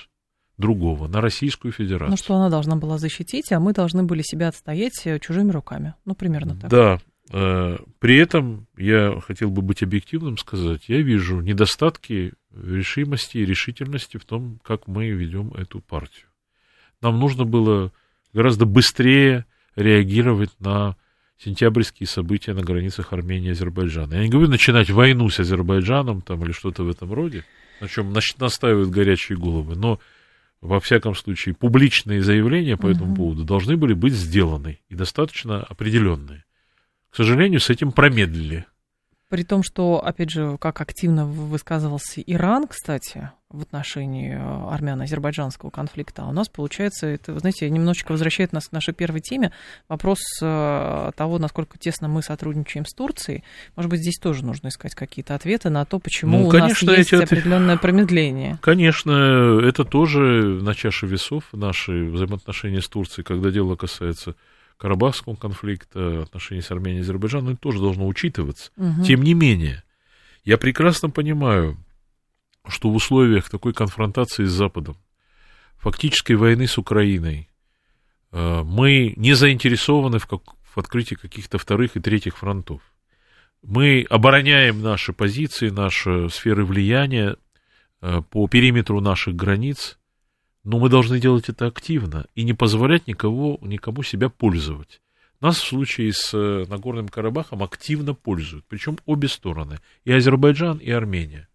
другого, 0.58 1.08
на 1.08 1.20
Российскую 1.20 1.72
Федерацию. 1.72 2.10
Ну, 2.10 2.16
что 2.16 2.34
она 2.34 2.48
должна 2.48 2.76
была 2.76 2.98
защитить, 2.98 3.52
а 3.52 3.60
мы 3.60 3.72
должны 3.72 4.04
были 4.04 4.22
себя 4.22 4.48
отстоять 4.48 5.06
э, 5.06 5.18
чужими 5.18 5.50
руками. 5.50 5.94
Ну, 6.04 6.14
примерно 6.14 6.56
так. 6.56 6.70
Да, 6.70 6.98
Э, 7.30 7.78
при 7.98 8.16
этом 8.18 8.66
я 8.76 9.20
хотел 9.20 9.50
бы 9.50 9.62
быть 9.62 9.82
объективным, 9.82 10.38
сказать, 10.38 10.88
я 10.88 11.00
вижу 11.00 11.40
недостатки 11.40 12.34
решимости 12.54 13.38
и 13.38 13.44
решительности 13.44 14.16
в 14.16 14.24
том, 14.24 14.60
как 14.62 14.86
мы 14.86 15.08
ведем 15.08 15.52
эту 15.54 15.80
партию. 15.80 16.26
Нам 17.02 17.18
нужно 17.18 17.44
было 17.44 17.92
гораздо 18.32 18.64
быстрее 18.64 19.44
реагировать 19.74 20.52
на 20.60 20.96
сентябрьские 21.38 22.06
события 22.06 22.54
на 22.54 22.62
границах 22.62 23.12
Армении 23.12 23.48
и 23.48 23.52
Азербайджана. 23.52 24.14
Я 24.14 24.22
не 24.22 24.28
говорю 24.28 24.48
начинать 24.48 24.90
войну 24.90 25.28
с 25.28 25.38
Азербайджаном 25.40 26.22
там, 26.22 26.44
или 26.44 26.52
что-то 26.52 26.84
в 26.84 26.88
этом 26.88 27.12
роде, 27.12 27.44
на 27.80 27.88
чем 27.88 28.12
настаивают 28.12 28.90
горячие 28.90 29.38
головы, 29.38 29.76
но 29.76 30.00
во 30.60 30.80
всяком 30.80 31.14
случае, 31.14 31.54
публичные 31.54 32.22
заявления 32.22 32.76
по 32.76 32.88
этому 32.88 33.14
поводу 33.14 33.44
должны 33.44 33.76
были 33.76 33.92
быть 33.92 34.14
сделаны 34.14 34.80
и 34.88 34.94
достаточно 34.94 35.62
определенные. 35.62 36.44
К 37.10 37.16
сожалению, 37.16 37.60
с 37.60 37.70
этим 37.70 37.92
промедлили. 37.92 38.66
При 39.28 39.42
том, 39.42 39.62
что, 39.62 40.04
опять 40.04 40.30
же, 40.30 40.56
как 40.58 40.80
активно 40.80 41.26
высказывался 41.26 42.20
Иран, 42.20 42.66
кстати, 42.68 43.30
в 43.50 43.62
отношении 43.62 44.34
э, 44.34 44.74
армяно-азербайджанского 44.74 45.70
конфликта, 45.70 46.22
а 46.22 46.28
у 46.28 46.32
нас, 46.32 46.48
получается, 46.48 47.06
это, 47.06 47.32
вы 47.32 47.40
знаете, 47.40 47.70
немножечко 47.70 48.12
возвращает 48.12 48.52
нас 48.52 48.68
к 48.68 48.72
нашей 48.72 48.92
первой 48.92 49.20
теме, 49.20 49.52
вопрос 49.88 50.18
э, 50.42 51.10
того, 51.16 51.38
насколько 51.38 51.78
тесно 51.78 52.08
мы 52.08 52.22
сотрудничаем 52.22 52.84
с 52.84 52.92
Турцией. 52.92 53.44
Может 53.76 53.90
быть, 53.90 54.00
здесь 54.00 54.18
тоже 54.18 54.44
нужно 54.44 54.68
искать 54.68 54.94
какие-то 54.94 55.34
ответы 55.34 55.70
на 55.70 55.84
то, 55.84 56.00
почему 56.00 56.38
ну, 56.38 56.48
конечно, 56.48 56.88
у 56.88 56.90
нас 56.90 56.98
есть 56.98 57.12
эти... 57.12 57.22
определенное 57.22 57.76
промедление. 57.76 58.58
Конечно, 58.62 59.60
это 59.62 59.84
тоже 59.84 60.20
на 60.62 60.74
чаше 60.74 61.06
весов 61.06 61.44
наши 61.52 62.06
взаимоотношения 62.06 62.80
с 62.80 62.88
Турцией, 62.88 63.24
когда 63.24 63.50
дело 63.50 63.76
касается 63.76 64.34
Карабахского 64.76 65.36
конфликта, 65.36 66.22
отношений 66.22 66.62
с 66.62 66.70
Арменией 66.70 67.00
и 67.00 67.02
Азербайджаном, 67.02 67.52
это 67.52 67.60
тоже 67.60 67.78
должно 67.78 68.06
учитываться. 68.08 68.72
Угу. 68.76 69.04
Тем 69.04 69.22
не 69.22 69.34
менее, 69.34 69.84
я 70.44 70.58
прекрасно 70.58 71.10
понимаю, 71.10 71.78
что 72.68 72.90
в 72.90 72.94
условиях 72.94 73.48
такой 73.48 73.72
конфронтации 73.72 74.44
с 74.44 74.52
Западом, 74.52 74.96
фактической 75.76 76.34
войны 76.34 76.66
с 76.66 76.78
Украиной, 76.78 77.48
э, 78.32 78.62
мы 78.64 79.14
не 79.16 79.34
заинтересованы 79.34 80.18
в, 80.18 80.26
как, 80.26 80.42
в 80.62 80.78
открытии 80.78 81.14
каких-то 81.14 81.58
вторых 81.58 81.96
и 81.96 82.00
третьих 82.00 82.36
фронтов. 82.38 82.80
Мы 83.62 84.06
обороняем 84.08 84.82
наши 84.82 85.12
позиции, 85.12 85.70
наши 85.70 86.28
сферы 86.30 86.64
влияния 86.64 87.36
э, 88.00 88.22
по 88.30 88.46
периметру 88.48 89.00
наших 89.00 89.34
границ, 89.34 89.98
но 90.64 90.78
мы 90.78 90.88
должны 90.88 91.20
делать 91.20 91.48
это 91.48 91.66
активно 91.66 92.26
и 92.34 92.42
не 92.42 92.52
позволять 92.52 93.06
никого, 93.06 93.58
никому 93.62 94.02
себя 94.02 94.28
пользовать. 94.28 95.00
Нас 95.40 95.58
в 95.58 95.66
случае 95.66 96.12
с 96.12 96.32
э, 96.32 96.64
Нагорным 96.68 97.08
Карабахом 97.08 97.62
активно 97.62 98.14
пользуют, 98.14 98.64
причем 98.68 98.98
обе 99.04 99.28
стороны, 99.28 99.78
и 100.04 100.12
Азербайджан, 100.12 100.78
и 100.78 100.90
Армения. 100.90 101.48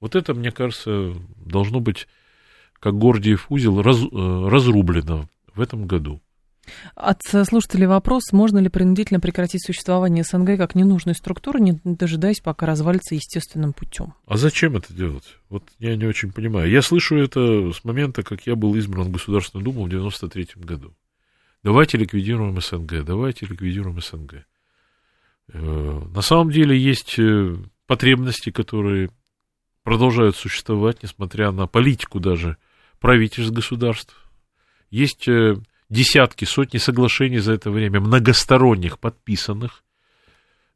Вот 0.00 0.16
это, 0.16 0.34
мне 0.34 0.50
кажется, 0.50 1.14
должно 1.44 1.80
быть, 1.80 2.08
как 2.78 2.98
Гордиев 2.98 3.46
узел, 3.50 3.82
раз, 3.82 3.98
э, 3.98 4.48
разрублено 4.48 5.28
в 5.54 5.60
этом 5.60 5.86
году. 5.86 6.20
От 6.94 7.22
слушателей 7.22 7.86
вопрос, 7.86 8.32
можно 8.32 8.58
ли 8.58 8.68
принудительно 8.68 9.20
прекратить 9.20 9.64
существование 9.64 10.24
СНГ 10.24 10.56
как 10.56 10.74
ненужной 10.74 11.14
структуры, 11.14 11.60
не 11.60 11.80
дожидаясь, 11.84 12.40
пока 12.40 12.66
развалится 12.66 13.14
естественным 13.14 13.72
путем? 13.72 14.14
А 14.26 14.36
зачем 14.36 14.76
это 14.76 14.92
делать? 14.92 15.36
Вот 15.48 15.64
я 15.78 15.96
не 15.96 16.06
очень 16.06 16.32
понимаю. 16.32 16.70
Я 16.70 16.82
слышу 16.82 17.16
это 17.16 17.72
с 17.72 17.84
момента, 17.84 18.22
как 18.22 18.46
я 18.46 18.54
был 18.54 18.74
избран 18.76 19.06
в 19.06 19.10
Государственную 19.10 19.64
Думу 19.64 19.84
в 19.84 19.88
93 19.88 20.48
году. 20.56 20.94
Давайте 21.62 21.98
ликвидируем 21.98 22.60
СНГ, 22.60 23.04
давайте 23.04 23.46
ликвидируем 23.46 24.00
СНГ. 24.00 24.46
Э, 25.52 26.02
на 26.14 26.22
самом 26.22 26.50
деле 26.50 26.78
есть 26.78 27.18
э, 27.18 27.56
потребности, 27.86 28.50
которые 28.50 29.10
продолжают 29.82 30.36
существовать, 30.36 31.02
несмотря 31.02 31.50
на 31.50 31.66
политику 31.66 32.20
даже 32.20 32.56
правительств 32.98 33.52
государств. 33.52 34.14
Есть 34.90 35.28
э, 35.28 35.56
десятки, 35.88 36.44
сотни 36.44 36.78
соглашений 36.78 37.38
за 37.38 37.52
это 37.52 37.70
время, 37.70 38.00
многосторонних, 38.00 38.98
подписанных 38.98 39.84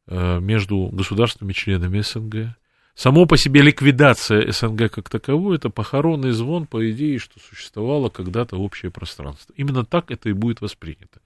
э, 0.07 0.39
между 0.39 0.89
государственными 0.91 1.53
членами 1.53 2.01
СНГ. 2.01 2.55
Само 2.95 3.25
по 3.25 3.35
себе 3.35 3.61
ликвидация 3.61 4.51
СНГ 4.51 4.89
как 4.89 5.09
таковой– 5.09 5.55
это 5.57 5.69
похоронный 5.69 6.31
звон, 6.31 6.65
по 6.65 6.89
идее, 6.89 7.19
что 7.19 7.39
существовало 7.41 8.09
когда-то 8.09 8.55
общее 8.55 8.89
пространство. 8.89 9.53
Именно 9.57 9.83
так 9.83 10.11
это 10.11 10.29
и 10.29 10.33
будет 10.33 10.61
воспринято. 10.61 11.19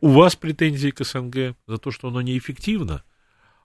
У 0.00 0.08
вас 0.10 0.36
претензии 0.36 0.90
к 0.90 1.02
СНГ 1.02 1.56
за 1.66 1.78
то, 1.78 1.90
что 1.90 2.08
оно 2.08 2.20
неэффективно, 2.20 3.04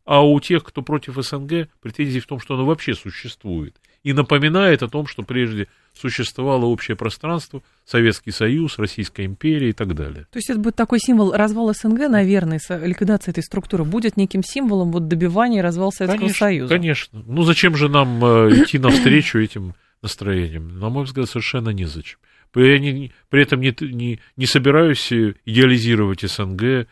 а 0.09 0.25
у 0.25 0.39
тех, 0.39 0.63
кто 0.63 0.81
против 0.81 1.23
СНГ, 1.23 1.69
претензии 1.81 2.19
в 2.19 2.25
том, 2.25 2.39
что 2.39 2.55
оно 2.55 2.65
вообще 2.65 2.95
существует– 2.95 3.75
и 4.03 4.13
напоминает 4.13 4.81
о 4.83 4.87
том, 4.87 5.07
что 5.07 5.23
прежде 5.23 5.67
существовало 5.93 6.65
общее 6.65 6.95
пространство, 6.95 7.61
Советский 7.85 8.31
Союз, 8.31 8.79
Российская 8.79 9.25
империя 9.25 9.69
и 9.69 9.73
так 9.73 9.93
далее. 9.93 10.25
То 10.31 10.37
есть 10.37 10.49
это 10.49 10.59
будет 10.59 10.75
такой 10.75 10.99
символ 10.99 11.33
развала 11.33 11.73
СНГ, 11.73 12.09
наверное, 12.09 12.59
ликвидация 12.69 13.31
этой 13.31 13.43
структуры 13.43 13.83
будет 13.83 14.15
неким 14.15 14.41
символом 14.43 14.91
вот 14.91 15.07
добивания 15.07 15.61
развала 15.61 15.91
Советского 15.91 16.19
конечно, 16.19 16.45
Союза. 16.45 16.73
Конечно. 16.73 17.23
Ну 17.27 17.43
зачем 17.43 17.75
же 17.75 17.89
нам 17.89 18.23
э, 18.23 18.63
идти 18.63 18.79
навстречу 18.79 19.39
этим 19.39 19.73
настроениям? 20.01 20.79
На 20.79 20.89
мой 20.89 21.03
взгляд, 21.03 21.29
совершенно 21.29 21.69
незачем. 21.69 22.19
Я 22.55 22.79
не, 22.79 23.11
при 23.29 23.43
этом 23.43 23.59
не, 23.59 23.75
не, 23.79 24.19
не 24.37 24.45
собираюсь 24.47 25.11
идеализировать 25.11 26.21
СНГ, 26.21 26.87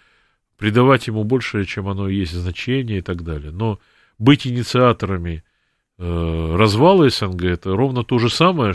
придавать 0.58 1.08
ему 1.08 1.24
большее, 1.24 1.66
чем 1.66 1.88
оно 1.88 2.10
есть, 2.10 2.34
значение 2.34 3.00
и 3.00 3.02
так 3.02 3.24
далее. 3.24 3.52
Но 3.52 3.80
быть 4.18 4.48
инициаторами 4.48 5.44
Э, 6.00 6.56
развала 6.56 7.10
СНГ 7.10 7.44
это 7.44 7.76
ровно 7.76 8.04
то 8.04 8.20
же 8.20 8.30
самое, 8.30 8.74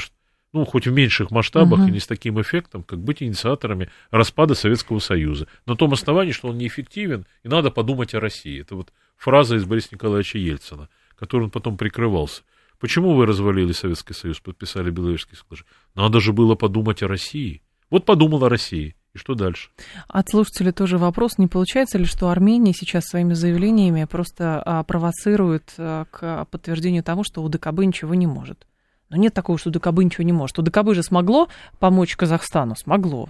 ну, 0.52 0.64
хоть 0.64 0.86
в 0.86 0.92
меньших 0.92 1.30
масштабах 1.30 1.80
угу. 1.80 1.88
и 1.88 1.92
не 1.92 2.00
с 2.00 2.06
таким 2.06 2.40
эффектом, 2.40 2.82
как 2.82 2.98
быть 2.98 3.22
инициаторами 3.22 3.90
распада 4.10 4.54
Советского 4.54 4.98
Союза. 4.98 5.46
На 5.64 5.76
том 5.76 5.92
основании, 5.92 6.32
что 6.32 6.48
он 6.48 6.58
неэффективен, 6.58 7.26
и 7.44 7.48
надо 7.48 7.70
подумать 7.70 8.14
о 8.14 8.20
России. 8.20 8.60
Это 8.60 8.74
вот 8.74 8.92
фраза 9.16 9.56
из 9.56 9.64
Бориса 9.64 9.90
Николаевича 9.92 10.38
Ельцина, 10.38 10.88
которой 11.16 11.44
он 11.44 11.50
потом 11.50 11.76
прикрывался. 11.76 12.42
Почему 12.80 13.14
вы 13.14 13.26
развалили 13.26 13.70
Советский 13.70 14.14
Союз, 14.14 14.40
подписали 14.40 14.90
Беловежский 14.90 15.36
соглашение? 15.36 15.70
Надо 15.94 16.20
же 16.20 16.32
было 16.32 16.56
подумать 16.56 17.04
о 17.04 17.08
России. 17.08 17.62
Вот 17.88 18.04
подумал 18.04 18.44
о 18.44 18.48
России. 18.48 18.96
И 19.14 19.18
что 19.18 19.34
дальше? 19.34 19.68
От 20.08 20.30
слушателя 20.30 20.72
тоже 20.72 20.96
вопрос. 20.96 21.36
Не 21.36 21.46
получается 21.46 21.98
ли, 21.98 22.06
что 22.06 22.30
Армения 22.30 22.72
сейчас 22.72 23.04
своими 23.04 23.34
заявлениями 23.34 24.04
просто 24.04 24.62
а, 24.64 24.82
провоцирует 24.84 25.74
а, 25.76 26.06
к 26.10 26.46
подтверждению 26.46 27.02
того, 27.02 27.22
что 27.22 27.42
УДКБ 27.42 27.80
ничего 27.80 28.14
не 28.14 28.26
может? 28.26 28.66
Но 29.10 29.18
нет 29.18 29.34
такого, 29.34 29.58
что 29.58 29.68
УДКБ 29.68 29.98
ничего 29.98 30.24
не 30.24 30.32
может. 30.32 30.58
УДКБ 30.58 30.94
же 30.94 31.02
смогло 31.02 31.48
помочь 31.78 32.16
Казахстану? 32.16 32.74
Смогло. 32.74 33.28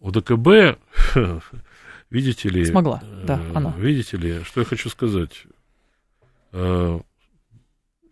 УДКБ, 0.00 0.78
видите 2.10 2.48
ли... 2.48 2.64
Смогла, 2.64 3.00
да, 3.24 3.38
э, 3.40 3.52
она. 3.54 3.72
Видите 3.78 4.16
ли, 4.16 4.42
что 4.42 4.60
я 4.60 4.66
хочу 4.66 4.90
сказать? 4.90 5.44
Э, 6.50 6.98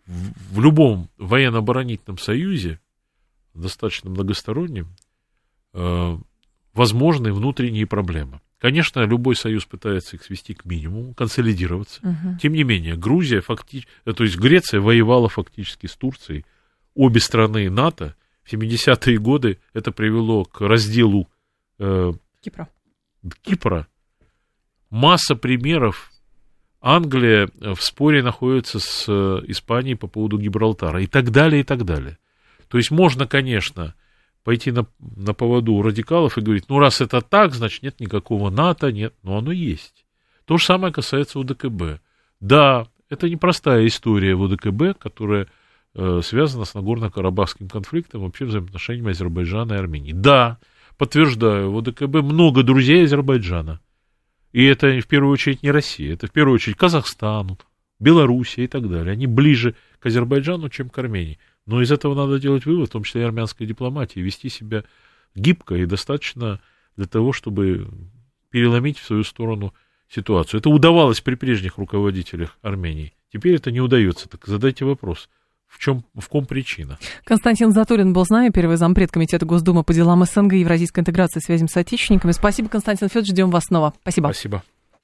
в 0.05 0.61
любом 0.61 1.09
военно-оборонительном 1.17 2.17
союзе, 2.17 2.79
достаточно 3.53 4.09
многостороннем, 4.09 4.95
э, 6.73 6.77
возможны 6.77 7.33
внутренние 7.33 7.85
проблемы. 7.85 8.41
Конечно, 8.59 9.01
любой 9.01 9.35
союз 9.35 9.65
пытается 9.65 10.15
их 10.15 10.23
свести 10.23 10.53
к 10.53 10.63
минимуму, 10.63 11.13
консолидироваться. 11.13 11.99
Угу. 12.01 12.39
Тем 12.41 12.53
не 12.53 12.63
менее, 12.63 12.95
Грузия 12.95 13.41
фактически, 13.41 13.91
э, 14.05 14.13
то 14.13 14.23
есть 14.23 14.37
Греция 14.37 14.79
воевала 14.79 15.27
фактически 15.27 15.87
с 15.87 15.95
Турцией. 15.95 16.45
Обе 16.95 17.19
страны 17.19 17.69
НАТО 17.69 18.15
в 18.43 18.53
70-е 18.53 19.17
годы 19.17 19.59
это 19.73 19.91
привело 19.91 20.45
к 20.45 20.61
разделу 20.61 21.27
э, 21.79 22.13
Кипра. 22.41 22.69
Кипра. 23.41 23.87
Масса 24.89 25.35
примеров. 25.35 26.11
Англия 26.79 27.49
в 27.59 27.81
споре 27.81 28.21
находится 28.21 28.79
с 28.79 29.05
э, 29.07 29.41
Испанией 29.47 29.95
по 29.95 30.07
поводу 30.07 30.37
Гибралтара 30.37 31.01
и 31.01 31.07
так 31.07 31.31
далее, 31.31 31.61
и 31.61 31.63
так 31.63 31.83
далее. 31.83 32.17
То 32.67 32.77
есть 32.77 32.91
можно, 32.91 33.27
конечно, 33.27 33.93
пойти 34.43 34.71
на, 34.71 34.85
на 34.99 35.33
поводу 35.33 35.73
у 35.73 35.81
радикалов 35.81 36.37
и 36.37 36.41
говорить, 36.41 36.65
ну, 36.69 36.79
раз 36.79 37.01
это 37.01 37.21
так, 37.21 37.53
значит, 37.53 37.83
нет 37.83 37.99
никакого 37.99 38.49
НАТО, 38.49 38.91
нет, 38.91 39.13
но 39.23 39.37
оно 39.37 39.51
есть. 39.51 40.05
То 40.45 40.57
же 40.57 40.65
самое 40.65 40.93
касается 40.93 41.39
УДКБ. 41.39 42.01
Да, 42.39 42.87
это 43.09 43.29
непростая 43.29 43.87
история 43.87 44.35
в 44.35 44.41
УДКБ, 44.41 44.99
которая 44.99 45.47
э, 45.95 46.21
связана 46.23 46.65
с 46.65 46.73
Нагорно-Карабахским 46.73 47.69
конфликтом, 47.69 48.21
вообще 48.21 48.45
взаимоотношениями 48.45 49.11
Азербайджана 49.11 49.73
и 49.73 49.77
Армении. 49.77 50.11
Да, 50.11 50.57
подтверждаю, 50.97 51.71
в 51.71 51.75
УДКБ 51.77 52.15
много 52.21 52.63
друзей 52.63 53.05
Азербайджана. 53.05 53.79
И 54.51 54.63
это 54.65 54.99
в 54.99 55.07
первую 55.07 55.31
очередь 55.31 55.63
не 55.63 55.71
Россия, 55.71 56.13
это 56.13 56.27
в 56.27 56.31
первую 56.31 56.55
очередь 56.55 56.77
Казахстан, 56.77 57.57
Белоруссия 57.99 58.65
и 58.65 58.67
так 58.67 58.89
далее. 58.89 59.13
Они 59.13 59.25
ближе 59.25 59.75
к 59.99 60.05
Азербайджану, 60.05 60.69
чем 60.69 60.89
к 60.89 60.97
Армении. 60.97 61.39
Но 61.65 61.81
из 61.81 61.91
этого 61.91 62.13
надо 62.15 62.39
делать 62.39 62.65
вывод, 62.65 62.89
в 62.89 62.91
том 62.91 63.03
числе 63.03 63.21
и 63.21 63.25
армянской 63.25 63.65
дипломатии, 63.65 64.19
вести 64.19 64.49
себя 64.49 64.83
гибко 65.35 65.75
и 65.75 65.85
достаточно 65.85 66.59
для 66.97 67.05
того, 67.05 67.33
чтобы 67.33 67.89
переломить 68.49 68.99
в 68.99 69.05
свою 69.05 69.23
сторону 69.23 69.73
ситуацию. 70.09 70.59
Это 70.59 70.69
удавалось 70.69 71.21
при 71.21 71.35
прежних 71.35 71.77
руководителях 71.77 72.57
Армении. 72.61 73.13
Теперь 73.31 73.55
это 73.55 73.71
не 73.71 73.81
удается. 73.81 74.29
Так 74.29 74.45
задайте 74.45 74.85
вопрос. 74.85 75.29
в 75.73 75.79
чем, 75.79 76.05
в 76.15 76.27
ком 76.29 76.45
причина. 76.45 76.99
Константин 77.23 77.71
Затулин 77.71 78.13
был 78.13 78.25
с 78.25 78.29
нами, 78.29 78.49
первый 78.49 78.77
зампред 78.77 79.11
Комитета 79.11 79.45
Госдумы 79.45 79.83
по 79.83 79.93
делам 79.93 80.23
СНГ 80.23 80.53
и 80.53 80.59
Евразийской 80.59 81.01
интеграции 81.01 81.39
связям 81.39 81.67
с 81.67 81.75
отечественниками. 81.75 82.31
Спасибо, 82.31 82.69
Константин 82.69 83.07
Федорович, 83.07 83.31
ждем 83.31 83.49
вас 83.49 83.63
снова. 83.65 83.93
Спасибо. 84.01 84.27
Спасибо. 84.27 84.63